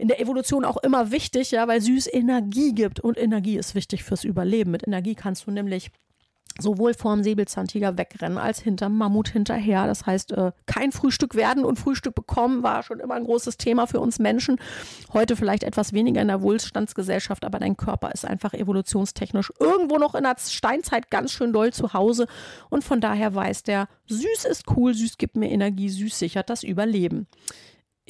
in 0.00 0.08
der 0.08 0.20
Evolution 0.20 0.64
auch 0.64 0.78
immer 0.78 1.10
wichtig, 1.10 1.50
ja, 1.50 1.68
weil 1.68 1.82
süß 1.82 2.08
Energie 2.12 2.72
gibt 2.72 3.00
und 3.00 3.18
Energie 3.18 3.58
ist 3.58 3.74
wichtig 3.74 4.02
fürs 4.02 4.24
Überleben. 4.24 4.70
Mit 4.70 4.86
Energie 4.86 5.14
kannst 5.14 5.46
du 5.46 5.50
nämlich 5.50 5.90
sowohl 6.58 6.94
vorm 6.94 7.22
Säbelzahntiger 7.22 7.98
wegrennen 7.98 8.38
als 8.38 8.60
hinterm 8.60 8.96
Mammut 8.96 9.28
hinterher. 9.28 9.86
Das 9.86 10.06
heißt, 10.06 10.32
äh, 10.32 10.52
kein 10.66 10.92
Frühstück 10.92 11.34
werden 11.34 11.64
und 11.64 11.78
Frühstück 11.78 12.14
bekommen 12.14 12.62
war 12.62 12.82
schon 12.82 12.98
immer 12.98 13.14
ein 13.14 13.24
großes 13.24 13.58
Thema 13.58 13.86
für 13.86 14.00
uns 14.00 14.18
Menschen. 14.18 14.58
Heute 15.12 15.36
vielleicht 15.36 15.64
etwas 15.64 15.92
weniger 15.92 16.22
in 16.22 16.28
der 16.28 16.42
Wohlstandsgesellschaft, 16.42 17.44
aber 17.44 17.58
dein 17.58 17.76
Körper 17.76 18.10
ist 18.12 18.24
einfach 18.24 18.54
evolutionstechnisch 18.54 19.52
irgendwo 19.58 19.98
noch 19.98 20.14
in 20.14 20.24
der 20.24 20.36
Steinzeit 20.38 21.10
ganz 21.10 21.30
schön 21.30 21.52
doll 21.52 21.72
zu 21.72 21.92
Hause 21.92 22.26
und 22.70 22.84
von 22.84 23.00
daher 23.02 23.34
weiß 23.34 23.62
der, 23.64 23.88
süß 24.08 24.46
ist 24.46 24.64
cool, 24.76 24.94
süß 24.94 25.18
gibt 25.18 25.36
mir 25.36 25.50
Energie, 25.50 25.90
süß 25.90 26.18
sichert 26.18 26.50
das 26.50 26.62
Überleben 26.62 27.26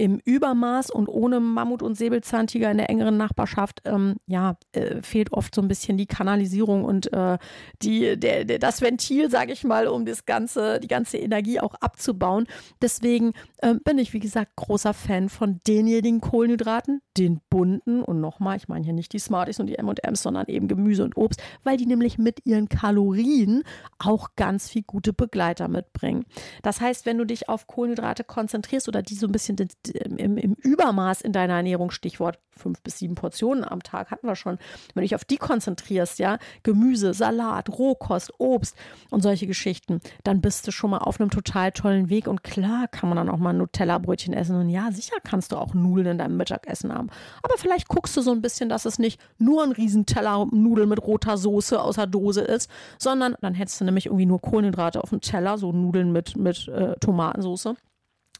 im 0.00 0.18
Übermaß 0.24 0.88
und 0.90 1.08
ohne 1.08 1.40
Mammut 1.40 1.82
und 1.82 1.94
Säbelzahntiger 1.94 2.70
in 2.70 2.78
der 2.78 2.88
engeren 2.88 3.18
Nachbarschaft, 3.18 3.82
ähm, 3.84 4.16
ja, 4.26 4.56
äh, 4.72 5.02
fehlt 5.02 5.30
oft 5.34 5.54
so 5.54 5.60
ein 5.60 5.68
bisschen 5.68 5.98
die 5.98 6.06
Kanalisierung 6.06 6.86
und 6.86 7.12
äh, 7.12 7.36
die, 7.82 8.18
der, 8.18 8.46
der, 8.46 8.58
das 8.58 8.80
Ventil, 8.80 9.30
sage 9.30 9.52
ich 9.52 9.62
mal, 9.62 9.88
um 9.88 10.06
das 10.06 10.24
ganze, 10.24 10.80
die 10.80 10.88
ganze 10.88 11.18
Energie 11.18 11.60
auch 11.60 11.74
abzubauen. 11.74 12.46
Deswegen 12.80 13.34
äh, 13.58 13.74
bin 13.74 13.98
ich, 13.98 14.14
wie 14.14 14.20
gesagt, 14.20 14.56
großer 14.56 14.94
Fan 14.94 15.28
von 15.28 15.60
denjenigen 15.68 16.22
Kohlenhydraten, 16.22 17.02
den 17.18 17.42
bunten 17.50 18.00
und 18.00 18.22
nochmal, 18.22 18.56
ich 18.56 18.68
meine 18.68 18.86
hier 18.86 18.94
nicht 18.94 19.12
die 19.12 19.18
Smarties 19.18 19.60
und 19.60 19.66
die 19.66 19.76
M&M's, 19.76 20.22
sondern 20.22 20.46
eben 20.46 20.66
Gemüse 20.66 21.04
und 21.04 21.18
Obst, 21.18 21.42
weil 21.62 21.76
die 21.76 21.84
nämlich 21.84 22.16
mit 22.16 22.46
ihren 22.46 22.70
Kalorien 22.70 23.64
auch 23.98 24.30
ganz 24.34 24.70
viel 24.70 24.82
gute 24.82 25.12
Begleiter 25.12 25.68
mitbringen. 25.68 26.24
Das 26.62 26.80
heißt, 26.80 27.04
wenn 27.04 27.18
du 27.18 27.26
dich 27.26 27.50
auf 27.50 27.66
Kohlenhydrate 27.66 28.24
konzentrierst 28.24 28.88
oder 28.88 29.02
die 29.02 29.14
so 29.14 29.26
ein 29.26 29.32
bisschen 29.32 29.56
im, 29.90 30.36
im 30.36 30.54
Übermaß 30.54 31.20
in 31.20 31.32
deiner 31.32 31.54
Ernährung, 31.54 31.90
Stichwort 31.90 32.38
fünf 32.60 32.82
bis 32.82 32.98
sieben 32.98 33.14
Portionen 33.14 33.64
am 33.64 33.82
Tag 33.82 34.10
hatten 34.10 34.26
wir 34.26 34.36
schon, 34.36 34.58
wenn 34.94 35.00
du 35.00 35.08
dich 35.08 35.14
auf 35.14 35.24
die 35.24 35.38
konzentrierst, 35.38 36.18
ja, 36.18 36.38
Gemüse, 36.62 37.14
Salat, 37.14 37.68
Rohkost, 37.70 38.32
Obst 38.38 38.76
und 39.10 39.22
solche 39.22 39.46
Geschichten, 39.46 40.00
dann 40.22 40.40
bist 40.40 40.66
du 40.66 40.70
schon 40.70 40.90
mal 40.90 40.98
auf 40.98 41.20
einem 41.20 41.30
total 41.30 41.72
tollen 41.72 42.10
Weg. 42.10 42.28
Und 42.28 42.44
klar 42.44 42.86
kann 42.88 43.08
man 43.08 43.16
dann 43.16 43.28
auch 43.28 43.38
mal 43.38 43.50
ein 43.50 43.58
Nutella-Brötchen 43.58 44.34
essen. 44.34 44.56
Und 44.56 44.68
ja, 44.68 44.92
sicher 44.92 45.16
kannst 45.24 45.52
du 45.52 45.56
auch 45.56 45.74
Nudeln 45.74 46.06
in 46.06 46.18
deinem 46.18 46.36
Mittagessen 46.36 46.92
haben. 46.92 47.08
Aber 47.42 47.56
vielleicht 47.56 47.88
guckst 47.88 48.16
du 48.16 48.20
so 48.20 48.32
ein 48.32 48.42
bisschen, 48.42 48.68
dass 48.68 48.84
es 48.84 48.98
nicht 48.98 49.20
nur 49.38 49.64
ein 49.64 49.72
Riesenteller 49.72 50.46
Nudeln 50.52 50.88
mit 50.88 51.02
roter 51.02 51.36
Soße 51.36 51.80
aus 51.80 51.96
der 51.96 52.06
Dose 52.06 52.42
ist, 52.42 52.70
sondern 52.98 53.36
dann 53.40 53.54
hättest 53.54 53.80
du 53.80 53.84
nämlich 53.84 54.06
irgendwie 54.06 54.26
nur 54.26 54.40
Kohlenhydrate 54.40 55.02
auf 55.02 55.10
dem 55.10 55.20
Teller, 55.20 55.58
so 55.58 55.72
Nudeln 55.72 56.12
mit, 56.12 56.36
mit 56.36 56.68
äh, 56.68 56.94
Tomatensauce 57.00 57.74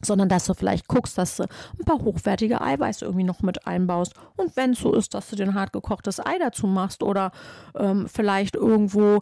sondern 0.02 0.28
dass 0.28 0.46
du 0.46 0.54
vielleicht 0.54 0.88
guckst, 0.88 1.18
dass 1.18 1.36
du 1.36 1.44
ein 1.44 1.84
paar 1.84 1.98
hochwertige 1.98 2.60
Eiweiße 2.60 3.04
irgendwie 3.04 3.24
noch 3.24 3.42
mit 3.42 3.66
einbaust. 3.66 4.14
Und 4.36 4.56
wenn 4.56 4.72
es 4.72 4.80
so 4.80 4.94
ist, 4.94 5.14
dass 5.14 5.30
du 5.30 5.36
den 5.36 5.54
hart 5.54 5.72
gekochtes 5.72 6.24
Ei 6.24 6.38
dazu 6.38 6.66
machst 6.66 7.02
oder 7.02 7.32
ähm, 7.78 8.08
vielleicht 8.08 8.56
irgendwo 8.56 9.20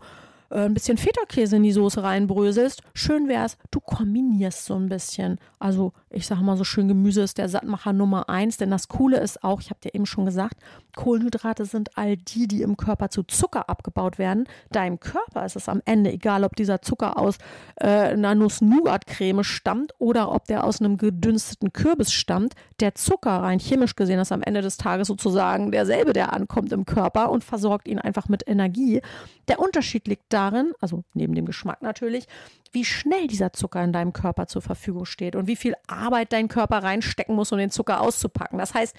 äh, 0.51 0.61
ein 0.61 0.75
bisschen 0.75 0.99
Feta-Käse 0.99 1.57
in 1.57 1.63
die 1.63 1.73
Soße 1.73 2.03
reinbröselst. 2.03 2.83
Schön 2.95 3.29
wäre 3.29 3.47
es, 3.47 3.57
du 3.71 3.81
kombinierst 3.81 4.65
so 4.65 4.75
ein 4.75 4.89
bisschen. 4.89 5.39
Also 5.59 5.93
ich 6.11 6.27
sage 6.27 6.43
mal 6.43 6.57
so 6.57 6.65
schön, 6.65 6.89
Gemüse 6.89 7.23
ist 7.23 7.39
der 7.39 7.49
Sattmacher 7.49 7.93
Nummer 7.93 8.29
eins, 8.29 8.57
denn 8.57 8.71
das 8.71 8.89
Coole 8.89 9.19
ist 9.19 9.45
auch, 9.45 9.61
ich 9.61 9.71
habe 9.71 9.81
dir 9.81 9.95
eben 9.95 10.07
schon 10.07 10.25
gesagt, 10.25 10.57
Kohlenhydrate 10.97 11.65
sind 11.67 11.97
all 11.99 12.17
die, 12.17 12.49
die 12.49 12.63
im 12.63 12.77
Körper 12.77 13.11
zu 13.11 13.23
Zucker 13.23 13.69
abgebaut 13.69 14.19
werden. 14.19 14.49
Deinem 14.71 15.01
Körper 15.01 15.45
ist 15.45 15.57
es 15.57 15.69
am 15.69 15.83
Ende 15.85 16.11
egal, 16.11 16.45
ob 16.45 16.57
dieser 16.57 16.81
Zucker 16.83 17.19
aus 17.19 17.39
äh, 17.77 17.87
einer 17.87 18.35
Nuss-Nougat-Creme 18.35 19.45
stammt 19.45 19.93
oder 19.99 20.33
ob 20.33 20.47
der 20.47 20.65
aus 20.65 20.81
einem 20.81 20.97
gedünsteten 20.97 21.73
Kürbis 21.73 22.13
stammt. 22.13 22.55
Der 22.81 22.95
Zucker, 22.95 23.43
rein 23.43 23.59
chemisch 23.59 23.95
gesehen, 23.95 24.19
ist 24.19 24.33
am 24.33 24.43
Ende 24.43 24.63
des 24.63 24.77
Tages 24.77 25.09
sozusagen 25.09 25.71
derselbe, 25.71 26.13
der 26.15 26.33
ankommt 26.33 26.73
im 26.73 26.87
Körper 26.87 27.31
und 27.31 27.45
versorgt 27.45 27.87
ihn 27.87 27.99
einfach 27.99 28.29
mit 28.29 28.49
Energie. 28.49 29.03
Der 29.49 29.61
Unterschied 29.61 30.09
liegt 30.09 30.33
darin, 30.33 30.73
also 30.81 31.05
neben 31.15 31.35
dem 31.35 31.47
Geschmack 31.47 31.83
natürlich, 31.83 32.27
wie 32.73 32.85
schnell 32.85 33.27
dieser 33.27 33.53
Zucker 33.53 33.83
in 33.83 33.93
deinem 33.93 34.13
Körper 34.13 34.47
zur 34.47 34.63
Verfügung 34.63 35.05
steht 35.05 35.37
und 35.37 35.47
wie 35.47 35.57
viel 35.57 35.75
Arbeit 35.87 35.98
dein 36.33 36.49
Körper 36.49 36.83
reinstecken 36.83 37.35
muss, 37.35 37.53
um 37.53 37.59
den 37.59 37.71
Zucker 37.71 38.01
auszupacken. 38.01 38.59
Das 38.59 38.75
heißt, 38.75 38.97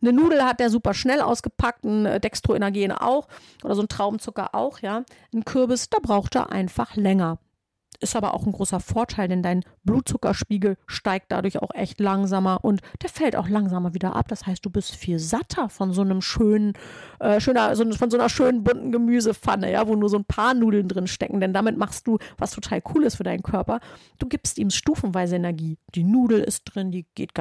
eine 0.00 0.12
Nudel 0.12 0.44
hat 0.44 0.60
der 0.60 0.70
super 0.70 0.94
schnell 0.94 1.20
ausgepackt, 1.20 1.84
ein 1.84 2.20
Dextroenergen 2.20 2.92
auch 2.92 3.28
oder 3.64 3.74
so 3.74 3.82
ein 3.82 3.88
Traubenzucker 3.88 4.54
auch, 4.54 4.80
ja. 4.80 5.04
Ein 5.34 5.44
Kürbis, 5.44 5.90
da 5.90 5.98
braucht 6.00 6.36
er 6.36 6.52
einfach 6.52 6.96
länger 6.96 7.38
ist 8.00 8.16
aber 8.16 8.34
auch 8.34 8.46
ein 8.46 8.52
großer 8.52 8.80
Vorteil, 8.80 9.28
denn 9.28 9.42
dein 9.42 9.64
Blutzuckerspiegel 9.84 10.76
steigt 10.86 11.32
dadurch 11.32 11.60
auch 11.60 11.74
echt 11.74 12.00
langsamer 12.00 12.64
und 12.64 12.80
der 13.02 13.10
fällt 13.10 13.36
auch 13.36 13.48
langsamer 13.48 13.94
wieder 13.94 14.14
ab. 14.14 14.28
Das 14.28 14.46
heißt, 14.46 14.64
du 14.64 14.70
bist 14.70 14.94
viel 14.94 15.18
satter 15.18 15.68
von 15.68 15.92
so 15.92 16.02
einem 16.02 16.20
schönen, 16.20 16.74
äh, 17.18 17.40
schöner, 17.40 17.74
so, 17.76 17.90
von 17.92 18.10
so 18.10 18.18
einer 18.18 18.28
schönen 18.28 18.64
bunten 18.64 18.92
Gemüsepfanne, 18.92 19.70
ja, 19.72 19.86
wo 19.86 19.96
nur 19.96 20.08
so 20.08 20.18
ein 20.18 20.24
paar 20.24 20.54
Nudeln 20.54 20.88
drin 20.88 21.06
stecken. 21.06 21.40
Denn 21.40 21.52
damit 21.52 21.76
machst 21.76 22.06
du 22.06 22.18
was 22.36 22.52
total 22.52 22.82
cool 22.94 23.04
ist 23.04 23.16
für 23.16 23.24
deinen 23.24 23.42
Körper. 23.42 23.80
Du 24.18 24.28
gibst 24.28 24.58
ihm 24.58 24.70
stufenweise 24.70 25.36
Energie. 25.36 25.78
Die 25.94 26.04
Nudel 26.04 26.40
ist 26.40 26.64
drin, 26.64 26.90
die 26.90 27.06
geht 27.14 27.34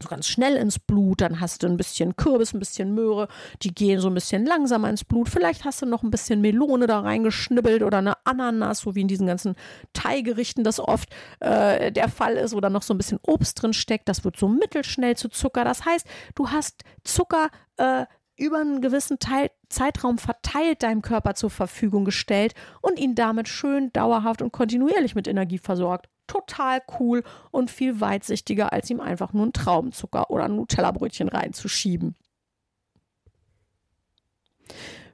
so 0.00 0.08
ganz 0.08 0.28
schnell 0.28 0.56
ins 0.56 0.78
Blut, 0.78 1.20
dann 1.20 1.40
hast 1.40 1.62
du 1.62 1.66
ein 1.66 1.76
bisschen 1.76 2.16
Kürbis, 2.16 2.54
ein 2.54 2.58
bisschen 2.58 2.94
Möhre, 2.94 3.28
die 3.62 3.74
gehen 3.74 4.00
so 4.00 4.08
ein 4.08 4.14
bisschen 4.14 4.46
langsamer 4.46 4.90
ins 4.90 5.04
Blut. 5.04 5.28
Vielleicht 5.28 5.64
hast 5.64 5.82
du 5.82 5.86
noch 5.86 6.02
ein 6.02 6.10
bisschen 6.10 6.40
Melone 6.40 6.86
da 6.86 7.00
reingeschnibbelt 7.00 7.82
oder 7.82 7.98
eine 7.98 8.14
Ananas, 8.24 8.80
so 8.80 8.94
wie 8.94 9.02
in 9.02 9.08
diesen 9.08 9.26
ganzen 9.26 9.54
Thai-Gerichten 9.92 10.64
das 10.64 10.80
oft 10.80 11.08
äh, 11.40 11.92
der 11.92 12.08
Fall 12.08 12.34
ist, 12.34 12.54
oder 12.54 12.70
noch 12.70 12.82
so 12.82 12.94
ein 12.94 12.98
bisschen 12.98 13.20
Obst 13.22 13.62
drin 13.62 13.72
steckt. 13.72 14.08
Das 14.08 14.24
wird 14.24 14.36
so 14.36 14.48
mittelschnell 14.48 15.16
zu 15.16 15.28
Zucker. 15.28 15.64
Das 15.64 15.84
heißt, 15.84 16.06
du 16.34 16.50
hast 16.50 16.82
Zucker 17.04 17.48
äh, 17.76 18.06
über 18.36 18.60
einen 18.60 18.80
gewissen 18.80 19.18
Teil, 19.18 19.50
Zeitraum 19.68 20.18
verteilt 20.18 20.82
deinem 20.82 21.02
Körper 21.02 21.34
zur 21.34 21.50
Verfügung 21.50 22.04
gestellt 22.04 22.54
und 22.80 22.98
ihn 22.98 23.14
damit 23.14 23.48
schön 23.48 23.92
dauerhaft 23.92 24.42
und 24.42 24.52
kontinuierlich 24.52 25.14
mit 25.14 25.28
Energie 25.28 25.58
versorgt 25.58 26.08
total 26.26 26.80
cool 26.98 27.22
und 27.50 27.70
viel 27.70 28.00
weitsichtiger, 28.00 28.72
als 28.72 28.90
ihm 28.90 29.00
einfach 29.00 29.32
nur 29.32 29.44
einen 29.44 29.52
Traubenzucker 29.52 30.30
oder 30.30 30.44
ein 30.44 30.56
Nutella-Brötchen 30.56 31.28
reinzuschieben. 31.28 32.16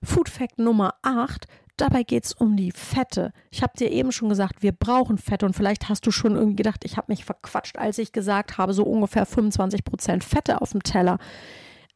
Food 0.03 0.29
Fact 0.29 0.59
Nummer 0.59 0.95
8. 1.03 1.47
Dabei 1.77 2.03
geht 2.03 2.25
es 2.25 2.33
um 2.33 2.57
die 2.57 2.73
Fette. 2.73 3.33
Ich 3.51 3.63
habe 3.63 3.77
dir 3.79 3.91
eben 3.93 4.11
schon 4.11 4.29
gesagt, 4.29 4.63
wir 4.63 4.73
brauchen 4.73 5.17
Fette 5.17 5.47
und 5.47 5.55
vielleicht 5.55 5.89
hast 5.89 6.07
du 6.07 6.11
schon 6.11 6.35
irgendwie 6.35 6.57
gedacht, 6.57 6.85
ich 6.85 6.97
habe 6.97 7.13
mich 7.13 7.25
verquatscht, 7.25 7.79
als 7.79 7.99
ich 7.99 8.13
gesagt 8.13 8.59
habe, 8.59 8.73
so 8.73 8.83
ungefähr 8.83 9.27
25% 9.27 10.23
Fette 10.25 10.61
auf 10.61 10.73
dem 10.73 10.83
Teller. 10.83 11.19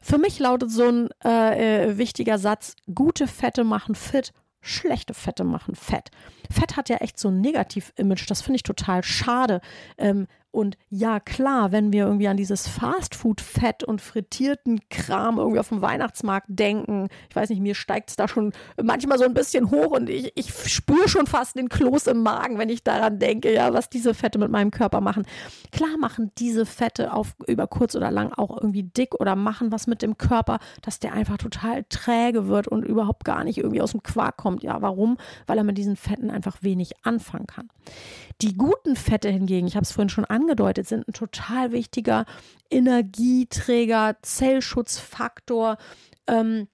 Für 0.01 0.19
mich 0.19 0.39
lautet 0.39 0.71
so 0.71 0.89
ein 0.89 1.09
äh, 1.25 1.91
äh, 1.91 1.99
wichtiger 1.99 2.39
Satz, 2.39 2.77
gute 2.93 3.27
Fette 3.27 3.65
machen 3.65 3.95
fit 3.95 4.33
schlechte 4.63 5.13
Fette 5.13 5.45
machen 5.45 5.75
Fett. 5.75 6.11
Fett 6.51 6.77
hat 6.77 6.89
ja 6.89 6.97
echt 6.97 7.19
so 7.19 7.29
ein 7.29 7.41
Negativ-Image, 7.41 8.31
das 8.31 8.41
finde 8.41 8.57
ich 8.57 8.63
total 8.63 9.03
schade. 9.03 9.61
Ähm, 9.99 10.27
und 10.53 10.77
ja, 10.91 11.19
klar, 11.19 11.73
wenn 11.73 11.93
wir 11.93 12.05
irgendwie 12.05 12.29
an 12.29 12.37
dieses 12.37 12.69
Fastfood-Fett 12.69 13.85
und 13.85 14.03
frittierten 14.03 14.81
Kram 14.91 15.39
irgendwie 15.39 15.59
auf 15.59 15.71
dem 15.71 15.81
Weihnachtsmarkt 15.81 16.47
denken, 16.49 17.09
ich 17.31 17.35
weiß 17.35 17.49
nicht, 17.49 17.63
mir 17.63 17.75
steigt 17.75 18.11
es 18.11 18.17
da 18.17 18.29
schon 18.29 18.53
manchmal 18.81 19.19
so 19.19 19.25
ein 19.25 19.33
bisschen 19.33 19.71
hoch 19.71 19.93
und 19.93 20.11
ich, 20.11 20.33
ich 20.35 20.53
spüre 20.71 21.09
schon 21.09 21.27
fast 21.27 21.57
den 21.57 21.71
Kloß 21.71 22.07
im 22.09 22.23
Magen, 22.23 22.59
wenn 22.59 22.69
ich 22.69 22.85
daran 22.85 23.19
denke, 23.19 23.53
ja, 23.53 23.73
was 23.73 23.89
diese 23.89 24.13
Fette 24.13 24.39
mit 24.39 24.51
meinem 24.51 24.71
Körper 24.71 25.01
machen. 25.01 25.25
Klar 25.73 25.97
machen 25.99 26.31
diese 26.37 26.67
Fette 26.67 27.15
auf 27.15 27.35
über 27.47 27.67
kurz 27.67 27.95
oder 27.95 28.11
lang 28.11 28.35
auch 28.35 28.55
irgendwie 28.55 28.83
dick 28.83 29.15
oder 29.15 29.37
machen 29.37 29.73
was 29.73 29.87
mit 29.87 30.03
dem 30.03 30.19
Körper, 30.19 30.59
dass 30.83 31.01
der 31.01 31.15
einfach 31.15 31.39
total 31.39 31.85
träge 31.89 32.47
wird 32.49 32.69
und 32.69 32.85
überhaupt 32.85 33.25
gar 33.25 33.43
nicht 33.45 33.57
irgendwie 33.57 33.81
aus 33.81 33.93
dem 33.93 34.03
Quark 34.03 34.37
kommt. 34.37 34.63
Ja, 34.63 34.83
warum? 34.83 35.17
Weil 35.47 35.57
er 35.57 35.65
mit 35.65 35.79
diesen 35.79 35.97
Fetten 35.97 36.31
einfach 36.31 36.63
wenig 36.63 36.93
anfangen 37.05 37.47
kann. 37.47 37.71
Die 38.43 38.55
guten 38.57 38.97
Fette 38.97 39.31
hingegen, 39.31 39.67
ich 39.67 39.77
habe 39.77 39.85
es 39.85 39.93
vorhin 39.93 40.09
schon 40.09 40.25
angedeutet, 40.43 40.89
sind 40.89 41.09
ein 41.09 41.13
total 41.13 41.73
wichtiger 41.73 42.27
Energieträger, 42.71 44.17
Zellschutzfaktor. 44.23 45.79
Ähm, 46.27 46.69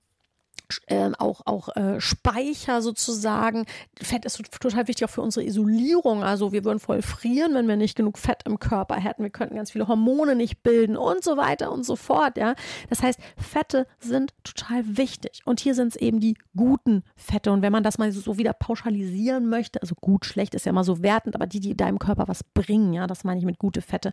äh, 0.86 1.10
auch, 1.18 1.42
auch 1.46 1.74
äh, 1.76 2.00
Speicher 2.00 2.82
sozusagen. 2.82 3.66
Fett 4.00 4.24
ist 4.24 4.42
total 4.60 4.88
wichtig 4.88 5.04
auch 5.06 5.10
für 5.10 5.22
unsere 5.22 5.44
Isolierung. 5.44 6.22
Also 6.22 6.52
wir 6.52 6.64
würden 6.64 6.78
voll 6.78 7.02
frieren, 7.02 7.54
wenn 7.54 7.68
wir 7.68 7.76
nicht 7.76 7.96
genug 7.96 8.18
Fett 8.18 8.42
im 8.44 8.58
Körper 8.58 8.96
hätten. 8.96 9.22
Wir 9.22 9.30
könnten 9.30 9.56
ganz 9.56 9.70
viele 9.70 9.88
Hormone 9.88 10.34
nicht 10.34 10.62
bilden 10.62 10.96
und 10.96 11.24
so 11.24 11.36
weiter 11.36 11.72
und 11.72 11.84
so 11.84 11.96
fort. 11.96 12.36
Ja, 12.36 12.54
das 12.88 13.02
heißt, 13.02 13.18
Fette 13.36 13.86
sind 13.98 14.34
total 14.44 14.96
wichtig. 14.96 15.40
Und 15.44 15.60
hier 15.60 15.74
sind 15.74 15.88
es 15.88 15.96
eben 15.96 16.20
die 16.20 16.36
guten 16.56 17.02
Fette. 17.16 17.50
Und 17.52 17.62
wenn 17.62 17.72
man 17.72 17.82
das 17.82 17.98
mal 17.98 18.12
so 18.12 18.38
wieder 18.38 18.52
pauschalisieren 18.52 19.48
möchte, 19.48 19.80
also 19.80 19.94
gut, 19.94 20.24
schlecht 20.24 20.54
ist 20.54 20.66
ja 20.66 20.70
immer 20.70 20.84
so 20.84 21.02
wertend, 21.02 21.34
aber 21.34 21.46
die, 21.46 21.60
die 21.60 21.76
deinem 21.76 21.98
Körper 21.98 22.28
was 22.28 22.44
bringen, 22.44 22.92
ja, 22.92 23.06
das 23.06 23.24
meine 23.24 23.38
ich 23.40 23.46
mit 23.46 23.58
gute 23.58 23.80
Fette, 23.80 24.12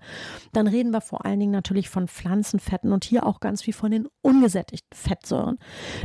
dann 0.53 0.68
reden 0.68 0.91
wir 0.91 1.01
vor 1.01 1.26
allen 1.26 1.39
Dingen 1.39 1.51
natürlich 1.51 1.89
von 1.89 2.08
Pflanzenfetten 2.08 2.91
und 2.91 3.03
hier 3.03 3.26
auch 3.26 3.39
ganz 3.39 3.62
viel 3.62 3.74
von 3.74 3.91
den 3.91 4.08
ungesättigten 4.22 4.97
Fettsäuren. 4.97 5.58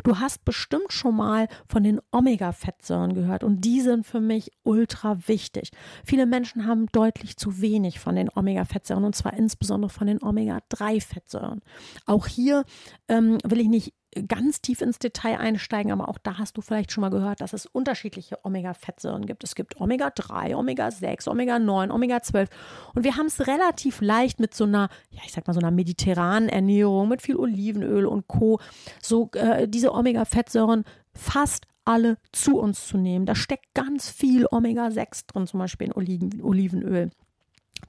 Du 0.03 0.19
hast 0.19 0.40
bestimmt 0.45 0.93
schon 0.93 1.17
mal 1.17 1.49
von 1.67 1.83
den 1.83 2.01
Omega-Fettsäuren 2.11 3.15
gehört 3.15 3.45
und 3.45 3.65
die 3.65 3.81
sind 3.81 4.07
für 4.07 4.21
mich 4.21 4.51
ultra 4.63 5.17
wichtig. 5.27 5.71
Viele 6.05 6.27
Menschen 6.27 6.67
haben 6.67 6.87
deutlich 6.87 7.37
zu 7.37 7.61
wenig 7.61 7.99
von 8.01 8.17
den 8.17 8.31
Omega-Fettsäuren 8.35 9.05
und 9.05 9.15
zwar 9.15 9.35
insbesondere 9.35 9.91
von 9.91 10.07
den 10.07 10.23
Omega-3-Fettsäuren. 10.23 11.61
Auch 12.07 12.27
hier 12.27 12.65
ähm, 13.09 13.39
will 13.45 13.61
ich 13.61 13.69
nicht 13.69 13.95
ganz 14.27 14.61
tief 14.61 14.81
ins 14.81 14.99
Detail 14.99 15.39
einsteigen, 15.39 15.93
aber 15.93 16.09
auch 16.09 16.19
da 16.19 16.39
hast 16.39 16.57
du 16.57 16.63
vielleicht 16.63 16.91
schon 16.91 17.03
mal 17.03 17.11
gehört, 17.11 17.41
dass 17.41 17.53
es 17.53 17.67
unterschiedliche 17.67 18.39
Omega-Fettsäuren 18.45 19.27
gibt. 19.27 19.45
Es 19.45 19.55
gibt 19.55 19.81
Omega-3, 19.81 20.55
Omega-6, 20.57 21.29
Omega-9, 21.29 21.91
Omega-12 21.91 22.49
und 22.95 23.05
wir 23.05 23.17
haben 23.17 23.27
es 23.27 23.47
relativ 23.47 24.01
leicht 24.01 24.41
mit 24.41 24.55
so 24.55 24.65
einer, 24.65 24.89
ja, 25.11 25.21
ich 25.25 25.33
sag 25.33 25.47
mal 25.47 25.55
so 25.55 25.61
einer 25.61 25.71
mediterranen 25.71 26.49
Ernährung 26.49 27.09
mit 27.09 27.23
viel 27.23 27.37
Olivenöl 27.37 28.07
und 28.07 28.27
Co. 28.27 28.59
so 29.01 29.31
äh, 29.35 29.69
diese 29.69 29.95
Omega-Fettsäuren 29.95 30.85
fast 31.15 31.67
alle 31.85 32.19
zu 32.33 32.59
uns 32.59 32.87
zu 32.87 32.99
nehmen. 32.99 33.27
Da 33.27 33.35
steckt 33.35 33.75
ganz 33.75 34.09
viel 34.09 34.47
Omega-6 34.51 35.27
drin, 35.27 35.47
zum 35.47 35.61
Beispiel 35.61 35.89
in 35.89 35.93
Oliven, 35.93 36.43
Olivenöl. 36.43 37.11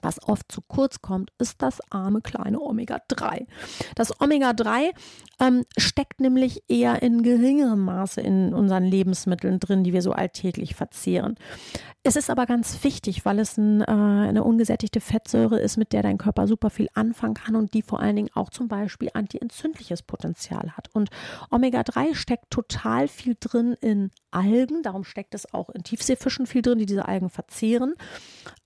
Was 0.01 0.21
oft 0.27 0.51
zu 0.51 0.61
kurz 0.61 1.01
kommt, 1.01 1.31
ist 1.37 1.61
das 1.61 1.79
arme 1.91 2.21
kleine 2.21 2.59
Omega-3. 2.59 3.45
Das 3.95 4.19
Omega-3 4.19 4.91
ähm, 5.39 5.65
steckt 5.77 6.19
nämlich 6.19 6.63
eher 6.67 7.01
in 7.01 7.23
geringerem 7.23 7.83
Maße 7.83 8.21
in 8.21 8.53
unseren 8.53 8.83
Lebensmitteln 8.83 9.59
drin, 9.59 9.83
die 9.83 9.93
wir 9.93 10.01
so 10.01 10.11
alltäglich 10.11 10.75
verzehren. 10.75 11.35
Es 12.03 12.15
ist 12.15 12.29
aber 12.31 12.47
ganz 12.47 12.83
wichtig, 12.83 13.25
weil 13.25 13.39
es 13.39 13.57
ein, 13.57 13.81
äh, 13.81 13.85
eine 13.85 14.43
ungesättigte 14.43 15.01
Fettsäure 15.01 15.59
ist, 15.59 15.77
mit 15.77 15.93
der 15.93 16.01
dein 16.01 16.17
Körper 16.17 16.47
super 16.47 16.69
viel 16.71 16.87
anfangen 16.93 17.35
kann 17.35 17.55
und 17.55 17.73
die 17.73 17.83
vor 17.83 17.99
allen 17.99 18.15
Dingen 18.15 18.29
auch 18.33 18.49
zum 18.49 18.67
Beispiel 18.67 19.09
antientzündliches 19.13 20.01
Potenzial 20.01 20.71
hat. 20.77 20.89
Und 20.93 21.09
Omega-3 21.51 22.15
steckt 22.15 22.49
total 22.49 23.07
viel 23.07 23.35
drin 23.39 23.75
in 23.81 24.11
Algen, 24.31 24.81
darum 24.81 25.03
steckt 25.03 25.35
es 25.35 25.53
auch 25.53 25.69
in 25.69 25.83
Tiefseefischen 25.83 26.47
viel 26.47 26.61
drin, 26.61 26.79
die 26.79 26.85
diese 26.85 27.07
Algen 27.07 27.29
verzehren. 27.29 27.93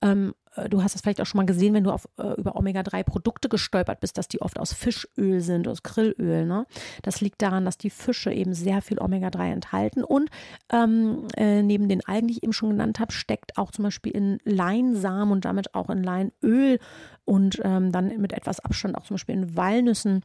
Ähm, 0.01 0.33
äh, 0.44 0.44
du 0.69 0.83
hast 0.83 0.95
es 0.95 1.01
vielleicht 1.01 1.21
auch 1.21 1.25
schon 1.25 1.39
mal 1.39 1.45
gesehen, 1.45 1.73
wenn 1.73 1.83
du 1.83 1.91
auf, 1.91 2.07
äh, 2.17 2.33
über 2.39 2.55
Omega-3-Produkte 2.55 3.49
gestolpert 3.49 3.99
bist, 3.99 4.17
dass 4.17 4.27
die 4.27 4.41
oft 4.41 4.59
aus 4.59 4.73
Fischöl 4.73 5.41
sind, 5.41 5.67
aus 5.67 5.83
Grillöl. 5.83 6.45
Ne? 6.45 6.65
Das 7.01 7.21
liegt 7.21 7.41
daran, 7.41 7.65
dass 7.65 7.77
die 7.77 7.89
Fische 7.89 8.31
eben 8.31 8.53
sehr 8.53 8.81
viel 8.81 8.99
Omega-3 8.99 9.51
enthalten. 9.51 10.03
Und 10.03 10.29
ähm, 10.71 11.27
äh, 11.35 11.61
neben 11.61 11.89
den 11.89 12.05
Algen, 12.05 12.27
die 12.27 12.35
ich 12.35 12.43
eben 12.43 12.53
schon 12.53 12.69
genannt 12.69 12.99
habe, 12.99 13.11
steckt 13.11 13.57
auch 13.57 13.71
zum 13.71 13.83
Beispiel 13.83 14.11
in 14.11 14.39
Leinsamen 14.43 15.31
und 15.31 15.45
damit 15.45 15.75
auch 15.75 15.89
in 15.89 16.03
Leinöl 16.03 16.79
und 17.25 17.59
ähm, 17.63 17.91
dann 17.91 18.07
mit 18.19 18.33
etwas 18.33 18.59
Abstand 18.59 18.95
auch 18.97 19.03
zum 19.03 19.15
Beispiel 19.15 19.35
in 19.35 19.55
Walnüssen 19.55 20.21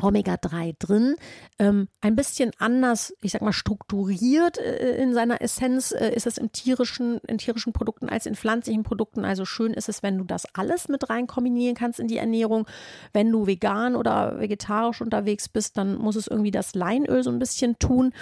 Omega-3 0.00 0.76
drin. 0.78 1.16
Ähm, 1.58 1.88
ein 2.00 2.14
bisschen 2.14 2.52
anders, 2.58 3.14
ich 3.20 3.32
sag 3.32 3.42
mal, 3.42 3.52
strukturiert 3.52 4.58
äh, 4.58 4.96
in 4.96 5.12
seiner 5.12 5.42
Essenz 5.42 5.92
äh, 5.92 6.10
ist 6.14 6.26
es 6.26 6.38
im 6.38 6.52
tierischen, 6.52 7.18
in 7.26 7.38
tierischen 7.38 7.72
Produkten 7.72 8.08
als 8.08 8.26
in 8.26 8.34
pflanzlichen 8.34 8.84
Produkten. 8.84 9.24
Also 9.24 9.44
schön 9.44 9.74
ist 9.74 9.88
es, 9.88 10.02
wenn 10.02 10.18
du 10.18 10.24
das 10.24 10.46
alles 10.54 10.88
mit 10.88 11.10
rein 11.10 11.26
kombinieren 11.26 11.74
kannst 11.74 12.00
in 12.00 12.08
die 12.08 12.18
Ernährung. 12.18 12.66
Wenn 13.12 13.30
du 13.30 13.46
vegan 13.46 13.96
oder 13.96 14.38
vegetarisch 14.38 15.00
unterwegs 15.00 15.48
bist, 15.48 15.76
dann 15.76 15.96
muss 15.96 16.16
es 16.16 16.28
irgendwie 16.28 16.52
das 16.52 16.74
Leinöl 16.74 17.22
so 17.22 17.30
ein 17.30 17.38
bisschen 17.38 17.78
tun. 17.78 18.12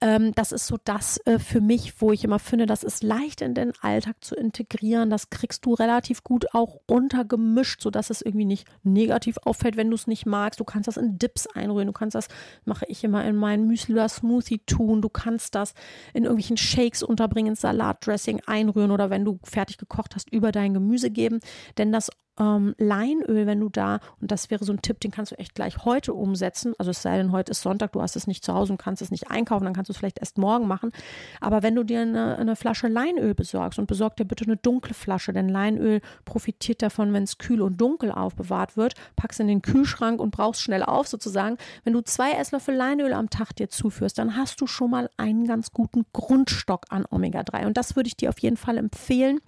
Ähm, 0.00 0.32
das 0.36 0.52
ist 0.52 0.68
so 0.68 0.76
das 0.84 1.18
äh, 1.26 1.40
für 1.40 1.60
mich, 1.60 2.00
wo 2.00 2.12
ich 2.12 2.22
immer 2.22 2.38
finde, 2.38 2.66
das 2.66 2.84
ist 2.84 3.02
leicht 3.02 3.40
in 3.40 3.54
den 3.54 3.72
Alltag 3.80 4.16
zu 4.20 4.36
integrieren. 4.36 5.10
Das 5.10 5.30
kriegst 5.30 5.66
du 5.66 5.74
relativ 5.74 6.22
gut 6.22 6.54
auch 6.54 6.78
untergemischt, 6.86 7.82
sodass 7.82 8.10
es 8.10 8.22
irgendwie 8.22 8.44
nicht 8.44 8.68
negativ 8.84 9.38
auffällt, 9.38 9.76
wenn 9.76 9.90
du 9.90 9.96
es 9.96 10.06
nicht 10.06 10.24
magst. 10.24 10.60
Du 10.60 10.64
kannst 10.64 10.86
das 10.86 10.96
in 10.96 11.18
Dips 11.18 11.48
einrühren. 11.48 11.88
Du 11.88 11.92
kannst 11.92 12.14
das, 12.14 12.28
mache 12.64 12.84
ich 12.88 13.02
immer 13.02 13.24
in 13.24 13.34
meinen 13.34 13.66
Müsli 13.66 13.94
oder 13.94 14.08
Smoothie 14.08 14.60
tun. 14.66 15.02
Du 15.02 15.08
kannst 15.08 15.56
das 15.56 15.74
in 16.14 16.24
irgendwelchen 16.24 16.56
Shakes 16.56 17.02
unterbringen, 17.02 17.50
ins 17.50 17.62
Salatdressing 17.62 18.40
einrühren 18.46 18.92
oder 18.92 19.10
wenn 19.10 19.24
du 19.24 19.40
fertig 19.42 19.78
gekocht 19.78 20.14
hast, 20.14 20.32
über 20.32 20.52
dein 20.52 20.74
Gemüse 20.74 21.10
geben. 21.10 21.40
Denn 21.76 21.90
das 21.90 22.10
ähm, 22.38 22.74
Leinöl, 22.78 23.46
wenn 23.46 23.60
du 23.60 23.68
da, 23.68 24.00
und 24.20 24.30
das 24.30 24.50
wäre 24.50 24.64
so 24.64 24.72
ein 24.72 24.82
Tipp, 24.82 25.00
den 25.00 25.10
kannst 25.10 25.32
du 25.32 25.38
echt 25.38 25.54
gleich 25.54 25.84
heute 25.84 26.14
umsetzen. 26.14 26.74
Also 26.78 26.90
es 26.90 27.02
sei 27.02 27.16
denn, 27.16 27.32
heute 27.32 27.50
ist 27.50 27.62
Sonntag, 27.62 27.92
du 27.92 28.02
hast 28.02 28.16
es 28.16 28.26
nicht 28.26 28.44
zu 28.44 28.54
Hause 28.54 28.72
und 28.72 28.78
kannst 28.78 29.02
es 29.02 29.10
nicht 29.10 29.30
einkaufen, 29.30 29.64
dann 29.64 29.74
kannst 29.74 29.88
du 29.88 29.92
es 29.92 29.98
vielleicht 29.98 30.18
erst 30.18 30.38
morgen 30.38 30.66
machen. 30.66 30.92
Aber 31.40 31.62
wenn 31.62 31.74
du 31.74 31.84
dir 31.84 32.02
eine, 32.02 32.36
eine 32.36 32.56
Flasche 32.56 32.88
Leinöl 32.88 33.34
besorgst 33.34 33.78
und 33.78 33.86
besorg 33.86 34.16
dir 34.16 34.24
bitte 34.24 34.44
eine 34.44 34.56
dunkle 34.56 34.94
Flasche, 34.94 35.32
denn 35.32 35.48
Leinöl 35.48 36.00
profitiert 36.24 36.82
davon, 36.82 37.12
wenn 37.12 37.24
es 37.24 37.38
kühl 37.38 37.60
und 37.60 37.80
dunkel 37.80 38.12
aufbewahrt 38.12 38.76
wird, 38.76 38.94
packst 39.16 39.40
in 39.40 39.48
den 39.48 39.62
Kühlschrank 39.62 40.20
und 40.20 40.30
brauchst 40.30 40.62
schnell 40.62 40.82
auf 40.82 41.08
sozusagen. 41.08 41.56
Wenn 41.84 41.92
du 41.92 42.00
zwei 42.02 42.32
Esslöffel 42.32 42.74
Leinöl 42.74 43.12
am 43.12 43.30
Tag 43.30 43.54
dir 43.56 43.68
zuführst, 43.68 44.18
dann 44.18 44.36
hast 44.36 44.60
du 44.60 44.66
schon 44.66 44.90
mal 44.90 45.10
einen 45.16 45.46
ganz 45.46 45.72
guten 45.72 46.06
Grundstock 46.12 46.86
an 46.90 47.04
Omega-3. 47.10 47.66
Und 47.66 47.76
das 47.76 47.96
würde 47.96 48.08
ich 48.08 48.16
dir 48.16 48.28
auf 48.28 48.38
jeden 48.38 48.56
Fall 48.56 48.78
empfehlen. 48.78 49.40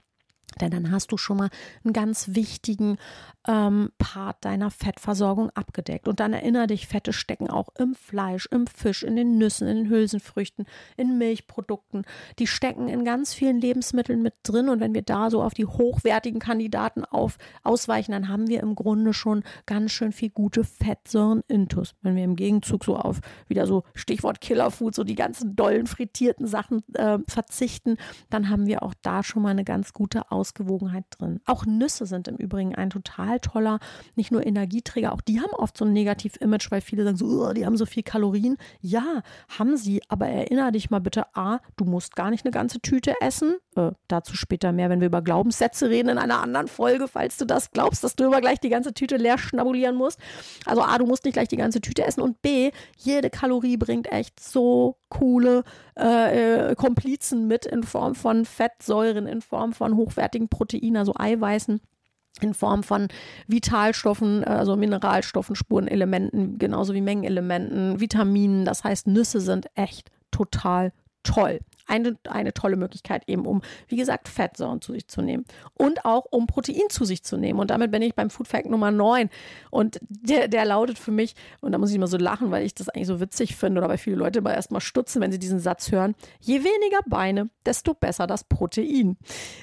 Denn 0.60 0.70
dann 0.70 0.90
hast 0.90 1.12
du 1.12 1.16
schon 1.16 1.36
mal 1.36 1.50
einen 1.84 1.92
ganz 1.92 2.34
wichtigen 2.34 2.98
ähm, 3.46 3.90
Part 3.98 4.44
deiner 4.44 4.70
Fettversorgung 4.70 5.50
abgedeckt. 5.50 6.08
Und 6.08 6.20
dann 6.20 6.32
erinnere 6.32 6.66
dich, 6.66 6.86
Fette 6.86 7.12
stecken 7.12 7.48
auch 7.48 7.68
im 7.78 7.94
Fleisch, 7.94 8.46
im 8.50 8.66
Fisch, 8.66 9.02
in 9.02 9.16
den 9.16 9.38
Nüssen, 9.38 9.68
in 9.68 9.76
den 9.76 9.88
Hülsenfrüchten, 9.88 10.66
in 10.96 11.18
Milchprodukten. 11.18 12.04
Die 12.38 12.46
stecken 12.46 12.88
in 12.88 13.04
ganz 13.04 13.32
vielen 13.32 13.60
Lebensmitteln 13.60 14.22
mit 14.22 14.34
drin. 14.42 14.68
Und 14.68 14.80
wenn 14.80 14.94
wir 14.94 15.02
da 15.02 15.30
so 15.30 15.42
auf 15.42 15.54
die 15.54 15.66
hochwertigen 15.66 16.40
Kandidaten 16.40 17.04
auf, 17.04 17.38
ausweichen, 17.62 18.12
dann 18.12 18.28
haben 18.28 18.48
wir 18.48 18.60
im 18.60 18.74
Grunde 18.74 19.14
schon 19.14 19.42
ganz 19.66 19.92
schön 19.92 20.12
viel 20.12 20.30
gute 20.30 20.64
Fettsäuren 20.64 21.42
intus. 21.48 21.94
Wenn 22.02 22.16
wir 22.16 22.24
im 22.24 22.36
Gegenzug 22.36 22.84
so 22.84 22.96
auf 22.96 23.20
wieder 23.48 23.66
so 23.66 23.84
Stichwort 23.94 24.40
Killerfood, 24.40 24.94
so 24.94 25.04
die 25.04 25.14
ganzen 25.14 25.56
dollen 25.56 25.86
frittierten 25.86 26.46
Sachen 26.46 26.82
äh, 26.94 27.18
verzichten, 27.26 27.96
dann 28.28 28.50
haben 28.50 28.66
wir 28.66 28.82
auch 28.82 28.94
da 29.02 29.22
schon 29.22 29.42
mal 29.42 29.50
eine 29.50 29.64
ganz 29.64 29.92
gute 29.92 30.30
Ausgewogenheit 30.40 31.04
drin. 31.10 31.40
Auch 31.44 31.66
Nüsse 31.66 32.06
sind 32.06 32.26
im 32.28 32.36
Übrigen 32.36 32.74
ein 32.74 32.90
total 32.90 33.40
toller, 33.40 33.78
nicht 34.16 34.32
nur 34.32 34.46
Energieträger, 34.46 35.12
auch 35.12 35.20
die 35.20 35.40
haben 35.40 35.52
oft 35.52 35.76
so 35.76 35.84
ein 35.84 35.92
Negativ-Image, 35.92 36.70
weil 36.70 36.80
viele 36.80 37.04
sagen 37.04 37.16
so, 37.16 37.52
die 37.52 37.66
haben 37.66 37.76
so 37.76 37.84
viel 37.84 38.02
Kalorien. 38.02 38.56
Ja, 38.80 39.22
haben 39.58 39.76
sie, 39.76 40.02
aber 40.08 40.28
erinnere 40.28 40.72
dich 40.72 40.90
mal 40.90 41.00
bitte, 41.00 41.26
A, 41.36 41.60
du 41.76 41.84
musst 41.84 42.16
gar 42.16 42.30
nicht 42.30 42.44
eine 42.44 42.52
ganze 42.52 42.80
Tüte 42.80 43.14
essen. 43.20 43.56
Äh, 43.76 43.92
dazu 44.08 44.34
später 44.34 44.72
mehr, 44.72 44.88
wenn 44.90 45.00
wir 45.00 45.06
über 45.06 45.22
Glaubenssätze 45.22 45.90
reden 45.90 46.08
in 46.08 46.18
einer 46.18 46.40
anderen 46.40 46.68
Folge, 46.68 47.06
falls 47.06 47.36
du 47.36 47.44
das 47.44 47.70
glaubst, 47.70 48.02
dass 48.02 48.16
du 48.16 48.24
immer 48.24 48.40
gleich 48.40 48.60
die 48.60 48.70
ganze 48.70 48.94
Tüte 48.94 49.16
leer 49.16 49.38
schnabulieren 49.38 49.94
musst. 49.94 50.18
Also 50.64 50.82
A, 50.82 50.96
du 50.98 51.06
musst 51.06 51.24
nicht 51.24 51.34
gleich 51.34 51.48
die 51.48 51.56
ganze 51.56 51.80
Tüte 51.80 52.04
essen 52.04 52.22
und 52.22 52.40
B, 52.40 52.70
jede 52.96 53.28
Kalorie 53.28 53.76
bringt 53.76 54.10
echt 54.10 54.40
so 54.40 54.96
coole 55.08 55.64
äh, 55.98 56.70
äh 56.70 56.74
Komplizen 56.74 57.46
mit 57.46 57.66
in 57.66 57.82
Form 57.82 58.14
von 58.14 58.44
Fettsäuren, 58.44 59.26
in 59.26 59.42
Form 59.42 59.72
von 59.72 59.96
hochwertigen 59.96 60.29
Proteinen, 60.48 60.96
also 60.96 61.14
Eiweißen 61.16 61.80
in 62.40 62.54
Form 62.54 62.82
von 62.82 63.08
Vitalstoffen, 63.46 64.44
also 64.44 64.76
Mineralstoffen, 64.76 65.56
Spurenelementen, 65.56 66.58
genauso 66.58 66.94
wie 66.94 67.00
Mengenelementen, 67.00 68.00
Vitaminen. 68.00 68.64
Das 68.64 68.84
heißt, 68.84 69.06
Nüsse 69.06 69.40
sind 69.40 69.66
echt 69.74 70.10
total 70.30 70.92
toll. 71.22 71.60
Eine, 71.90 72.16
eine 72.28 72.54
tolle 72.54 72.76
Möglichkeit 72.76 73.24
eben, 73.26 73.46
um, 73.46 73.62
wie 73.88 73.96
gesagt, 73.96 74.28
Fettsäuren 74.28 74.80
zu 74.80 74.92
sich 74.92 75.08
zu 75.08 75.22
nehmen 75.22 75.44
und 75.74 76.04
auch 76.04 76.24
um 76.30 76.46
Protein 76.46 76.88
zu 76.88 77.04
sich 77.04 77.22
zu 77.22 77.36
nehmen. 77.36 77.58
Und 77.58 77.70
damit 77.70 77.90
bin 77.90 78.02
ich 78.02 78.14
beim 78.14 78.30
Food 78.30 78.48
Fact 78.48 78.66
Nummer 78.66 78.90
9. 78.90 79.28
Und 79.70 79.98
der, 80.08 80.48
der 80.48 80.64
lautet 80.64 80.98
für 80.98 81.10
mich, 81.10 81.34
und 81.60 81.72
da 81.72 81.78
muss 81.78 81.90
ich 81.90 81.96
immer 81.96 82.06
so 82.06 82.16
lachen, 82.16 82.50
weil 82.50 82.64
ich 82.64 82.74
das 82.74 82.88
eigentlich 82.88 83.08
so 83.08 83.20
witzig 83.20 83.56
finde 83.56 83.80
oder 83.80 83.88
weil 83.88 83.98
viele 83.98 84.16
Leute 84.16 84.38
immer 84.38 84.54
erstmal 84.54 84.80
stutzen, 84.80 85.20
wenn 85.20 85.32
sie 85.32 85.38
diesen 85.38 85.58
Satz 85.58 85.90
hören. 85.90 86.14
Je 86.40 86.60
weniger 86.60 87.00
Beine, 87.06 87.50
desto 87.66 87.94
besser 87.94 88.26
das 88.26 88.44
Protein. 88.44 89.16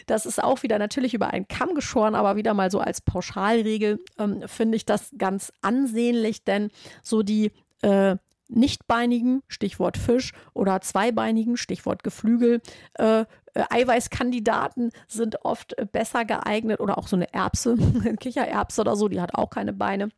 Das 0.06 0.26
ist 0.26 0.44
auch 0.44 0.64
wieder 0.64 0.80
natürlich 0.80 1.14
über 1.14 1.28
einen 1.28 1.48
Kamm 1.48 1.74
geschoren, 1.74 2.16
aber 2.16 2.36
wieder 2.36 2.54
mal 2.54 2.70
so 2.70 2.80
als 2.80 3.02
Pauschalregel 3.02 4.00
ähm, 4.20 4.44
finde 4.48 4.76
ich 4.76 4.86
das 4.86 5.12
ganz 5.18 5.54
ansehnlich, 5.62 6.44
denn 6.44 6.70
so 7.02 7.24
die 7.24 7.52
äh, 7.82 8.18
nichtbeinigen, 8.50 9.44
Stichwort 9.48 9.98
Fisch, 9.98 10.34
oder 10.54 10.82
zweibeinigen, 10.82 11.58
Stichwort 11.58 12.04
Geflügel, 12.04 12.62
äh, 12.96 13.22
äh, 13.22 13.26
Eiweißkandidaten 13.70 14.92
sind 15.08 15.44
oft 15.44 15.76
besser 15.92 16.26
geeignet 16.26 16.80
oder 16.80 16.98
auch 16.98 17.08
so 17.08 17.16
eine 17.16 17.34
Erbse, 17.34 17.76
Kichererbse 18.20 18.82
oder 18.82 18.96
so, 18.96 19.08
die 19.08 19.22
hat 19.22 19.36
auch 19.36 19.50
keine 19.50 19.74
Beine 19.74 20.10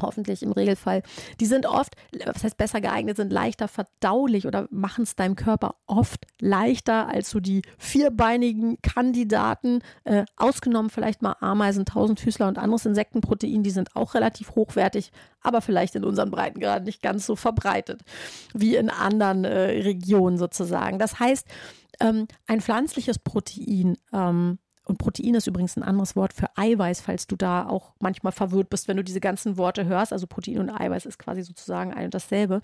hoffentlich 0.00 0.42
im 0.42 0.52
Regelfall, 0.52 1.02
die 1.40 1.46
sind 1.46 1.66
oft, 1.66 1.94
was 2.24 2.44
heißt 2.44 2.56
besser 2.56 2.80
geeignet, 2.80 3.16
sind 3.16 3.32
leichter 3.32 3.68
verdaulich 3.68 4.46
oder 4.46 4.66
machen 4.70 5.02
es 5.02 5.16
deinem 5.16 5.36
Körper 5.36 5.74
oft 5.86 6.26
leichter 6.40 7.08
als 7.08 7.30
so 7.30 7.40
die 7.40 7.62
vierbeinigen 7.78 8.80
Kandidaten, 8.82 9.80
äh, 10.04 10.24
ausgenommen 10.36 10.90
vielleicht 10.90 11.22
mal 11.22 11.36
Ameisen, 11.40 11.84
Tausendfüßler 11.84 12.48
und 12.48 12.58
anderes 12.58 12.86
Insektenprotein, 12.86 13.62
die 13.62 13.70
sind 13.70 13.94
auch 13.96 14.14
relativ 14.14 14.54
hochwertig, 14.54 15.12
aber 15.42 15.60
vielleicht 15.60 15.94
in 15.96 16.04
unseren 16.04 16.30
Breitengraden 16.30 16.84
nicht 16.84 17.02
ganz 17.02 17.26
so 17.26 17.36
verbreitet 17.36 18.02
wie 18.54 18.76
in 18.76 18.90
anderen 18.90 19.44
äh, 19.44 19.82
Regionen 19.82 20.38
sozusagen. 20.38 20.98
Das 20.98 21.18
heißt, 21.18 21.46
ähm, 22.00 22.26
ein 22.46 22.60
pflanzliches 22.60 23.18
Protein, 23.18 23.96
ähm, 24.12 24.58
und 24.90 24.98
Protein 24.98 25.36
ist 25.36 25.46
übrigens 25.46 25.76
ein 25.76 25.84
anderes 25.84 26.16
Wort 26.16 26.32
für 26.32 26.48
Eiweiß, 26.56 27.00
falls 27.00 27.28
du 27.28 27.36
da 27.36 27.68
auch 27.68 27.94
manchmal 28.00 28.32
verwirrt 28.32 28.70
bist, 28.70 28.88
wenn 28.88 28.96
du 28.96 29.04
diese 29.04 29.20
ganzen 29.20 29.56
Worte 29.56 29.84
hörst. 29.86 30.12
Also 30.12 30.26
Protein 30.26 30.58
und 30.58 30.68
Eiweiß 30.68 31.06
ist 31.06 31.16
quasi 31.16 31.42
sozusagen 31.42 31.94
ein 31.94 32.06
und 32.06 32.14
dasselbe. 32.14 32.60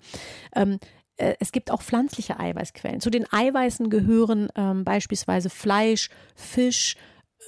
Ähm, 0.53 0.77
äh, 1.15 1.35
es 1.39 1.53
gibt 1.53 1.71
auch 1.71 1.81
pflanzliche 1.81 2.37
Eiweißquellen. 2.37 2.99
Zu 2.99 3.09
den 3.09 3.25
Eiweißen 3.31 3.89
gehören 3.89 4.49
ähm, 4.55 4.83
beispielsweise 4.83 5.49
Fleisch, 5.49 6.09
Fisch, 6.35 6.97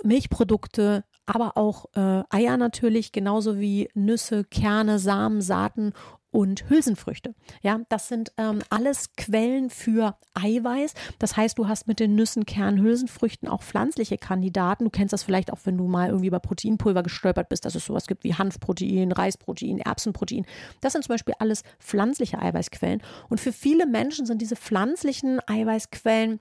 Milchprodukte, 0.03 1.03
aber 1.25 1.57
auch 1.57 1.85
äh, 1.95 2.23
Eier 2.29 2.55
natürlich, 2.55 3.11
genauso 3.11 3.59
wie 3.59 3.89
Nüsse, 3.93 4.45
Kerne, 4.45 4.97
Samen, 4.97 5.41
Saaten 5.41 5.91
und 6.31 6.69
Hülsenfrüchte. 6.69 7.33
Ja, 7.61 7.79
das 7.89 8.07
sind 8.07 8.31
ähm, 8.37 8.59
alles 8.69 9.13
Quellen 9.15 9.69
für 9.69 10.15
Eiweiß. 10.33 10.93
Das 11.17 11.37
heißt, 11.37 11.57
du 11.57 11.67
hast 11.67 11.87
mit 11.87 11.99
den 11.99 12.15
Nüssen, 12.15 12.45
Kernen, 12.45 12.81
Hülsenfrüchten 12.81 13.47
auch 13.47 13.63
pflanzliche 13.63 14.17
Kandidaten. 14.17 14.85
Du 14.85 14.89
kennst 14.89 15.13
das 15.13 15.23
vielleicht 15.23 15.51
auch, 15.51 15.59
wenn 15.63 15.77
du 15.77 15.87
mal 15.87 16.09
irgendwie 16.09 16.27
über 16.27 16.39
Proteinpulver 16.39 17.03
gestolpert 17.03 17.49
bist, 17.49 17.65
dass 17.65 17.75
es 17.75 17.85
sowas 17.85 18.07
gibt 18.07 18.23
wie 18.23 18.35
Hanfprotein, 18.35 19.11
Reisprotein, 19.11 19.79
Erbsenprotein. 19.79 20.45
Das 20.81 20.93
sind 20.93 21.03
zum 21.03 21.13
Beispiel 21.13 21.35
alles 21.39 21.63
pflanzliche 21.79 22.39
Eiweißquellen. 22.39 23.01
Und 23.29 23.39
für 23.39 23.51
viele 23.51 23.85
Menschen 23.85 24.25
sind 24.25 24.41
diese 24.41 24.55
pflanzlichen 24.55 25.39
Eiweißquellen 25.47 26.39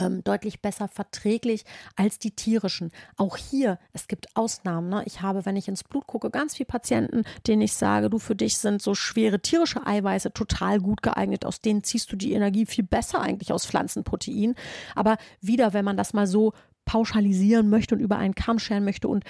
ähm, 0.00 0.24
deutlich 0.24 0.60
besser 0.60 0.88
verträglich 0.88 1.64
als 1.96 2.18
die 2.18 2.30
tierischen. 2.30 2.90
Auch 3.16 3.36
hier, 3.36 3.78
es 3.92 4.08
gibt 4.08 4.36
Ausnahmen. 4.36 4.88
Ne? 4.88 5.02
Ich 5.06 5.22
habe, 5.22 5.44
wenn 5.46 5.56
ich 5.56 5.68
ins 5.68 5.84
Blut 5.84 6.06
gucke, 6.06 6.30
ganz 6.30 6.56
viele 6.56 6.66
Patienten, 6.66 7.24
denen 7.46 7.62
ich 7.62 7.74
sage, 7.74 8.10
du 8.10 8.18
für 8.18 8.36
dich 8.36 8.58
sind 8.58 8.82
so 8.82 8.94
schwere 8.94 9.40
tierische 9.40 9.86
Eiweiße 9.86 10.32
total 10.32 10.80
gut 10.80 11.02
geeignet. 11.02 11.44
Aus 11.44 11.60
denen 11.60 11.84
ziehst 11.84 12.12
du 12.12 12.16
die 12.16 12.32
Energie 12.32 12.66
viel 12.66 12.84
besser 12.84 13.20
eigentlich 13.20 13.52
aus 13.52 13.66
Pflanzenprotein. 13.66 14.54
Aber 14.94 15.16
wieder, 15.40 15.72
wenn 15.72 15.84
man 15.84 15.96
das 15.96 16.12
mal 16.12 16.26
so 16.26 16.52
pauschalisieren 16.84 17.70
möchte 17.70 17.94
und 17.94 18.00
über 18.00 18.16
einen 18.18 18.34
Kamm 18.34 18.58
scheren 18.58 18.84
möchte 18.84 19.08
und 19.08 19.24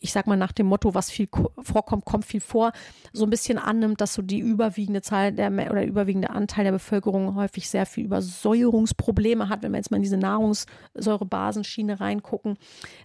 ich 0.00 0.12
sag 0.12 0.26
mal 0.26 0.36
nach 0.36 0.52
dem 0.52 0.66
Motto, 0.66 0.94
was 0.94 1.10
viel 1.10 1.28
vorkommt, 1.60 2.04
kommt 2.04 2.24
viel 2.24 2.40
vor, 2.40 2.72
so 3.12 3.24
ein 3.24 3.30
bisschen 3.30 3.58
annimmt, 3.58 4.00
dass 4.00 4.14
so 4.14 4.22
die 4.22 4.38
überwiegende 4.38 5.02
Zahl 5.02 5.32
der 5.32 5.50
oder 5.70 5.84
überwiegende 5.84 6.30
Anteil 6.30 6.64
der 6.64 6.72
Bevölkerung 6.72 7.34
häufig 7.34 7.68
sehr 7.68 7.86
viel 7.86 8.04
Übersäuerungsprobleme 8.04 9.48
hat, 9.48 9.62
wenn 9.62 9.72
wir 9.72 9.78
jetzt 9.78 9.90
mal 9.90 9.96
in 9.96 10.02
diese 10.02 10.16
Nahrungssäurebasenschiene 10.16 12.00
reingucken, 12.00 12.58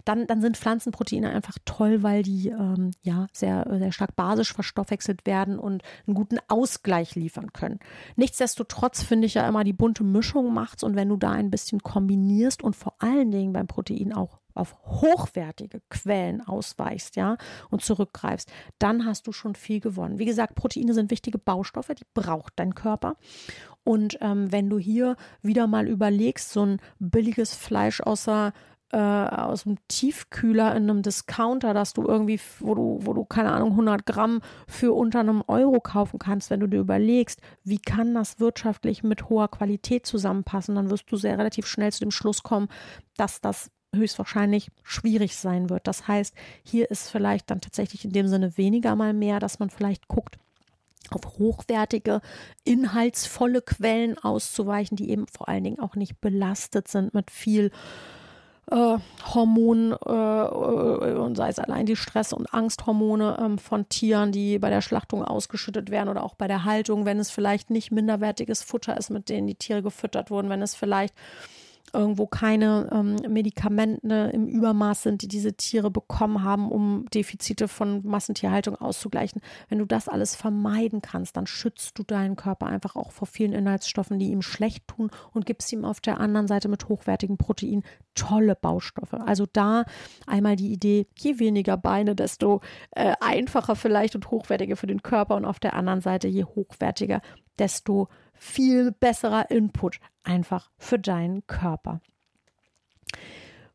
dann, 0.04 0.26
dann 0.26 0.40
sind 0.40 0.56
Pflanzenproteine 0.56 1.30
einfach 1.30 1.58
toll, 1.64 2.02
weil 2.02 2.22
die 2.22 2.48
ähm, 2.48 2.92
ja 3.02 3.26
sehr, 3.32 3.66
sehr 3.78 3.92
stark 3.92 4.14
basisch 4.16 4.52
verstoffwechselt 4.52 5.26
werden 5.26 5.58
und 5.58 5.82
einen 6.06 6.14
guten 6.14 6.38
Ausgleich 6.48 7.14
liefern 7.14 7.52
können. 7.52 7.80
Nichtsdestotrotz 8.16 9.02
finde 9.02 9.26
ich 9.26 9.34
ja 9.34 9.48
immer, 9.48 9.64
die 9.64 9.72
bunte 9.72 10.04
Mischung 10.04 10.54
macht's 10.54 10.82
und 10.82 10.96
wenn 10.96 11.08
du 11.08 11.16
da 11.16 11.32
ein 11.32 11.50
bisschen 11.50 11.82
kombinierst 11.82 12.62
und 12.62 12.76
vor 12.76 12.94
allen 12.98 13.30
Dingen 13.30 13.52
beim 13.52 13.66
Protein 13.66 14.12
auch 14.12 14.38
auf 14.54 14.76
hochwertige 14.86 15.80
Quellen 15.90 16.40
ausweichst, 16.40 17.16
ja, 17.16 17.36
und 17.70 17.82
zurückgreifst, 17.82 18.50
dann 18.78 19.04
hast 19.04 19.26
du 19.26 19.32
schon 19.32 19.54
viel 19.54 19.80
gewonnen. 19.80 20.18
Wie 20.18 20.24
gesagt, 20.24 20.54
Proteine 20.54 20.94
sind 20.94 21.10
wichtige 21.10 21.38
Baustoffe, 21.38 21.92
die 21.98 22.06
braucht 22.14 22.54
dein 22.56 22.74
Körper. 22.74 23.16
Und 23.84 24.16
ähm, 24.20 24.50
wenn 24.50 24.70
du 24.70 24.78
hier 24.78 25.16
wieder 25.42 25.66
mal 25.66 25.86
überlegst, 25.88 26.50
so 26.50 26.64
ein 26.64 26.80
billiges 26.98 27.54
Fleisch 27.54 28.00
außer 28.00 28.52
äh, 28.94 28.96
aus 28.96 29.64
dem 29.64 29.76
Tiefkühler 29.88 30.76
in 30.76 30.88
einem 30.88 31.02
Discounter, 31.02 31.74
dass 31.74 31.94
du 31.94 32.06
irgendwie, 32.06 32.40
wo 32.60 32.74
du, 32.76 32.98
wo 33.00 33.12
du, 33.12 33.24
keine 33.24 33.52
Ahnung, 33.52 33.70
100 33.70 34.06
Gramm 34.06 34.40
für 34.68 34.92
unter 34.92 35.20
einem 35.20 35.42
Euro 35.48 35.80
kaufen 35.80 36.18
kannst, 36.18 36.48
wenn 36.50 36.60
du 36.60 36.68
dir 36.68 36.78
überlegst, 36.78 37.40
wie 37.64 37.78
kann 37.78 38.14
das 38.14 38.38
wirtschaftlich 38.38 39.02
mit 39.02 39.28
hoher 39.28 39.48
Qualität 39.48 40.06
zusammenpassen, 40.06 40.76
dann 40.76 40.90
wirst 40.90 41.10
du 41.10 41.16
sehr 41.16 41.36
relativ 41.38 41.66
schnell 41.66 41.92
zu 41.92 42.00
dem 42.00 42.12
Schluss 42.12 42.44
kommen, 42.44 42.68
dass 43.16 43.40
das 43.40 43.70
höchstwahrscheinlich 43.96 44.70
schwierig 44.82 45.36
sein 45.36 45.70
wird. 45.70 45.86
Das 45.86 46.08
heißt, 46.08 46.34
hier 46.62 46.90
ist 46.90 47.10
vielleicht 47.10 47.50
dann 47.50 47.60
tatsächlich 47.60 48.04
in 48.04 48.12
dem 48.12 48.28
Sinne 48.28 48.56
weniger 48.56 48.96
mal 48.96 49.12
mehr, 49.12 49.40
dass 49.40 49.58
man 49.58 49.70
vielleicht 49.70 50.08
guckt, 50.08 50.38
auf 51.10 51.38
hochwertige, 51.38 52.20
inhaltsvolle 52.64 53.62
Quellen 53.62 54.18
auszuweichen, 54.18 54.96
die 54.96 55.10
eben 55.10 55.26
vor 55.26 55.48
allen 55.48 55.64
Dingen 55.64 55.80
auch 55.80 55.96
nicht 55.96 56.20
belastet 56.20 56.88
sind 56.88 57.14
mit 57.14 57.30
viel 57.30 57.70
äh, 58.70 58.98
Hormonen 59.26 59.92
äh, 59.92 60.10
äh 60.10 61.14
und 61.16 61.36
sei 61.36 61.48
es 61.50 61.58
allein 61.58 61.86
die 61.86 61.96
Stress- 61.96 62.32
und 62.32 62.52
Angsthormone 62.54 63.36
ähm, 63.38 63.58
von 63.58 63.88
Tieren, 63.88 64.32
die 64.32 64.58
bei 64.58 64.70
der 64.70 64.80
Schlachtung 64.80 65.22
ausgeschüttet 65.22 65.90
werden 65.90 66.08
oder 66.08 66.24
auch 66.24 66.34
bei 66.34 66.48
der 66.48 66.64
Haltung, 66.64 67.04
wenn 67.04 67.18
es 67.18 67.30
vielleicht 67.30 67.70
nicht 67.70 67.90
minderwertiges 67.90 68.62
Futter 68.62 68.96
ist, 68.96 69.10
mit 69.10 69.28
denen 69.28 69.46
die 69.46 69.56
Tiere 69.56 69.82
gefüttert 69.82 70.30
wurden, 70.30 70.48
wenn 70.48 70.62
es 70.62 70.74
vielleicht 70.74 71.14
irgendwo 71.94 72.26
keine 72.26 72.88
ähm, 72.92 73.16
Medikamente 73.32 74.30
im 74.32 74.46
Übermaß 74.46 75.04
sind, 75.04 75.22
die 75.22 75.28
diese 75.28 75.54
Tiere 75.54 75.90
bekommen 75.90 76.42
haben, 76.42 76.70
um 76.70 77.06
Defizite 77.12 77.68
von 77.68 78.06
Massentierhaltung 78.06 78.76
auszugleichen. 78.76 79.40
Wenn 79.68 79.78
du 79.78 79.86
das 79.86 80.08
alles 80.08 80.34
vermeiden 80.34 81.00
kannst, 81.02 81.36
dann 81.36 81.46
schützt 81.46 81.98
du 81.98 82.02
deinen 82.02 82.36
Körper 82.36 82.66
einfach 82.66 82.96
auch 82.96 83.12
vor 83.12 83.26
vielen 83.26 83.52
Inhaltsstoffen, 83.52 84.18
die 84.18 84.30
ihm 84.30 84.42
schlecht 84.42 84.88
tun 84.88 85.10
und 85.32 85.46
gibst 85.46 85.72
ihm 85.72 85.84
auf 85.84 86.00
der 86.00 86.20
anderen 86.20 86.48
Seite 86.48 86.68
mit 86.68 86.88
hochwertigen 86.88 87.38
Proteinen 87.38 87.84
tolle 88.14 88.54
Baustoffe. 88.54 89.14
Also 89.14 89.46
da 89.52 89.84
einmal 90.26 90.56
die 90.56 90.72
Idee, 90.72 91.06
je 91.18 91.38
weniger 91.38 91.76
Beine, 91.76 92.14
desto 92.14 92.60
äh, 92.92 93.14
einfacher 93.20 93.76
vielleicht 93.76 94.14
und 94.14 94.30
hochwertiger 94.30 94.76
für 94.76 94.86
den 94.86 95.02
Körper 95.02 95.36
und 95.36 95.44
auf 95.44 95.60
der 95.60 95.74
anderen 95.74 96.00
Seite, 96.00 96.28
je 96.28 96.44
hochwertiger, 96.44 97.20
desto 97.58 98.08
viel 98.34 98.92
besserer 98.92 99.50
Input 99.50 100.00
einfach 100.24 100.70
für 100.78 100.98
deinen 100.98 101.46
Körper. 101.46 102.00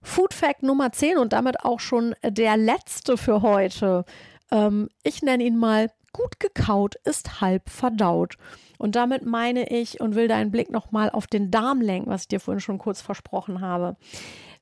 Food 0.01 0.33
Fact 0.33 0.63
Nummer 0.63 0.91
10 0.91 1.17
und 1.17 1.33
damit 1.33 1.63
auch 1.63 1.79
schon 1.79 2.15
der 2.23 2.57
letzte 2.57 3.17
für 3.17 3.41
heute. 3.41 4.05
Ähm, 4.51 4.89
ich 5.03 5.21
nenne 5.21 5.43
ihn 5.43 5.57
mal 5.57 5.89
gut 6.13 6.39
gekaut 6.39 6.95
ist 7.03 7.41
halb 7.41 7.69
verdaut. 7.69 8.35
Und 8.77 8.95
damit 8.95 9.25
meine 9.25 9.69
ich 9.69 9.99
und 9.99 10.15
will 10.15 10.27
deinen 10.27 10.51
Blick 10.51 10.71
nochmal 10.71 11.09
auf 11.09 11.27
den 11.27 11.51
Darm 11.51 11.81
lenken, 11.81 12.09
was 12.09 12.23
ich 12.23 12.27
dir 12.29 12.39
vorhin 12.39 12.61
schon 12.61 12.77
kurz 12.77 13.01
versprochen 13.01 13.61
habe. 13.61 13.97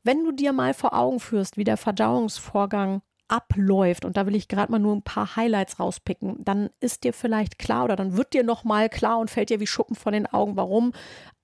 Wenn 0.04 0.24
du 0.24 0.32
dir 0.32 0.54
mal 0.54 0.74
vor 0.74 0.94
Augen 0.94 1.20
führst, 1.20 1.58
wie 1.58 1.64
der 1.64 1.78
Verdauungsvorgang 1.78 3.02
abläuft, 3.28 4.06
und 4.06 4.16
da 4.16 4.26
will 4.26 4.36
ich 4.36 4.48
gerade 4.48 4.72
mal 4.72 4.80
nur 4.80 4.96
ein 4.96 5.04
paar 5.04 5.36
Highlights 5.36 5.80
rauspicken, 5.80 6.38
dann 6.44 6.70
ist 6.80 7.04
dir 7.04 7.14
vielleicht 7.14 7.60
klar 7.60 7.84
oder 7.84 7.96
dann 7.96 8.16
wird 8.16 8.34
dir 8.34 8.44
nochmal 8.44 8.90
klar 8.90 9.20
und 9.20 9.30
fällt 9.30 9.50
dir 9.50 9.60
wie 9.60 9.68
Schuppen 9.68 9.96
von 9.96 10.14
den 10.14 10.26
Augen, 10.28 10.56
warum 10.56 10.94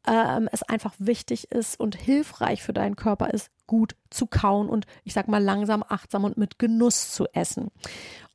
ähm, 0.08 0.50
es 0.52 0.64
einfach 0.64 0.94
wichtig 1.00 1.52
ist 1.52 1.80
und 1.80 1.96
hilfreich 1.96 2.64
für 2.64 2.74
deinen 2.74 2.96
Körper 2.96 3.30
ist, 3.32 3.50
gut 3.68 3.96
zu 4.10 4.28
kauen 4.28 4.70
und 4.70 4.86
ich 5.04 5.14
sag 5.14 5.28
mal 5.28 5.42
langsam, 5.42 5.84
achtsam 5.88 6.26
und 6.26 6.38
mit 6.38 6.60
Genuss 6.60 7.12
zu 7.12 7.26
essen. 7.34 7.72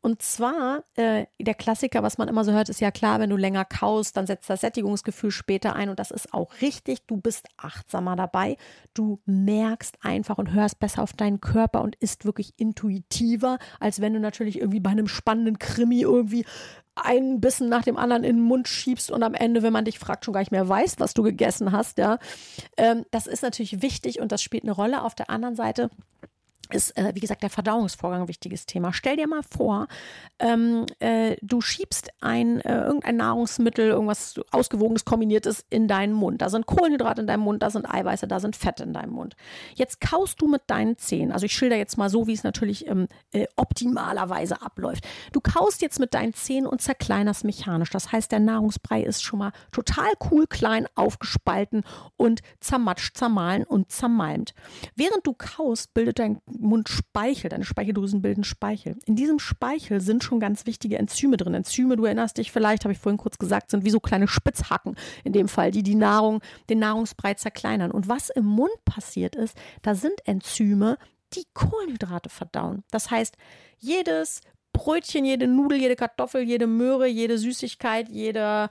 Und 0.01 0.23
zwar, 0.23 0.85
äh, 0.95 1.27
der 1.41 1.55
Klassiker, 1.55 2.03
was 2.03 2.19
man 2.19 2.29
immer 2.29 2.45
so 2.45 2.53
hört, 2.53 2.69
ist 2.69 2.81
ja 2.81 2.93
klar, 2.93 3.19
wenn 3.19 3.31
du 3.31 3.37
länger 3.37 3.65
kaust, 3.65 4.17
dann 4.17 4.27
setzt 4.27 4.49
das 4.49 4.61
Sättigungsgefühl 4.61 5.33
später 5.33 5.75
ein 5.75 5.89
und 5.89 5.99
das 5.99 6.13
ist 6.13 6.33
auch 6.33 6.53
richtig. 6.61 7.05
Du 7.07 7.17
bist 7.17 7.47
achtsamer 7.57 8.15
dabei. 8.15 8.57
Du 8.95 9.21
merkst 9.27 9.99
einfach 10.01 10.39
und 10.39 10.53
hörst 10.53 10.79
besser 10.79 11.03
auf 11.03 11.13
deinen 11.15 11.41
Körper 11.41 11.83
und 11.83 11.97
ist 11.97 12.25
wirklich 12.25 12.55
intuitiver, 12.59 13.59
als 13.81 14.01
wenn 14.01 14.15
du 14.15 14.21
natürlich 14.21 14.61
irgendwie 14.61 14.81
bei 14.81 14.91
einem 14.91 15.09
spannenden 15.09 15.59
Krimi 15.59 16.03
irgendwie 16.03 16.47
einen 17.05 17.41
Bissen 17.41 17.69
nach 17.69 17.83
dem 17.83 17.97
anderen 17.97 18.25
in 18.25 18.37
den 18.37 18.45
Mund 18.45 18.69
schiebst 18.69 19.11
und 19.11 19.23
am 19.23 19.35
Ende, 19.35 19.63
wenn 19.63 19.73
man 19.73 19.85
dich 19.85 19.99
fragt, 19.99 20.25
schon 20.25 20.35
gar 20.35 20.41
nicht 20.41 20.53
mehr 20.53 20.69
weiß, 20.69 20.97
was 20.99 21.15
du 21.15 21.23
gegessen 21.23 21.73
hast, 21.73 21.99
ja. 21.99 22.19
Ähm, 22.77 23.05
das 23.11 23.27
ist 23.27 23.43
natürlich 23.43 23.83
wichtig 23.83 24.21
und 24.21 24.33
das 24.33 24.43
spielt 24.43 24.65
eine 24.65 24.73
Rolle. 24.73 25.03
Auf 25.03 25.15
der 25.15 25.31
anderen 25.31 25.57
Seite 25.57 25.91
ist, 26.71 26.97
äh, 26.97 27.13
wie 27.15 27.21
gesagt, 27.21 27.43
der 27.43 27.51
Verdauungsvorgang 27.51 28.23
ein 28.23 28.29
wichtiges 28.29 28.67
Thema. 28.67 28.93
Stell 28.93 29.17
dir 29.17 29.27
mal 29.27 29.43
vor, 29.43 29.89
ähm, 30.39 30.87
äh, 30.99 31.37
du 31.43 31.61
schiebst 31.61 32.11
ein, 32.21 32.61
äh, 32.61 32.85
irgendein 32.85 33.17
Nahrungsmittel, 33.17 33.89
irgendwas 33.89 34.41
Ausgewogenes, 34.51 35.05
Kombiniertes 35.05 35.65
in 35.71 35.89
deinen 35.89 36.13
Mund. 36.13 36.43
Da 36.43 36.49
sind 36.49 36.67
Kohlenhydrate 36.67 37.23
in 37.23 37.27
deinem 37.27 37.41
Mund, 37.41 37.63
da 37.63 37.71
sind 37.71 37.87
Eiweiße, 37.87 38.29
da 38.29 38.41
sind 38.41 38.57
Fette 38.57 38.83
in 38.83 38.93
deinem 38.93 39.13
Mund. 39.13 39.37
Jetzt 39.75 40.01
kaust 40.01 40.41
du 40.41 40.49
mit 40.49 40.63
deinen 40.67 40.97
Zähnen, 40.99 41.33
also 41.33 41.47
ich 41.47 41.53
schilder 41.53 41.77
jetzt 41.77 41.97
mal 41.97 42.11
so, 42.11 42.27
wie 42.27 42.33
es 42.33 42.45
natürlich 42.45 42.87
ähm, 42.87 43.09
äh, 43.33 43.47
optimalerweise 43.57 44.63
abläuft. 44.63 45.07
Du 45.33 45.41
kaust 45.41 45.83
jetzt 45.83 46.01
mit 46.01 46.15
deinen 46.15 46.35
Zähnen 46.35 46.67
und 46.67 46.83
zerkleinerst 46.83 47.45
mechanisch. 47.45 47.91
Das 47.91 48.13
heißt, 48.13 48.31
der 48.33 48.41
Nahrungsbrei 48.41 49.03
ist 49.03 49.23
schon 49.23 49.39
mal 49.39 49.53
total 49.73 50.11
cool 50.31 50.47
klein 50.47 50.87
aufgespalten 50.95 51.85
und 52.17 52.41
zermatscht, 52.61 53.17
zermahlen 53.17 53.65
und 53.65 53.91
zermalmt. 53.91 54.55
Während 54.95 55.27
du 55.27 55.35
kaust, 55.35 55.95
bildet 55.95 56.19
dein 56.19 56.41
Mund 56.61 56.89
Speichel, 56.89 57.49
deine 57.51 57.65
Speicheldrüsen 57.65 58.23
bilden 58.23 58.45
Speichel. 58.45 58.97
In 59.07 59.17
diesem 59.17 59.39
Speichel 59.39 60.01
sind 60.01 60.25
schon 60.25 60.41
ganz 60.41 60.67
wichtige 60.67 60.99
Enzyme 60.99 61.37
drin. 61.37 61.55
Enzyme, 61.55 61.97
du 61.97 62.05
erinnerst 62.05 62.39
dich 62.39 62.53
vielleicht, 62.53 62.85
habe 62.85 62.93
ich 62.93 62.99
vorhin 62.99 63.19
kurz 63.19 63.39
gesagt, 63.39 63.71
sind 63.71 63.85
wie 63.85 63.91
so 63.91 64.01
kleine 64.01 64.29
Spitzhacken 64.29 64.97
in 65.25 65.33
dem 65.33 65.49
Fall, 65.49 65.71
die 65.71 65.83
die 65.83 65.95
Nahrung, 65.95 66.41
den 66.69 66.79
Nahrungsbrei 66.81 67.35
zerkleinern. 67.35 67.91
Und 67.91 68.09
was 68.09 68.31
im 68.31 68.45
Mund 68.45 68.73
passiert 68.85 69.37
ist, 69.37 69.57
da 69.83 69.95
sind 69.95 70.27
Enzyme, 70.27 70.99
die 71.35 71.45
Kohlenhydrate 71.55 72.29
verdauen. 72.29 72.85
Das 72.91 73.11
heißt, 73.11 73.37
jedes 73.79 74.41
Brötchen, 74.73 75.25
jede 75.25 75.47
Nudel, 75.47 75.79
jede 75.79 75.97
Kartoffel, 75.97 76.43
jede 76.43 76.67
Möhre, 76.67 77.07
jede 77.07 77.39
Süßigkeit, 77.39 78.09
jeder, 78.09 78.71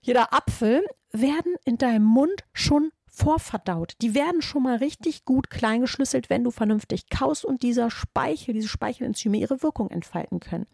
jeder 0.00 0.32
Apfel 0.32 0.84
werden 1.12 1.54
in 1.64 1.78
deinem 1.78 2.04
Mund 2.04 2.44
schon 2.52 2.90
vorverdaut. 3.12 3.92
Die 4.00 4.14
werden 4.14 4.40
schon 4.40 4.62
mal 4.62 4.76
richtig 4.76 5.24
gut 5.24 5.50
kleingeschlüsselt, 5.50 6.30
wenn 6.30 6.44
du 6.44 6.50
vernünftig 6.50 7.10
kaust 7.10 7.44
und 7.44 7.62
dieser 7.62 7.90
Speichel, 7.90 8.54
diese 8.54 8.68
Speichelenzyme 8.68 9.36
ihre 9.36 9.62
Wirkung 9.62 9.90
entfalten 9.90 10.40
können. 10.40 10.66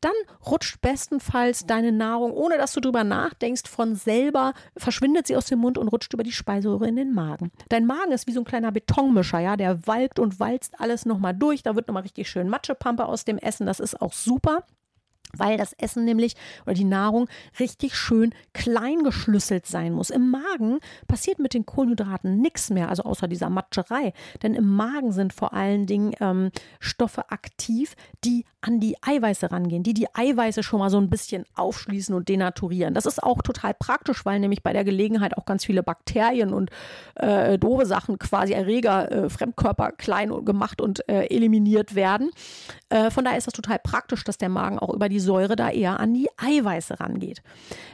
Dann 0.00 0.12
rutscht 0.46 0.80
bestenfalls 0.80 1.66
deine 1.66 1.90
Nahrung, 1.90 2.32
ohne 2.32 2.58
dass 2.58 2.72
du 2.72 2.80
drüber 2.80 3.02
nachdenkst, 3.02 3.68
von 3.68 3.96
selber, 3.96 4.54
verschwindet 4.76 5.26
sie 5.26 5.36
aus 5.36 5.46
dem 5.46 5.58
Mund 5.58 5.78
und 5.78 5.88
rutscht 5.88 6.14
über 6.14 6.22
die 6.22 6.32
Speiseröhre 6.32 6.88
in 6.88 6.96
den 6.96 7.12
Magen. 7.12 7.50
Dein 7.68 7.86
Magen 7.86 8.12
ist 8.12 8.28
wie 8.28 8.32
so 8.32 8.40
ein 8.40 8.46
kleiner 8.46 8.70
Betonmischer, 8.70 9.40
ja, 9.40 9.56
der 9.56 9.86
walkt 9.86 10.20
und 10.20 10.38
walzt 10.38 10.78
alles 10.78 11.06
nochmal 11.06 11.34
durch. 11.34 11.64
Da 11.64 11.74
wird 11.74 11.88
nochmal 11.88 12.04
richtig 12.04 12.30
schön 12.30 12.48
Matschepampe 12.48 13.04
aus 13.04 13.24
dem 13.24 13.38
Essen. 13.38 13.66
Das 13.66 13.80
ist 13.80 14.00
auch 14.00 14.12
super 14.12 14.64
weil 15.36 15.56
das 15.56 15.72
Essen 15.74 16.04
nämlich 16.04 16.34
oder 16.64 16.74
die 16.74 16.84
Nahrung 16.84 17.28
richtig 17.58 17.94
schön 17.94 18.34
klein 18.52 19.02
geschlüsselt 19.02 19.66
sein 19.66 19.92
muss. 19.92 20.10
Im 20.10 20.30
Magen 20.30 20.80
passiert 21.06 21.38
mit 21.38 21.54
den 21.54 21.66
Kohlenhydraten 21.66 22.40
nichts 22.40 22.70
mehr, 22.70 22.88
also 22.88 23.04
außer 23.04 23.28
dieser 23.28 23.50
Matscherei. 23.50 24.12
Denn 24.42 24.54
im 24.54 24.74
Magen 24.74 25.12
sind 25.12 25.32
vor 25.32 25.52
allen 25.52 25.86
Dingen 25.86 26.14
ähm, 26.20 26.50
Stoffe 26.78 27.30
aktiv, 27.30 27.94
die 28.24 28.44
an 28.62 28.80
die 28.80 28.96
Eiweiße 29.02 29.50
rangehen, 29.50 29.82
die 29.82 29.94
die 29.94 30.06
Eiweiße 30.14 30.62
schon 30.62 30.80
mal 30.80 30.90
so 30.90 30.98
ein 30.98 31.08
bisschen 31.08 31.44
aufschließen 31.54 32.14
und 32.14 32.28
denaturieren. 32.28 32.94
Das 32.94 33.06
ist 33.06 33.22
auch 33.22 33.42
total 33.42 33.74
praktisch, 33.74 34.26
weil 34.26 34.38
nämlich 34.38 34.62
bei 34.62 34.72
der 34.72 34.84
Gelegenheit 34.84 35.36
auch 35.36 35.46
ganz 35.46 35.64
viele 35.64 35.82
Bakterien 35.82 36.52
und 36.52 36.70
äh, 37.14 37.58
doofe 37.58 37.86
Sachen, 37.86 38.18
quasi 38.18 38.52
Erreger, 38.52 39.10
äh, 39.10 39.30
Fremdkörper 39.30 39.92
klein 39.92 40.44
gemacht 40.44 40.80
und 40.80 41.08
äh, 41.08 41.26
eliminiert 41.26 41.94
werden. 41.94 42.30
Äh, 42.90 43.10
von 43.10 43.24
daher 43.24 43.38
ist 43.38 43.46
das 43.46 43.54
total 43.54 43.78
praktisch, 43.78 44.24
dass 44.24 44.38
der 44.38 44.48
Magen 44.48 44.78
auch 44.78 44.92
über 44.92 45.08
die 45.08 45.20
Säure 45.20 45.56
da 45.56 45.70
eher 45.70 45.98
an 45.98 46.12
die 46.12 46.28
Eiweiße 46.36 47.00
rangeht. 47.00 47.42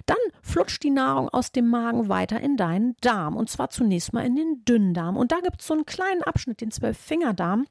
Dann 0.06 0.16
flutscht 0.42 0.82
die 0.82 0.90
Nahrung 0.90 1.28
aus 1.28 1.52
dem 1.52 1.68
Magen 1.68 2.08
weiter 2.08 2.40
in 2.40 2.56
deinen 2.56 2.96
Darm 3.00 3.36
und 3.36 3.50
zwar 3.50 3.70
zunächst 3.70 4.12
mal 4.12 4.26
in 4.26 4.36
den 4.36 4.64
Dünndarm. 4.64 5.16
Und 5.16 5.32
da 5.32 5.36
gibt 5.40 5.60
es 5.60 5.66
so 5.66 5.74
einen 5.74 5.86
kleinen 5.86 6.22
Abschnitt, 6.22 6.60
den 6.60 6.70
Zwölffingerdarm. 6.70 7.66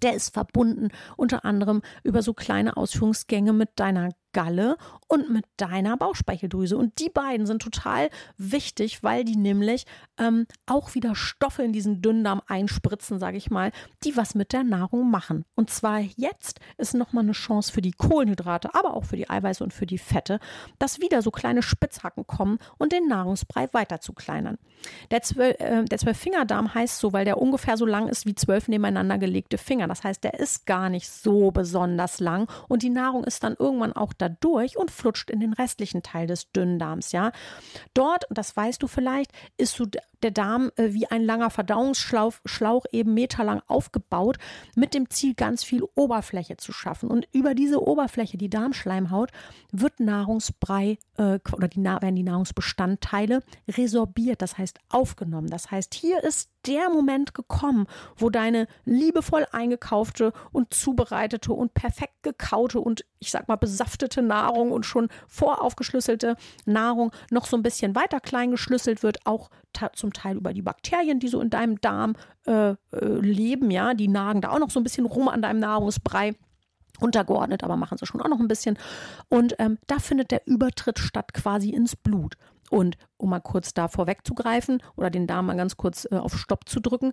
Der 0.00 0.14
ist 0.14 0.32
verbunden 0.32 0.88
unter 1.16 1.44
anderem 1.44 1.82
über 2.02 2.22
so 2.22 2.32
kleine 2.32 2.76
Ausführungsgänge 2.76 3.52
mit 3.52 3.70
deiner 3.76 4.10
Galle 4.32 4.76
und 5.08 5.30
mit 5.30 5.44
deiner 5.56 5.96
Bauchspeicheldrüse. 5.96 6.76
Und 6.76 6.98
die 6.98 7.08
beiden 7.08 7.46
sind 7.46 7.62
total 7.62 8.10
wichtig, 8.36 9.02
weil 9.02 9.24
die 9.24 9.36
nämlich 9.36 9.84
ähm, 10.18 10.46
auch 10.66 10.94
wieder 10.94 11.14
Stoffe 11.14 11.62
in 11.62 11.72
diesen 11.72 12.02
Dünndarm 12.02 12.42
einspritzen, 12.46 13.18
sage 13.18 13.36
ich 13.36 13.50
mal, 13.50 13.72
die 14.04 14.16
was 14.16 14.34
mit 14.34 14.52
der 14.52 14.64
Nahrung 14.64 15.10
machen. 15.10 15.44
Und 15.54 15.70
zwar 15.70 16.00
jetzt 16.16 16.60
ist 16.78 16.94
nochmal 16.94 17.24
eine 17.24 17.32
Chance 17.32 17.72
für 17.72 17.82
die 17.82 17.92
Kohlenhydrate, 17.92 18.74
aber 18.74 18.94
auch 18.94 19.04
für 19.04 19.16
die 19.16 19.28
Eiweiße 19.28 19.62
und 19.62 19.72
für 19.72 19.86
die 19.86 19.98
Fette, 19.98 20.40
dass 20.78 21.00
wieder 21.00 21.22
so 21.22 21.30
kleine 21.30 21.62
Spitzhacken 21.62 22.26
kommen 22.26 22.58
und 22.78 22.92
den 22.92 23.06
Nahrungsbrei 23.08 23.68
weiter 23.72 24.00
zu 24.00 24.12
kleinern. 24.12 24.58
Der, 25.10 25.22
Zwölf, 25.22 25.56
äh, 25.60 25.84
heißt 26.74 26.98
so, 26.98 27.12
weil 27.12 27.24
der 27.24 27.38
ungefähr 27.38 27.76
so 27.76 27.86
lang 27.86 28.08
ist 28.08 28.26
wie 28.26 28.34
zwölf 28.34 28.68
nebeneinander 28.68 29.18
gelegte 29.18 29.58
Finger. 29.58 29.88
Das 29.88 30.04
heißt, 30.04 30.24
der 30.24 30.34
ist 30.38 30.66
gar 30.66 30.88
nicht 30.88 31.08
so 31.08 31.50
besonders 31.50 32.20
lang 32.20 32.50
und 32.68 32.82
die 32.82 32.90
Nahrung 32.90 33.24
ist 33.24 33.44
dann 33.44 33.56
irgendwann 33.58 33.92
auch 33.92 34.12
da 34.22 34.28
durch 34.28 34.78
und 34.78 34.90
flutscht 34.90 35.30
in 35.30 35.40
den 35.40 35.52
restlichen 35.52 36.02
Teil 36.02 36.26
des 36.26 36.50
Dünndarms, 36.52 37.12
ja. 37.12 37.32
Dort, 37.92 38.24
das 38.30 38.56
weißt 38.56 38.82
du 38.82 38.86
vielleicht, 38.86 39.32
ist 39.58 39.76
so 39.76 39.84
der 40.22 40.30
Darm 40.30 40.70
äh, 40.76 40.92
wie 40.92 41.06
ein 41.06 41.24
langer 41.24 41.50
Verdauungsschlauch 41.50 42.34
Schlauch 42.44 42.86
eben 42.92 43.14
meterlang 43.14 43.60
aufgebaut, 43.66 44.38
mit 44.76 44.94
dem 44.94 45.10
Ziel, 45.10 45.34
ganz 45.34 45.64
viel 45.64 45.82
Oberfläche 45.94 46.56
zu 46.56 46.72
schaffen. 46.72 47.10
Und 47.10 47.26
über 47.32 47.54
diese 47.54 47.82
Oberfläche, 47.82 48.38
die 48.38 48.48
Darmschleimhaut, 48.48 49.30
wird 49.72 50.00
Nahrungsbrei 50.00 50.98
äh, 51.16 51.40
oder 51.52 51.68
die, 51.68 51.82
werden 51.82 52.16
die 52.16 52.22
Nahrungsbestandteile 52.22 53.42
resorbiert, 53.68 54.42
das 54.42 54.58
heißt 54.58 54.78
aufgenommen. 54.88 55.48
Das 55.48 55.70
heißt, 55.70 55.94
hier 55.94 56.22
ist 56.22 56.51
der 56.66 56.90
Moment 56.90 57.34
gekommen, 57.34 57.86
wo 58.16 58.30
deine 58.30 58.66
liebevoll 58.84 59.46
eingekaufte 59.52 60.32
und 60.52 60.72
zubereitete 60.74 61.52
und 61.52 61.74
perfekt 61.74 62.22
gekaute 62.22 62.80
und 62.80 63.04
ich 63.18 63.30
sag 63.30 63.48
mal 63.48 63.56
besaftete 63.56 64.22
Nahrung 64.22 64.72
und 64.72 64.86
schon 64.86 65.08
voraufgeschlüsselte 65.28 66.36
Nahrung 66.64 67.12
noch 67.30 67.46
so 67.46 67.56
ein 67.56 67.62
bisschen 67.62 67.94
weiter 67.94 68.20
klein 68.20 68.50
geschlüsselt 68.50 69.02
wird, 69.02 69.26
auch 69.26 69.50
zum 69.94 70.12
Teil 70.12 70.36
über 70.36 70.52
die 70.52 70.62
Bakterien, 70.62 71.18
die 71.18 71.28
so 71.28 71.40
in 71.40 71.50
deinem 71.50 71.80
Darm 71.80 72.14
äh, 72.46 72.70
äh, 72.70 72.76
leben, 72.92 73.70
ja, 73.70 73.94
die 73.94 74.08
nagen 74.08 74.40
da 74.42 74.50
auch 74.50 74.58
noch 74.58 74.70
so 74.70 74.78
ein 74.80 74.84
bisschen 74.84 75.06
rum 75.06 75.28
an 75.28 75.42
deinem 75.42 75.60
Nahrungsbrei 75.60 76.34
untergeordnet, 77.00 77.64
aber 77.64 77.76
machen 77.76 77.98
sie 77.98 78.06
schon 78.06 78.20
auch 78.20 78.28
noch 78.28 78.38
ein 78.38 78.48
bisschen. 78.48 78.78
Und 79.28 79.56
ähm, 79.58 79.78
da 79.86 79.98
findet 79.98 80.30
der 80.30 80.46
Übertritt 80.46 80.98
statt 80.98 81.34
quasi 81.34 81.70
ins 81.70 81.96
Blut. 81.96 82.36
Und 82.72 82.96
um 83.18 83.28
mal 83.28 83.40
kurz 83.40 83.74
da 83.74 83.86
vorwegzugreifen 83.86 84.82
oder 84.96 85.10
den 85.10 85.26
Darm 85.26 85.44
mal 85.44 85.56
ganz 85.58 85.76
kurz 85.76 86.08
äh, 86.10 86.16
auf 86.16 86.38
Stopp 86.38 86.66
zu 86.70 86.80
drücken, 86.80 87.12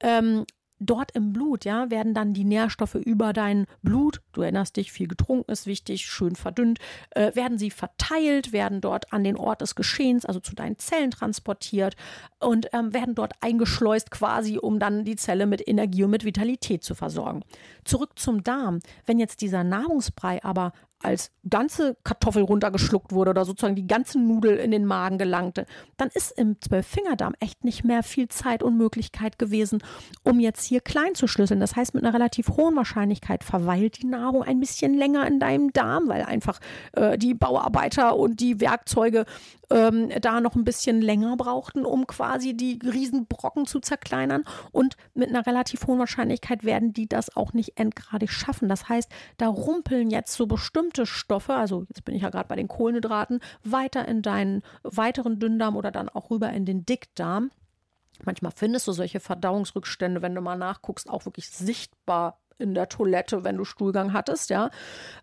ähm, 0.00 0.44
dort 0.80 1.12
im 1.12 1.32
Blut, 1.32 1.64
ja, 1.64 1.90
werden 1.90 2.12
dann 2.12 2.34
die 2.34 2.44
Nährstoffe 2.44 2.94
über 2.94 3.32
dein 3.32 3.64
Blut, 3.82 4.20
du 4.32 4.42
erinnerst 4.42 4.76
dich, 4.76 4.92
viel 4.92 5.08
getrunken 5.08 5.50
ist 5.50 5.66
wichtig, 5.66 6.06
schön 6.06 6.36
verdünnt, 6.36 6.78
äh, 7.10 7.34
werden 7.34 7.56
sie 7.56 7.70
verteilt, 7.70 8.52
werden 8.52 8.82
dort 8.82 9.10
an 9.12 9.24
den 9.24 9.38
Ort 9.38 9.60
des 9.62 9.74
Geschehens, 9.74 10.24
also 10.24 10.40
zu 10.40 10.54
deinen 10.54 10.78
Zellen 10.78 11.10
transportiert 11.10 11.96
und 12.38 12.68
ähm, 12.74 12.92
werden 12.92 13.14
dort 13.14 13.32
eingeschleust 13.40 14.10
quasi, 14.10 14.58
um 14.58 14.78
dann 14.78 15.04
die 15.06 15.16
Zelle 15.16 15.46
mit 15.46 15.66
Energie 15.66 16.04
und 16.04 16.10
mit 16.10 16.24
Vitalität 16.24 16.84
zu 16.84 16.94
versorgen. 16.94 17.42
Zurück 17.84 18.18
zum 18.18 18.42
Darm. 18.42 18.80
Wenn 19.06 19.18
jetzt 19.18 19.40
dieser 19.40 19.64
Nahrungsbrei 19.64 20.44
aber 20.44 20.72
als 21.02 21.30
ganze 21.48 21.96
Kartoffel 22.02 22.42
runtergeschluckt 22.42 23.12
wurde 23.12 23.30
oder 23.30 23.44
sozusagen 23.44 23.76
die 23.76 23.86
ganze 23.86 24.18
Nudel 24.18 24.56
in 24.56 24.70
den 24.70 24.84
Magen 24.84 25.18
gelangte, 25.18 25.66
dann 25.96 26.08
ist 26.12 26.32
im 26.32 26.60
Zwölffingerdarm 26.60 27.34
echt 27.40 27.64
nicht 27.64 27.84
mehr 27.84 28.02
viel 28.02 28.28
Zeit 28.28 28.62
und 28.62 28.76
Möglichkeit 28.76 29.38
gewesen, 29.38 29.82
um 30.24 30.40
jetzt 30.40 30.64
hier 30.64 30.80
klein 30.80 31.14
zu 31.14 31.26
schlüsseln. 31.26 31.60
Das 31.60 31.76
heißt, 31.76 31.94
mit 31.94 32.04
einer 32.04 32.14
relativ 32.14 32.48
hohen 32.48 32.76
Wahrscheinlichkeit 32.76 33.44
verweilt 33.44 34.02
die 34.02 34.06
Nahrung 34.06 34.42
ein 34.42 34.60
bisschen 34.60 34.94
länger 34.94 35.26
in 35.26 35.38
deinem 35.38 35.72
Darm, 35.72 36.08
weil 36.08 36.22
einfach 36.22 36.58
äh, 36.92 37.16
die 37.16 37.34
Bauarbeiter 37.34 38.16
und 38.16 38.40
die 38.40 38.60
Werkzeuge 38.60 39.24
ähm, 39.70 40.10
da 40.20 40.40
noch 40.40 40.54
ein 40.54 40.64
bisschen 40.64 41.00
länger 41.00 41.36
brauchten, 41.36 41.84
um 41.84 42.06
quasi 42.06 42.54
die 42.54 42.78
Riesenbrocken 42.82 43.66
zu 43.66 43.80
zerkleinern. 43.80 44.44
Und 44.72 44.96
mit 45.14 45.28
einer 45.28 45.46
relativ 45.46 45.86
hohen 45.86 45.98
Wahrscheinlichkeit 45.98 46.64
werden 46.64 46.92
die 46.92 47.08
das 47.08 47.36
auch 47.36 47.52
nicht 47.52 47.78
endgradig 47.78 48.30
schaffen. 48.30 48.68
Das 48.68 48.88
heißt, 48.88 49.10
da 49.36 49.48
rumpeln 49.48 50.10
jetzt 50.10 50.34
so 50.34 50.46
bestimmte 50.46 51.06
Stoffe, 51.06 51.54
also 51.54 51.84
jetzt 51.88 52.04
bin 52.04 52.14
ich 52.14 52.22
ja 52.22 52.30
gerade 52.30 52.48
bei 52.48 52.56
den 52.56 52.68
Kohlenhydraten, 52.68 53.40
weiter 53.62 54.06
in 54.08 54.22
deinen 54.22 54.62
weiteren 54.82 55.38
Dünndarm 55.38 55.76
oder 55.76 55.90
dann 55.90 56.08
auch 56.08 56.30
rüber 56.30 56.50
in 56.50 56.64
den 56.64 56.86
Dickdarm. 56.86 57.50
Manchmal 58.24 58.52
findest 58.54 58.88
du 58.88 58.92
solche 58.92 59.20
Verdauungsrückstände, 59.20 60.22
wenn 60.22 60.34
du 60.34 60.40
mal 60.40 60.56
nachguckst, 60.56 61.08
auch 61.08 61.24
wirklich 61.24 61.50
sichtbar 61.50 62.40
in 62.58 62.74
der 62.74 62.88
Toilette, 62.88 63.44
wenn 63.44 63.56
du 63.56 63.64
Stuhlgang 63.64 64.12
hattest, 64.12 64.50
ja. 64.50 64.70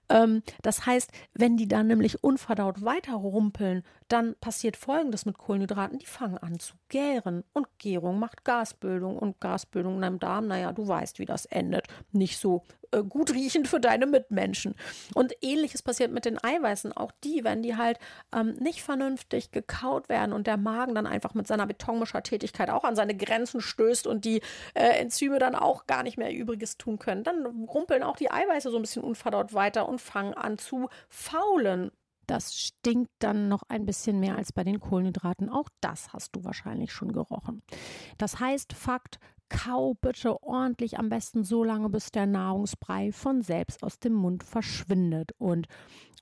Ähm, 0.09 0.43
das 0.61 0.85
heißt, 0.85 1.11
wenn 1.33 1.57
die 1.57 1.67
dann 1.67 1.87
nämlich 1.87 2.23
unverdaut 2.23 2.83
weiter 2.83 3.13
rumpeln, 3.13 3.83
dann 4.07 4.35
passiert 4.39 4.77
Folgendes 4.77 5.25
mit 5.25 5.37
Kohlenhydraten. 5.37 5.99
Die 5.99 6.05
fangen 6.05 6.37
an 6.37 6.59
zu 6.59 6.75
gären. 6.89 7.43
Und 7.53 7.67
Gärung 7.79 8.19
macht 8.19 8.45
Gasbildung. 8.45 9.17
Und 9.17 9.39
Gasbildung 9.39 9.95
in 9.95 10.01
deinem 10.01 10.19
Darm, 10.19 10.47
naja, 10.47 10.71
du 10.73 10.87
weißt, 10.87 11.19
wie 11.19 11.25
das 11.25 11.45
endet. 11.45 11.87
Nicht 12.11 12.37
so 12.37 12.63
gut 13.03 13.33
riechend 13.33 13.67
für 13.67 13.79
deine 13.79 14.05
Mitmenschen. 14.05 14.75
Und 15.13 15.33
ähnliches 15.41 15.81
passiert 15.81 16.11
mit 16.11 16.25
den 16.25 16.41
Eiweißen. 16.43 16.93
Auch 16.93 17.11
die, 17.23 17.43
wenn 17.43 17.61
die 17.61 17.75
halt 17.75 17.99
ähm, 18.33 18.53
nicht 18.59 18.83
vernünftig 18.83 19.51
gekaut 19.51 20.09
werden 20.09 20.33
und 20.33 20.47
der 20.47 20.57
Magen 20.57 20.95
dann 20.95 21.07
einfach 21.07 21.33
mit 21.33 21.47
seiner 21.47 21.67
Betonmischer-Tätigkeit 21.67 22.69
auch 22.69 22.83
an 22.83 22.95
seine 22.95 23.15
Grenzen 23.15 23.61
stößt 23.61 24.07
und 24.07 24.25
die 24.25 24.41
äh, 24.73 24.99
Enzyme 24.99 25.39
dann 25.39 25.55
auch 25.55 25.87
gar 25.87 26.03
nicht 26.03 26.17
mehr 26.17 26.33
Übriges 26.33 26.77
tun 26.77 26.99
können, 26.99 27.23
dann 27.23 27.45
rumpeln 27.45 28.03
auch 28.03 28.15
die 28.15 28.31
Eiweiße 28.31 28.69
so 28.69 28.77
ein 28.77 28.81
bisschen 28.81 29.03
unverdaut 29.03 29.53
weiter 29.53 29.87
und 29.87 30.01
fangen 30.01 30.33
an 30.33 30.57
zu 30.57 30.89
faulen. 31.09 31.91
Das 32.27 32.55
stinkt 32.55 33.11
dann 33.19 33.49
noch 33.49 33.63
ein 33.69 33.85
bisschen 33.85 34.19
mehr 34.19 34.35
als 34.35 34.51
bei 34.51 34.63
den 34.63 34.79
Kohlenhydraten. 34.79 35.49
Auch 35.49 35.69
das 35.81 36.11
hast 36.11 36.35
du 36.35 36.43
wahrscheinlich 36.43 36.91
schon 36.91 37.11
gerochen. 37.11 37.61
Das 38.17 38.39
heißt, 38.39 38.73
Fakt, 38.73 39.19
kau 39.49 39.93
bitte 39.95 40.41
ordentlich, 40.43 40.97
am 40.97 41.09
besten 41.09 41.43
so 41.43 41.63
lange, 41.63 41.89
bis 41.89 42.11
der 42.11 42.25
Nahrungsbrei 42.25 43.11
von 43.11 43.41
selbst 43.41 43.83
aus 43.83 43.99
dem 43.99 44.13
Mund 44.13 44.43
verschwindet. 44.43 45.31
Und 45.37 45.67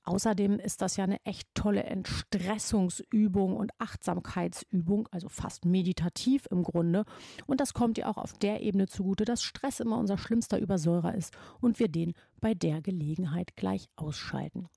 außerdem 0.03 0.59
ist 0.59 0.81
das 0.81 0.97
ja 0.97 1.03
eine 1.03 1.23
echt 1.25 1.47
tolle 1.53 1.83
Entstressungsübung 1.83 3.55
und 3.55 3.71
Achtsamkeitsübung, 3.79 5.07
also 5.11 5.29
fast 5.29 5.65
meditativ 5.65 6.47
im 6.51 6.63
Grunde. 6.63 7.05
Und 7.45 7.61
das 7.61 7.73
kommt 7.73 7.97
dir 7.97 8.09
auch 8.09 8.17
auf 8.17 8.33
der 8.33 8.61
Ebene 8.61 8.87
zugute, 8.87 9.25
dass 9.25 9.43
Stress 9.43 9.79
immer 9.79 9.97
unser 9.97 10.17
schlimmster 10.17 10.59
Übersäurer 10.59 11.15
ist 11.15 11.35
und 11.61 11.79
wir 11.79 11.87
den 11.87 12.13
bei 12.41 12.53
der 12.53 12.81
Gelegenheit 12.81 13.55
gleich 13.55 13.87
ausschalten. 13.95 14.67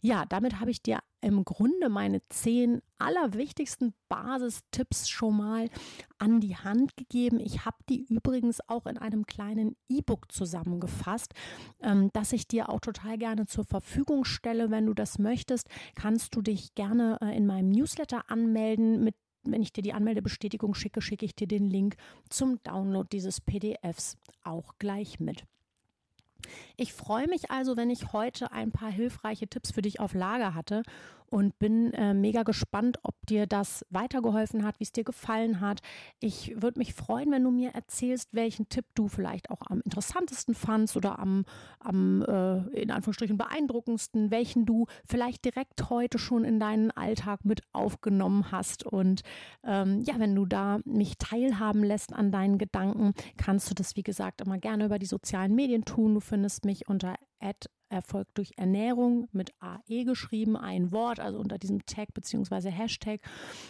Ja, 0.00 0.24
damit 0.26 0.60
habe 0.60 0.70
ich 0.70 0.82
dir 0.82 1.00
im 1.20 1.44
Grunde 1.44 1.88
meine 1.88 2.26
zehn 2.28 2.80
allerwichtigsten 2.98 3.94
Basistipps 4.08 5.08
schon 5.08 5.36
mal 5.36 5.68
an 6.18 6.40
die 6.40 6.56
Hand 6.56 6.96
gegeben. 6.96 7.38
Ich 7.40 7.64
habe 7.64 7.76
die 7.88 8.06
übrigens 8.08 8.60
auch 8.68 8.86
in 8.86 8.98
einem 8.98 9.26
kleinen 9.26 9.76
E-Book 9.88 10.32
zusammengefasst, 10.32 11.34
ähm, 11.82 12.10
das 12.12 12.32
ich 12.32 12.48
dir 12.48 12.68
auch 12.68 12.80
total 12.80 13.18
gerne 13.18 13.46
zur 13.46 13.64
Verfügung 13.64 14.24
stelle. 14.24 14.70
Wenn 14.70 14.86
du 14.86 14.94
das 14.94 15.18
möchtest, 15.18 15.68
kannst 15.94 16.34
du 16.34 16.42
dich 16.42 16.74
gerne 16.74 17.18
äh, 17.20 17.36
in 17.36 17.46
meinem 17.46 17.70
Newsletter 17.70 18.30
anmelden 18.30 19.04
mit 19.04 19.14
wenn 19.42 19.62
ich 19.62 19.72
dir 19.72 19.82
die 19.82 19.94
Anmeldebestätigung 19.94 20.74
schicke, 20.74 21.00
schicke 21.00 21.24
ich 21.24 21.34
dir 21.34 21.48
den 21.48 21.64
Link 21.64 21.96
zum 22.28 22.62
Download 22.62 23.08
dieses 23.10 23.40
PDFs 23.40 24.18
auch 24.44 24.74
gleich 24.78 25.18
mit. 25.18 25.46
Ich 26.76 26.92
freue 26.92 27.28
mich 27.28 27.50
also, 27.50 27.76
wenn 27.76 27.90
ich 27.90 28.12
heute 28.12 28.52
ein 28.52 28.72
paar 28.72 28.90
hilfreiche 28.90 29.48
Tipps 29.48 29.72
für 29.72 29.82
dich 29.82 30.00
auf 30.00 30.14
Lager 30.14 30.54
hatte 30.54 30.82
und 31.30 31.58
bin 31.58 31.92
äh, 31.94 32.12
mega 32.12 32.42
gespannt, 32.42 32.98
ob 33.02 33.14
dir 33.26 33.46
das 33.46 33.86
weitergeholfen 33.90 34.64
hat, 34.64 34.78
wie 34.80 34.84
es 34.84 34.92
dir 34.92 35.04
gefallen 35.04 35.60
hat. 35.60 35.80
Ich 36.18 36.60
würde 36.60 36.78
mich 36.78 36.92
freuen, 36.92 37.30
wenn 37.30 37.44
du 37.44 37.50
mir 37.50 37.70
erzählst, 37.70 38.34
welchen 38.34 38.68
Tipp 38.68 38.84
du 38.94 39.08
vielleicht 39.08 39.50
auch 39.50 39.62
am 39.66 39.80
interessantesten 39.80 40.54
fandst 40.54 40.96
oder 40.96 41.18
am, 41.18 41.44
am 41.78 42.22
äh, 42.22 42.58
in 42.80 42.90
Anführungsstrichen 42.90 43.38
beeindruckendsten, 43.38 44.30
welchen 44.30 44.66
du 44.66 44.86
vielleicht 45.06 45.44
direkt 45.44 45.88
heute 45.88 46.18
schon 46.18 46.44
in 46.44 46.58
deinen 46.58 46.90
Alltag 46.90 47.44
mit 47.44 47.62
aufgenommen 47.72 48.50
hast. 48.50 48.84
Und 48.84 49.22
ähm, 49.64 50.02
ja, 50.02 50.18
wenn 50.18 50.34
du 50.34 50.46
da 50.46 50.80
mich 50.84 51.16
teilhaben 51.18 51.84
lässt 51.84 52.12
an 52.12 52.32
deinen 52.32 52.58
Gedanken, 52.58 53.14
kannst 53.36 53.70
du 53.70 53.74
das, 53.74 53.94
wie 53.96 54.02
gesagt, 54.02 54.40
immer 54.40 54.58
gerne 54.58 54.86
über 54.86 54.98
die 54.98 55.06
sozialen 55.06 55.54
Medien 55.54 55.84
tun. 55.84 56.14
Du 56.14 56.20
findest 56.20 56.64
mich 56.64 56.88
unter 56.88 57.14
Erfolg 57.90 58.28
durch 58.34 58.52
Ernährung 58.56 59.28
mit 59.32 59.52
AE 59.60 60.04
geschrieben, 60.04 60.56
ein 60.56 60.92
Wort, 60.92 61.20
also 61.20 61.38
unter 61.38 61.58
diesem 61.58 61.84
Tag 61.86 62.14
bzw. 62.14 62.70
Hashtag 62.70 63.20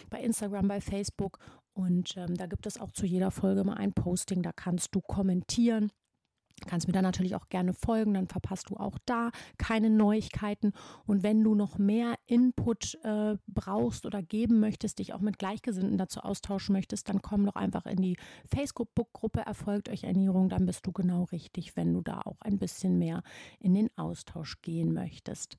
bei 0.09 0.19
Instagram, 0.21 0.67
bei 0.67 0.81
Facebook. 0.81 1.39
Und 1.73 2.15
ähm, 2.17 2.35
da 2.35 2.47
gibt 2.47 2.65
es 2.65 2.79
auch 2.79 2.91
zu 2.91 3.05
jeder 3.05 3.31
Folge 3.31 3.63
mal 3.63 3.75
ein 3.75 3.93
Posting, 3.93 4.43
da 4.43 4.51
kannst 4.51 4.93
du 4.93 5.01
kommentieren 5.01 5.91
Kannst 6.67 6.87
mir 6.87 6.93
dann 6.93 7.03
natürlich 7.03 7.35
auch 7.35 7.49
gerne 7.49 7.73
folgen, 7.73 8.13
dann 8.13 8.27
verpasst 8.27 8.69
du 8.69 8.77
auch 8.77 8.97
da 9.05 9.31
keine 9.57 9.89
Neuigkeiten. 9.89 10.73
Und 11.05 11.23
wenn 11.23 11.43
du 11.43 11.55
noch 11.55 11.77
mehr 11.77 12.15
Input 12.27 12.97
äh, 13.03 13.37
brauchst 13.47 14.05
oder 14.05 14.21
geben 14.21 14.59
möchtest, 14.59 14.99
dich 14.99 15.13
auch 15.13 15.21
mit 15.21 15.39
Gleichgesinnten 15.39 15.97
dazu 15.97 16.21
austauschen 16.21 16.73
möchtest, 16.73 17.09
dann 17.09 17.21
komm 17.21 17.45
doch 17.45 17.55
einfach 17.55 17.85
in 17.85 18.01
die 18.01 18.17
Facebook-Gruppe 18.45 19.41
Erfolgt 19.41 19.89
euch 19.89 20.03
Ernährung. 20.03 20.49
Dann 20.49 20.65
bist 20.65 20.85
du 20.85 20.91
genau 20.91 21.23
richtig, 21.25 21.75
wenn 21.75 21.93
du 21.93 22.01
da 22.01 22.21
auch 22.21 22.41
ein 22.41 22.57
bisschen 22.57 22.97
mehr 22.97 23.23
in 23.59 23.73
den 23.73 23.89
Austausch 23.97 24.61
gehen 24.61 24.93
möchtest. 24.93 25.57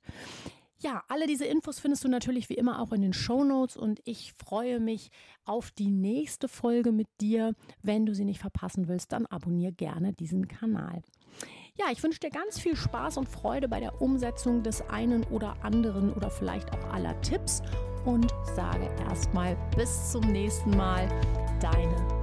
Ja, 0.79 1.03
alle 1.07 1.27
diese 1.27 1.45
Infos 1.45 1.79
findest 1.79 2.03
du 2.03 2.09
natürlich 2.09 2.49
wie 2.49 2.55
immer 2.55 2.81
auch 2.81 2.91
in 2.91 3.01
den 3.01 3.13
Show 3.13 3.43
Notes 3.43 3.77
und 3.77 4.01
ich 4.03 4.33
freue 4.33 4.79
mich 4.79 5.11
auf 5.45 5.71
die 5.71 5.89
nächste 5.89 6.47
Folge 6.47 6.91
mit 6.91 7.07
dir. 7.21 7.55
Wenn 7.81 8.05
du 8.05 8.13
sie 8.13 8.25
nicht 8.25 8.39
verpassen 8.39 8.87
willst, 8.87 9.13
dann 9.13 9.25
abonniere 9.27 9.71
gerne 9.71 10.13
diesen 10.13 10.47
Kanal. 10.47 11.01
Ja, 11.75 11.85
ich 11.91 12.03
wünsche 12.03 12.19
dir 12.19 12.29
ganz 12.29 12.59
viel 12.59 12.75
Spaß 12.75 13.17
und 13.17 13.27
Freude 13.27 13.67
bei 13.67 13.79
der 13.79 14.01
Umsetzung 14.01 14.61
des 14.61 14.81
einen 14.89 15.23
oder 15.25 15.55
anderen 15.63 16.13
oder 16.13 16.29
vielleicht 16.29 16.71
auch 16.71 16.83
aller 16.91 17.19
Tipps 17.21 17.61
und 18.05 18.31
sage 18.55 18.93
erstmal 19.07 19.57
bis 19.75 20.11
zum 20.11 20.21
nächsten 20.31 20.71
Mal. 20.71 21.07
Deine 21.59 22.22